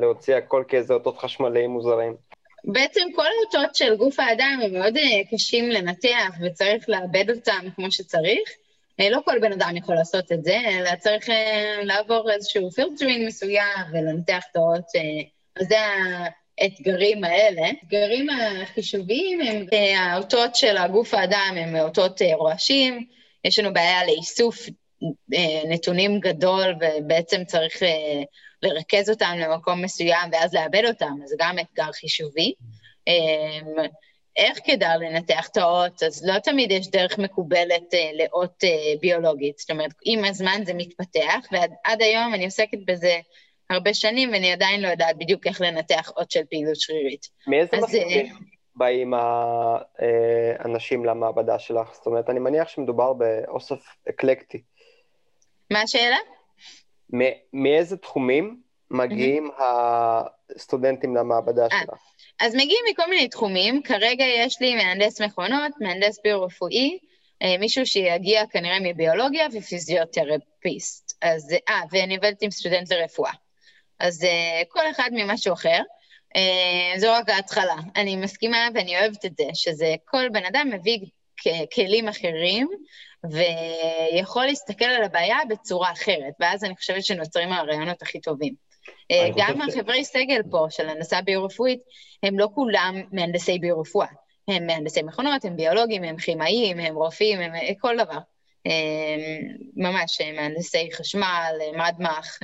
להוציא 0.00 0.34
הכל 0.34 0.64
כאיזה 0.68 0.94
אותות 0.94 1.18
חשמליים 1.18 1.70
מוזרים. 1.70 2.16
בעצם 2.64 3.00
כל 3.16 3.22
האותות 3.22 3.74
של 3.74 3.96
גוף 3.96 4.20
האדם 4.20 4.58
הם 4.64 4.72
מאוד 4.72 4.94
קשים 5.30 5.70
לנתח 5.70 6.34
וצריך 6.42 6.88
לעבד 6.88 7.30
אותם 7.30 7.66
כמו 7.76 7.90
שצריך. 7.90 8.50
אה, 9.00 9.10
לא 9.10 9.20
כל 9.24 9.38
בן 9.38 9.52
אדם 9.52 9.76
יכול 9.76 9.94
לעשות 9.94 10.32
את 10.32 10.44
זה, 10.44 10.58
אלא 10.66 10.94
צריך 10.96 11.30
אה, 11.30 11.80
לעבור 11.82 12.30
איזשהו 12.30 12.70
פילטרינג 12.70 13.26
מסוים 13.26 13.78
ולנתח 13.92 14.42
את 14.50 14.56
האות. 14.56 14.84
אה, 14.96 15.00
אז 15.60 15.66
זה 15.68 15.76
האתגרים 16.58 17.24
האלה. 17.24 17.66
האתגרים 17.66 18.26
החישוביים 18.30 19.40
הם 19.40 19.66
האותות 19.96 20.54
של 20.54 20.76
הגוף 20.76 21.14
האדם 21.14 21.54
הם 21.56 21.76
אותות 21.76 22.22
רועשים, 22.34 23.06
יש 23.44 23.58
לנו 23.58 23.72
בעיה 23.72 24.06
לאיסוף 24.06 24.66
נתונים 25.68 26.20
גדול 26.20 26.74
ובעצם 26.80 27.44
צריך 27.44 27.82
לרכז 28.62 29.10
אותם 29.10 29.36
למקום 29.38 29.82
מסוים 29.82 30.30
ואז 30.32 30.54
לאבד 30.54 30.82
אותם, 30.88 31.12
אז 31.24 31.34
גם 31.38 31.58
אתגר 31.58 31.92
חישובי. 31.92 32.52
איך 34.38 34.58
כדאי 34.64 34.98
לנתח 35.00 35.48
את 35.48 35.56
האות, 35.56 36.02
אז 36.02 36.26
לא 36.26 36.38
תמיד 36.38 36.70
יש 36.70 36.90
דרך 36.90 37.18
מקובלת 37.18 37.94
אה, 37.94 38.10
לאות 38.14 38.64
אה, 38.64 38.68
ביולוגית. 39.00 39.58
זאת 39.58 39.70
אומרת, 39.70 39.90
עם 40.04 40.24
הזמן 40.24 40.60
זה 40.64 40.74
מתפתח, 40.74 41.46
ועד 41.52 42.02
היום 42.02 42.34
אני 42.34 42.44
עוסקת 42.44 42.78
בזה 42.86 43.16
הרבה 43.70 43.94
שנים, 43.94 44.32
ואני 44.32 44.52
עדיין 44.52 44.80
לא 44.80 44.88
יודעת 44.88 45.18
בדיוק 45.18 45.46
איך 45.46 45.60
לנתח 45.60 46.12
אות 46.16 46.30
של 46.30 46.40
פעילות 46.50 46.76
שרירית. 46.76 47.26
מאיזה 47.46 47.76
מסורים 47.76 48.26
אה, 48.26 48.32
באים 48.76 49.14
האנשים 50.58 51.04
למעבדה 51.04 51.58
שלך? 51.58 51.94
זאת 51.94 52.06
אומרת, 52.06 52.30
אני 52.30 52.38
מניח 52.38 52.68
שמדובר 52.68 53.12
באוסף 53.12 53.80
אקלקטי. 54.08 54.62
מה 55.72 55.80
השאלה? 55.80 56.16
מאיזה 57.52 57.96
תחומים 57.96 58.60
מגיעים 58.90 59.50
הסטודנטים 59.58 61.16
למעבדה 61.16 61.64
אה, 61.64 61.80
שלך? 61.80 61.98
אז 62.40 62.54
מגיעים 62.54 62.84
מכל 62.90 63.10
מיני 63.10 63.28
תחומים, 63.28 63.82
כרגע 63.82 64.24
יש 64.24 64.60
לי 64.60 64.74
מהנדס 64.74 65.20
מכונות, 65.20 65.72
מהנדס 65.80 66.20
ביו-רפואי, 66.24 66.98
אה, 67.42 67.58
מישהו 67.58 67.86
שיגיע 67.86 68.46
כנראה 68.50 68.78
מביולוגיה 68.80 69.46
ופיזיותרפיסט. 69.52 71.18
אז, 71.22 71.54
אה, 71.68 71.80
ואני 71.90 72.16
עובדת 72.16 72.42
עם 72.42 72.50
סטודנט 72.50 72.92
לרפואה. 72.92 73.32
אז 73.98 74.24
אה, 74.24 74.62
כל 74.68 74.90
אחד 74.90 75.10
ממשהו 75.12 75.52
אחר. 75.52 75.78
זו 76.96 77.12
רק 77.12 77.28
ההתחלה. 77.28 77.74
אני 77.96 78.16
מסכימה 78.16 78.68
ואני 78.74 78.98
אוהבת 78.98 79.24
את 79.24 79.36
זה, 79.36 79.44
שזה 79.54 79.94
כל 80.04 80.28
בן 80.32 80.44
אדם 80.44 80.70
מביא 80.72 80.98
כלים 81.74 82.08
אחרים, 82.08 82.68
ויכול 83.30 84.46
להסתכל 84.46 84.84
על 84.84 85.04
הבעיה 85.04 85.36
בצורה 85.48 85.92
אחרת, 85.92 86.32
ואז 86.40 86.64
אני 86.64 86.76
חושבת 86.76 87.04
שנוצרים 87.04 87.52
הרעיונות 87.52 88.02
הכי 88.02 88.20
טובים. 88.20 88.67
אה, 89.10 89.28
גם 89.36 89.60
החברי 89.60 90.04
סגל 90.04 90.40
פה 90.50 90.66
של 90.70 90.88
הנדסה 90.88 91.22
ביו-רפואית, 91.22 91.80
הם 92.22 92.38
לא 92.38 92.48
כולם 92.54 93.02
מהנדסי 93.12 93.58
ביו-רפואה. 93.58 94.06
הם 94.48 94.66
מהנדסי 94.66 95.02
מכונות, 95.02 95.44
הם 95.44 95.56
ביולוגים, 95.56 96.04
הם 96.04 96.16
כימאים, 96.16 96.78
הם 96.78 96.94
רופאים, 96.94 97.40
הם 97.40 97.54
אה, 97.54 97.72
כל 97.78 97.96
דבר. 97.96 98.18
אה, 98.66 99.38
ממש 99.76 100.20
מהנדסי 100.34 100.88
חשמל, 100.92 101.52
מדמח. 101.72 102.38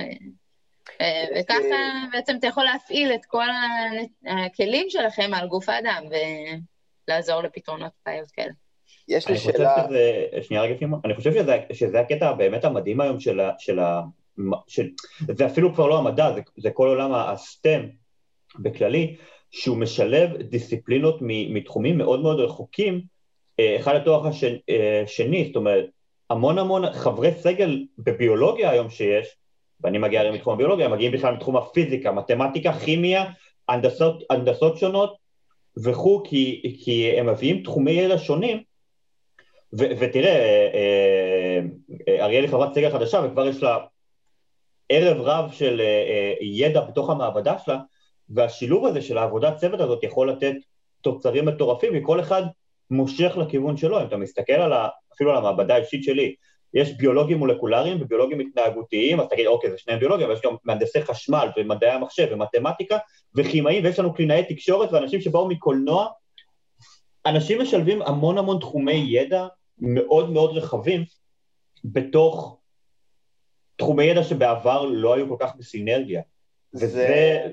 וככה 1.39 1.77
בעצם 2.11 2.35
אתה 2.39 2.47
יכול 2.47 2.63
להפעיל 2.63 3.13
את 3.13 3.25
כל 3.25 3.45
הכלים 4.25 4.89
שלכם 4.89 5.33
על 5.33 5.47
גוף 5.47 5.69
האדם 5.69 6.03
ולעזור 7.07 7.41
לפתרונות 7.41 7.91
בעיות 8.05 8.31
כאלה. 8.31 8.51
יש 9.07 9.27
לי 9.27 9.37
שאלה... 9.37 9.75
שנייה 10.41 10.63
רגע, 10.63 10.85
אני 11.05 11.15
חושב 11.15 11.33
שזה, 11.33 11.57
שזה 11.73 11.99
הקטע 11.99 12.33
באמת 12.33 12.65
המדהים 12.65 13.01
היום 13.01 13.19
של, 13.19 13.39
של 13.57 13.79
ש... 14.67 14.79
זה 15.37 15.45
אפילו 15.45 15.73
כבר 15.73 15.87
לא 15.87 15.97
המדע, 15.97 16.33
זה, 16.33 16.41
זה 16.57 16.69
כל 16.69 16.87
עולם 16.87 17.13
הסטם 17.13 17.81
בכללי, 18.59 19.15
שהוא 19.51 19.77
משלב 19.77 20.37
דיסציפלינות 20.41 21.17
מתחומים 21.21 21.97
מאוד 21.97 22.21
מאוד 22.21 22.39
רחוקים, 22.39 23.01
אה, 23.59 23.75
אחד 23.79 23.95
לתואר 23.95 24.27
השני, 24.27 25.41
אה, 25.41 25.47
זאת 25.47 25.55
אומרת, 25.55 25.85
המון 26.29 26.57
המון 26.57 26.93
חברי 26.93 27.31
סגל 27.31 27.85
בביולוגיה 27.97 28.69
היום 28.69 28.89
שיש, 28.89 29.27
ואני 29.81 29.97
מגיע 29.97 30.21
הרי 30.21 30.31
מתחום 30.31 30.53
הביולוגיה, 30.53 30.87
מגיעים 30.87 31.11
בכלל 31.11 31.33
מתחום 31.33 31.57
הפיזיקה, 31.57 32.11
מתמטיקה, 32.11 32.73
כימיה, 32.73 33.25
הנדסות, 33.69 34.23
הנדסות 34.29 34.77
שונות 34.77 35.15
וכו', 35.83 36.23
כי, 36.23 36.75
כי 36.83 37.19
הם 37.19 37.29
מביאים 37.29 37.63
תחומי 37.63 37.91
ידע 37.91 38.17
שונים, 38.17 38.63
ו, 39.79 39.83
ותראה, 39.99 40.35
אה, 40.73 41.59
אריאל 42.23 42.43
היא 42.43 42.51
חברת 42.51 42.73
סגל 42.73 42.89
חדשה 42.89 43.21
וכבר 43.25 43.47
יש 43.47 43.63
לה 43.63 43.77
ערב 44.89 45.21
רב 45.21 45.51
של 45.51 45.81
אה, 45.81 45.85
אה, 45.85 46.33
ידע 46.41 46.81
בתוך 46.81 47.09
המעבדה 47.09 47.59
שלה, 47.59 47.79
והשילוב 48.29 48.85
הזה 48.85 49.01
של 49.01 49.17
העבודת 49.17 49.57
צוות 49.57 49.79
הזאת 49.79 50.03
יכול 50.03 50.29
לתת 50.29 50.55
תוצרים 51.01 51.45
מטורפים, 51.45 51.93
וכל 51.95 52.19
אחד 52.19 52.43
מושך 52.91 53.37
לכיוון 53.37 53.77
שלו. 53.77 54.01
אם 54.01 54.05
אתה 54.05 54.17
מסתכל 54.17 54.53
על 54.53 54.73
ה, 54.73 54.87
אפילו 55.15 55.31
על 55.31 55.37
המעבדה 55.37 55.75
האישית 55.75 56.03
שלי, 56.03 56.35
יש 56.73 56.97
ביולוגים 56.97 57.37
מולקולריים 57.37 58.01
וביולוגים 58.01 58.39
התנהגותיים, 58.39 59.19
אז 59.19 59.27
תגיד, 59.29 59.47
אוקיי, 59.47 59.71
זה 59.71 59.77
שניהם 59.77 59.99
ביולוגיה, 59.99 60.25
אבל 60.25 60.33
יש 60.33 60.41
גם 60.41 60.55
מהנדסי 60.63 61.01
חשמל 61.01 61.47
ומדעי 61.57 61.91
המחשב 61.91 62.27
ומתמטיקה 62.31 62.97
וכימאים, 63.35 63.83
ויש 63.83 63.99
לנו 63.99 64.13
קלינאי 64.13 64.43
תקשורת 64.49 64.93
ואנשים 64.93 65.21
שבאו 65.21 65.47
מקולנוע. 65.47 66.07
אנשים 67.25 67.61
משלבים 67.61 68.01
המון 68.01 68.37
המון 68.37 68.59
תחומי 68.59 69.05
ידע 69.09 69.47
מאוד 69.77 70.29
מאוד 70.29 70.57
רחבים 70.57 71.03
בתוך 71.83 72.57
תחומי 73.75 74.03
ידע 74.03 74.23
שבעבר 74.23 74.85
לא 74.85 75.15
היו 75.15 75.29
כל 75.29 75.35
כך 75.39 75.55
בסינרגיה. 75.55 76.21
וזה 76.73 76.87
זה... 76.87 77.43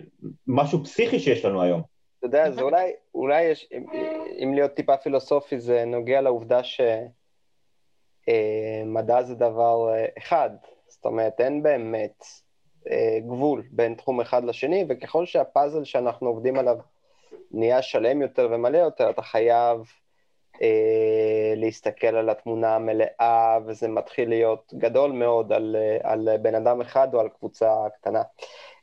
משהו 0.47 0.85
פסיכי 0.85 1.20
שיש 1.20 1.45
לנו 1.45 1.62
היום. 1.62 1.83
אתה 2.18 2.27
יודע, 2.27 2.51
זה 2.51 2.62
אולי, 2.62 2.93
אולי 3.14 3.43
יש, 3.43 3.68
אם 4.43 4.55
להיות 4.55 4.75
טיפה 4.75 4.97
פילוסופי, 4.97 5.61
זה 5.61 5.85
נוגע 5.85 6.20
לעובדה 6.20 6.61
שמדע 6.62 6.97
אה, 9.16 9.23
זה 9.23 9.35
דבר 9.35 9.95
אה, 9.95 10.07
אחד. 10.18 10.51
זאת 10.89 11.05
אומרת, 11.05 11.41
אין 11.41 11.62
באמת 11.62 12.25
אה, 12.91 13.18
גבול 13.20 13.62
בין 13.70 13.95
תחום 13.95 14.20
אחד 14.20 14.45
לשני, 14.45 14.85
וככל 14.89 15.27
שהפאזל 15.27 15.85
שאנחנו 15.85 16.29
עובדים 16.29 16.59
עליו 16.59 16.77
נהיה 17.51 17.83
שלם 17.83 18.23
יותר 18.23 18.49
ומלא 18.51 18.79
יותר, 18.79 19.11
אתה 19.11 19.23
חייב 19.23 19.93
להסתכל 21.56 22.06
על 22.06 22.30
התמונה 22.30 22.74
המלאה, 22.74 23.58
וזה 23.66 23.88
מתחיל 23.88 24.28
להיות 24.28 24.74
גדול 24.78 25.12
מאוד 25.12 25.52
על, 25.52 25.76
אה, 25.78 26.12
על 26.12 26.28
בן 26.42 26.54
אדם 26.54 26.80
אחד 26.80 27.14
או 27.14 27.20
על 27.20 27.28
קבוצה 27.28 27.74
קטנה. 27.94 28.22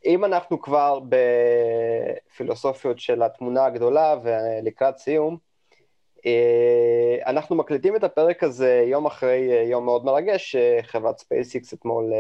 אם 0.05 0.25
אנחנו 0.25 0.61
כבר 0.61 0.99
בפילוסופיות 2.29 2.99
של 2.99 3.23
התמונה 3.23 3.65
הגדולה 3.65 4.15
ולקראת 4.23 4.97
סיום, 4.97 5.37
אה, 6.25 7.17
אנחנו 7.25 7.55
מקליטים 7.55 7.95
את 7.95 8.03
הפרק 8.03 8.43
הזה 8.43 8.83
יום 8.85 9.05
אחרי 9.05 9.65
יום 9.65 9.85
מאוד 9.85 10.05
מרגש, 10.05 10.55
חברת 10.81 11.17
SpaceX 11.17 11.73
אתמול 11.73 12.13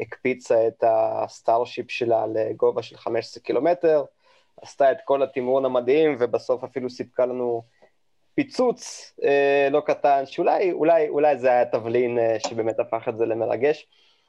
הקפיצה 0.00 0.68
את 0.68 0.84
ה 0.86 0.98
Starship 0.98 1.90
שלה 1.90 2.26
לגובה 2.26 2.82
של 2.82 2.96
15 2.96 3.42
קילומטר, 3.42 4.04
עשתה 4.62 4.92
את 4.92 4.96
כל 5.04 5.22
התמרון 5.22 5.64
המדהים 5.64 6.16
ובסוף 6.18 6.64
אפילו 6.64 6.90
סיפקה 6.90 7.26
לנו 7.26 7.62
פיצוץ 8.38 9.12
אה, 9.24 9.68
לא 9.70 9.80
קטן, 9.80 10.22
שאולי 10.26 10.72
אולי, 10.72 11.08
אולי 11.08 11.38
זה 11.38 11.48
היה 11.48 11.64
תבלין 11.64 12.18
אה, 12.18 12.36
שבאמת 12.48 12.80
הפך 12.80 13.08
את 13.08 13.18
זה 13.18 13.26
למרגש. 13.26 13.86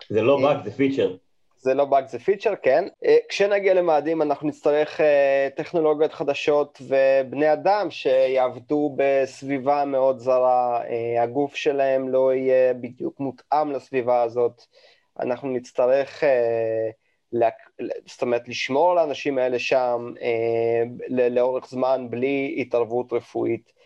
זה 0.10 0.22
לא 0.22 0.42
באג, 0.42 0.64
זה 0.64 0.72
פיצ'ר. 0.72 1.16
זה 1.58 1.74
לא 1.74 1.86
באג, 1.86 2.08
זה 2.08 2.20
פיצ'ר, 2.20 2.54
כן. 2.64 2.88
אה, 3.06 3.18
כשנגיע 3.30 3.74
למאדים 3.74 4.22
אנחנו 4.22 4.48
נצטרך 4.48 5.02
אה, 5.02 5.48
טכנולוגיות 5.56 6.14
חדשות 6.14 6.82
ובני 6.82 7.54
אדם 7.54 7.92
שיעבדו 7.92 8.96
בסביבה 8.98 9.86
מאוד 9.86 10.20
זרה, 10.20 10.82
אה, 10.84 11.24
הגוף 11.24 11.56
שלהם 11.56 12.10
לא 12.10 12.34
יהיה 12.34 12.74
בדיוק 12.74 13.20
מותאם 13.20 13.72
לסביבה 13.72 14.22
הזאת. 14.22 14.62
אנחנו 15.20 15.50
נצטרך, 15.50 16.24
זאת 18.06 18.22
אומרת, 18.22 18.48
לשמור 18.48 18.92
על 18.92 18.98
האנשים 18.98 19.38
האלה 19.38 19.60
שם 19.60 20.14
לאורך 21.10 21.70
זמן 21.70 22.08
בלי 22.10 22.56
התערבות 22.62 23.14
רפואית. 23.14 23.79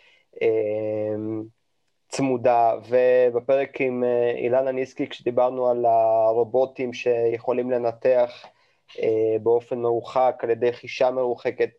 צמודה, 2.13 2.73
ובפרק 2.89 3.81
עם 3.81 4.03
אה, 4.03 4.31
אילנה 4.37 4.71
ניסקי, 4.71 5.07
כשדיברנו 5.07 5.69
על 5.69 5.85
הרובוטים 5.85 6.93
שיכולים 6.93 7.71
לנתח 7.71 8.45
אה, 8.99 9.35
באופן 9.43 9.79
מרוחק 9.79 10.35
על 10.43 10.49
ידי 10.49 10.73
חישה 10.73 11.11
מרוחקת, 11.11 11.69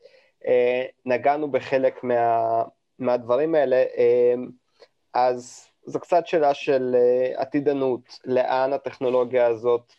אה, 0.47 0.85
נגענו 1.07 1.51
בחלק 1.51 2.05
מה, 2.05 2.63
מהדברים 2.99 3.55
האלה, 3.55 3.85
אז 5.15 5.67
זו 5.87 6.01
קצת 6.01 6.27
שאלה 6.27 6.55
של 6.55 6.97
עתידנות, 7.37 8.19
לאן 8.25 8.73
הטכנולוגיה 8.73 9.47
הזאת, 9.47 9.93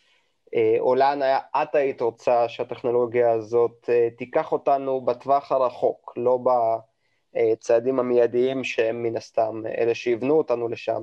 או 0.80 0.94
לאן 0.94 1.22
היה, 1.22 1.38
את 1.62 1.74
היית 1.74 2.00
רוצה 2.00 2.48
שהטכנולוגיה 2.48 3.32
הזאת 3.32 3.90
תיקח 4.18 4.52
אותנו 4.52 5.00
בטווח 5.00 5.52
הרחוק, 5.52 6.12
לא 6.16 6.38
ב... 6.44 6.48
הצעדים 7.52 7.98
המיידיים 7.98 8.64
שהם 8.64 9.02
מן 9.02 9.16
הסתם 9.16 9.62
אלה 9.78 9.94
שיבנו 9.94 10.38
אותנו 10.38 10.68
לשם, 10.68 11.02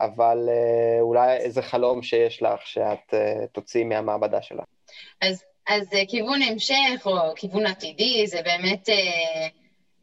אבל 0.00 0.48
אה, 0.48 1.00
אולי 1.00 1.36
איזה 1.36 1.62
חלום 1.62 2.02
שיש 2.02 2.42
לך 2.42 2.66
שאת 2.66 3.14
אה, 3.14 3.46
תוציאי 3.52 3.84
מהמעבדה 3.84 4.42
שלך. 4.42 4.64
אז, 5.20 5.44
אז 5.68 5.94
אה, 5.94 6.02
כיוון 6.08 6.42
המשך 6.42 7.06
או 7.06 7.34
כיוון 7.36 7.66
עתידי 7.66 8.26
זה 8.26 8.40
באמת 8.42 8.88
אה, 8.88 9.46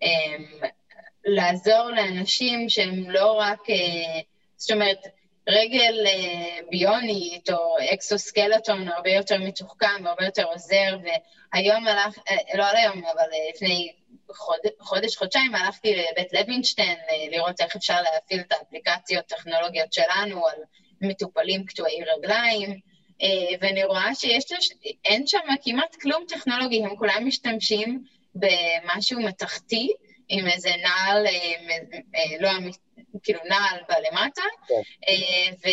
אה, 0.04 0.68
לעזור 1.26 1.90
לאנשים 1.96 2.70
שהם 2.70 3.10
לא 3.10 3.32
רק, 3.32 3.70
אה, 3.70 4.22
זאת 4.58 4.72
אומרת, 4.72 4.98
רגל 5.50 6.08
אה, 6.08 6.60
ביונית 6.70 7.50
או 7.50 7.76
אקסוסקלטון 7.94 8.88
הרבה 8.88 9.10
יותר 9.10 9.38
מתוחכם 9.38 10.04
והרבה 10.04 10.26
יותר 10.26 10.44
עוזר, 10.44 10.98
והיום 11.04 11.88
הלך, 11.88 12.18
אה, 12.30 12.58
לא 12.58 12.70
על 12.70 12.76
היום, 12.76 13.06
אבל 13.06 13.24
אה, 13.34 13.50
לפני 13.56 13.92
חוד, 14.32 14.60
חודש, 14.80 15.18
חודשיים 15.18 15.56
הלכתי 15.56 15.96
לבית 15.96 16.34
לוינשטיין 16.34 16.98
לראות 17.32 17.62
איך 17.62 17.76
אפשר 17.76 18.02
להפעיל 18.02 18.40
את 18.40 18.52
האפליקציות 18.52 19.32
הטכנולוגיות 19.32 19.94
שלנו 19.94 20.48
על 20.48 20.58
מטופלים 21.02 21.66
קטועי 21.66 22.00
רגליים, 22.04 22.80
ואני 23.62 23.84
רואה 23.84 24.16
שיש, 24.16 24.44
אין 25.06 25.28
שם 25.28 25.40
כמעט 25.64 25.96
כלום 26.02 26.24
טכנולוגי, 26.28 26.84
הם 26.84 26.96
כולם 26.96 27.28
משתמשים 27.28 28.04
במשהו 28.36 29.22
מתכתי, 29.22 29.90
עם 30.30 30.48
איזה 30.48 30.70
נעל, 30.84 31.26
לא 32.40 32.52
אמיתי, 32.52 32.89
כאילו 33.24 33.40
נעל 33.50 33.80
בלמטה, 33.90 34.42
כן. 34.68 34.82
אה, 35.08 35.72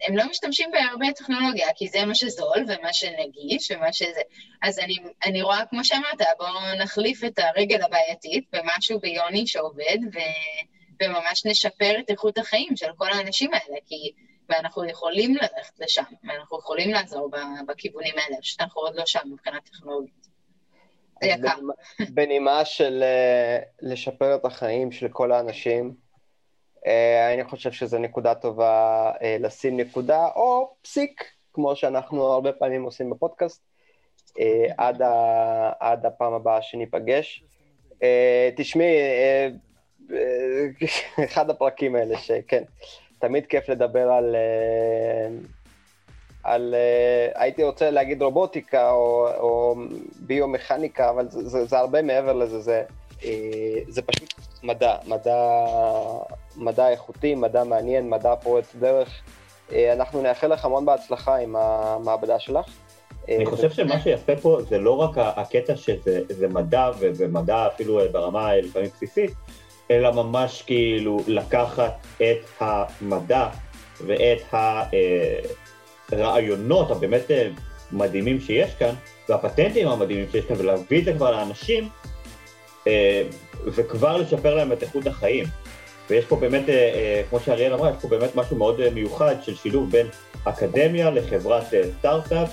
והם 0.00 0.16
לא 0.16 0.24
משתמשים 0.30 0.70
בהרבה 0.70 1.12
טכנולוגיה, 1.12 1.68
כי 1.76 1.88
זה 1.88 2.04
מה 2.04 2.14
שזול 2.14 2.64
ומה 2.68 2.92
שנגיש 2.92 3.70
ומה 3.70 3.92
שזה... 3.92 4.20
אז 4.62 4.78
אני, 4.78 4.96
אני 5.26 5.42
רואה, 5.42 5.66
כמו 5.70 5.84
שאמרת, 5.84 6.20
בואו 6.38 6.74
נחליף 6.82 7.24
את 7.24 7.38
הרגל 7.38 7.82
הבעייתית 7.82 8.44
במשהו 8.52 9.00
ביוני 9.00 9.46
שעובד, 9.46 9.98
ו, 10.14 10.18
וממש 11.02 11.46
נשפר 11.46 11.94
את 11.98 12.10
איכות 12.10 12.38
החיים 12.38 12.76
של 12.76 12.90
כל 12.96 13.12
האנשים 13.12 13.50
האלה, 13.54 13.76
כי... 13.86 14.12
ואנחנו 14.48 14.84
יכולים 14.84 15.34
ללכת 15.34 15.80
לשם, 15.80 16.02
ואנחנו 16.24 16.58
יכולים 16.58 16.90
לעזור 16.90 17.30
בכיוונים 17.68 18.14
האלה, 18.18 18.36
פשוט 18.40 18.60
אנחנו 18.60 18.80
עוד 18.80 18.94
לא 18.94 19.02
שם 19.06 19.20
מבחינה 19.32 19.60
טכנולוגית. 19.60 20.24
בנימה 22.14 22.64
של 22.64 23.02
אה, 23.02 23.58
לשפר 23.82 24.34
את 24.34 24.44
החיים 24.44 24.92
של 24.92 25.08
כל 25.08 25.32
האנשים, 25.32 25.94
אני 27.34 27.44
חושב 27.44 27.72
שזו 27.72 27.98
נקודה 27.98 28.34
טובה 28.34 29.10
אה, 29.22 29.36
לשים 29.40 29.76
נקודה, 29.76 30.28
או 30.36 30.70
פסיק, 30.82 31.24
כמו 31.52 31.76
שאנחנו 31.76 32.22
הרבה 32.22 32.52
פעמים 32.52 32.82
עושים 32.82 33.10
בפודקאסט, 33.10 33.62
אה, 34.40 34.66
עד, 34.78 35.02
ה, 35.02 35.72
עד 35.80 36.06
הפעם 36.06 36.32
הבאה 36.32 36.62
שניפגש. 36.62 37.44
תשמעי, 38.56 38.96
אחד 41.24 41.50
הפרקים 41.50 41.96
האלה, 41.96 42.18
שכן, 42.18 42.62
תמיד 43.18 43.46
כיף 43.46 43.68
לדבר 43.68 44.12
על... 44.12 44.36
על, 46.42 46.74
הייתי 47.34 47.64
רוצה 47.64 47.90
להגיד 47.90 48.22
רובוטיקה 48.22 48.90
או, 48.90 49.28
או 49.38 49.76
ביומכניקה, 50.20 51.10
אבל 51.10 51.28
זה, 51.30 51.48
זה, 51.48 51.64
זה 51.64 51.78
הרבה 51.78 52.02
מעבר 52.02 52.32
לזה, 52.32 52.60
זה, 52.60 52.82
זה 53.88 54.02
פשוט 54.02 54.34
מדע, 54.62 54.96
מדע, 55.06 55.66
מדע 56.56 56.88
איכותי, 56.88 57.34
מדע 57.34 57.64
מעניין, 57.64 58.10
מדע 58.10 58.36
פורץ 58.36 58.74
דרך. 58.80 59.08
אה, 59.72 59.92
אנחנו 59.92 60.22
נאחל 60.22 60.52
לך 60.52 60.64
המון 60.64 60.86
בהצלחה 60.86 61.36
עם 61.36 61.56
המעבדה 61.56 62.38
שלך. 62.38 62.66
אה, 63.28 63.36
אני 63.36 63.46
חושב 63.46 63.70
שמה 63.70 64.00
שיפה 64.00 64.36
פה 64.36 64.58
זה 64.68 64.78
לא 64.78 64.96
רק 64.96 65.10
הקטע 65.16 65.76
שזה 65.76 66.48
מדע, 66.48 66.90
ומדע 66.98 67.66
אפילו 67.66 68.00
ברמה 68.12 68.56
לפעמים 68.56 68.90
בסיסית, 68.94 69.30
אלא 69.90 70.12
ממש 70.12 70.62
כאילו 70.66 71.20
לקחת 71.26 72.06
את 72.16 72.60
המדע 72.60 73.48
ואת 74.06 74.54
הרעיונות 76.12 76.90
הבאמת 76.90 77.30
מדהימים 77.92 78.40
שיש 78.40 78.74
כאן, 78.74 78.94
והפטנטים 79.28 79.88
המדהימים 79.88 80.26
שיש 80.32 80.44
כאן, 80.44 80.56
ולהביא 80.58 81.00
את 81.00 81.04
זה 81.04 81.12
כבר 81.12 81.30
לאנשים, 81.30 81.88
אה, 82.86 83.22
וכבר 83.66 84.16
לשפר 84.16 84.54
להם 84.54 84.72
את 84.72 84.82
איכות 84.82 85.06
החיים. 85.06 85.44
ויש 86.10 86.24
פה 86.24 86.36
באמת, 86.36 86.68
אה, 86.68 86.74
אה, 86.74 87.22
כמו 87.30 87.40
שאריאל 87.40 87.72
אמרה, 87.72 87.90
יש 87.90 87.96
פה 88.00 88.08
באמת 88.08 88.36
משהו 88.36 88.56
מאוד 88.56 88.88
מיוחד 88.88 89.34
של 89.42 89.54
שילוב 89.54 89.90
בין 89.90 90.06
אקדמיה 90.44 91.10
לחברת 91.10 91.64
סטארט-אפ, 91.98 92.50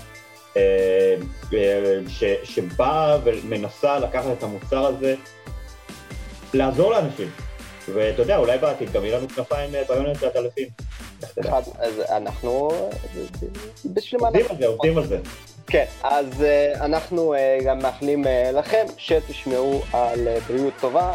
שבאה 2.43 3.18
ומנסה 3.24 3.99
לקחת 3.99 4.32
את 4.38 4.43
המוצר 4.43 4.86
הזה, 4.86 5.16
לעזור 6.54 6.91
לאנשים. 6.91 7.30
ואתה 7.93 8.22
יודע, 8.22 8.38
אולי 8.38 8.58
בעתיד 8.58 8.91
גם 8.91 9.06
יהיו 9.06 9.18
לנו 9.18 9.30
כנפיים 9.30 9.72
ביונט 9.88 10.20
של 10.20 10.28
הטלפים. 10.28 10.68
אז 11.52 12.02
אנחנו... 12.10 12.72
בשביל 13.86 14.22
מה... 14.22 14.28
עובדים 14.28 14.45
על 14.49 14.58
זה, 14.58 14.68
עובדים 14.68 14.97
על 14.97 15.06
זה. 15.08 15.20
כן, 15.68 15.86
אז 16.04 16.26
uh, 16.28 16.84
אנחנו 16.84 17.36
uh, 17.36 17.64
גם 17.64 17.80
מאחלים 17.80 18.24
uh, 18.24 18.28
לכם 18.54 18.86
שתשמעו 18.97 19.82
על 19.93 20.28
uh, 20.28 20.52
בריאות 20.52 20.74
טובה. 20.80 21.14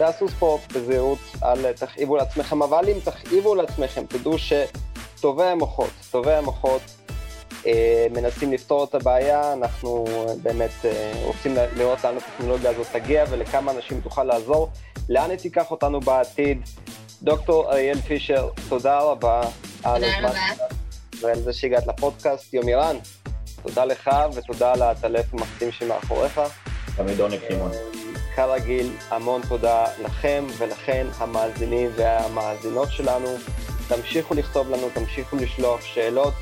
תעשו 0.00 0.28
ספורט 0.28 0.72
בזהירות, 0.72 1.18
אל 1.42 1.72
תכאיבו 1.72 2.16
לעצמכם, 2.16 2.62
אבל 2.62 2.84
אם 2.88 2.98
תכאיבו 3.04 3.54
לעצמכם, 3.54 4.06
תדעו 4.08 4.36
שטובי 4.38 5.44
המוחות, 5.44 5.90
טובי 6.10 6.32
המוחות 6.32 6.80
uh, 7.62 7.66
מנסים 8.10 8.52
לפתור 8.52 8.84
את 8.84 8.94
הבעיה, 8.94 9.52
אנחנו 9.52 10.04
uh, 10.06 10.30
באמת 10.42 10.70
uh, 10.82 10.86
רוצים 11.24 11.54
לראות 11.76 12.04
לאן 12.04 12.16
הטכנולוגיה 12.16 12.70
הזאת 12.70 12.86
תגיע 12.92 13.24
ולכמה 13.30 13.72
אנשים 13.72 14.00
תוכל 14.00 14.24
לעזור, 14.24 14.68
לאן 15.08 15.30
היא 15.30 15.38
תיקח 15.38 15.70
אותנו 15.70 16.00
בעתיד. 16.00 16.62
דוקטור 17.22 17.72
אריאל 17.72 18.00
פישר, 18.00 18.48
תודה 18.68 18.98
רבה. 18.98 19.40
תודה 19.82 20.18
רבה. 20.18 20.32
ועל 21.20 21.40
זה 21.42 21.52
שהגעת 21.52 21.86
לפודקאסט. 21.86 22.54
יומירן, 22.54 22.96
תודה 23.62 23.84
לך 23.84 24.10
ותודה 24.34 24.72
על 24.72 24.82
הטלף 24.82 25.26
המקסים 25.32 25.72
שמאחוריך. 25.72 26.40
תמיד 26.96 27.20
עונג 27.20 27.38
שמעון. 27.48 27.89
כרגיל, 28.40 28.92
המון 29.10 29.42
תודה 29.48 29.84
לכם 30.04 30.44
ולכן 30.58 31.06
המאזינים 31.18 31.90
והמאזינות 31.96 32.88
שלנו. 32.90 33.28
תמשיכו 33.88 34.34
לכתוב 34.34 34.70
לנו, 34.70 34.88
תמשיכו 34.94 35.36
לשלוח 35.36 35.80
שאלות. 35.80 36.34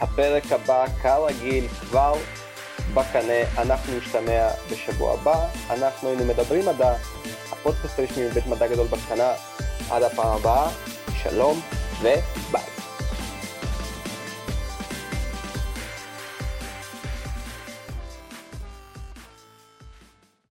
הפרק 0.00 0.52
הבא, 0.52 0.84
כרגיל, 1.02 1.68
כבר 1.68 2.14
בקנה. 2.94 3.58
אנחנו 3.58 3.98
נשתמע 3.98 4.48
בשבוע 4.72 5.14
הבא. 5.14 5.46
אנחנו 5.70 6.08
היינו 6.08 6.24
מדברים 6.24 6.66
מדע, 6.66 6.94
הפודקאסט 7.52 7.98
הרשמי 7.98 8.26
מבית 8.26 8.46
מדע 8.46 8.66
גדול 8.66 8.86
בקטנה. 8.86 9.32
עד 9.90 10.02
הפעם 10.02 10.36
הבאה, 10.36 10.68
שלום 11.22 11.60
וביי. 12.00 12.73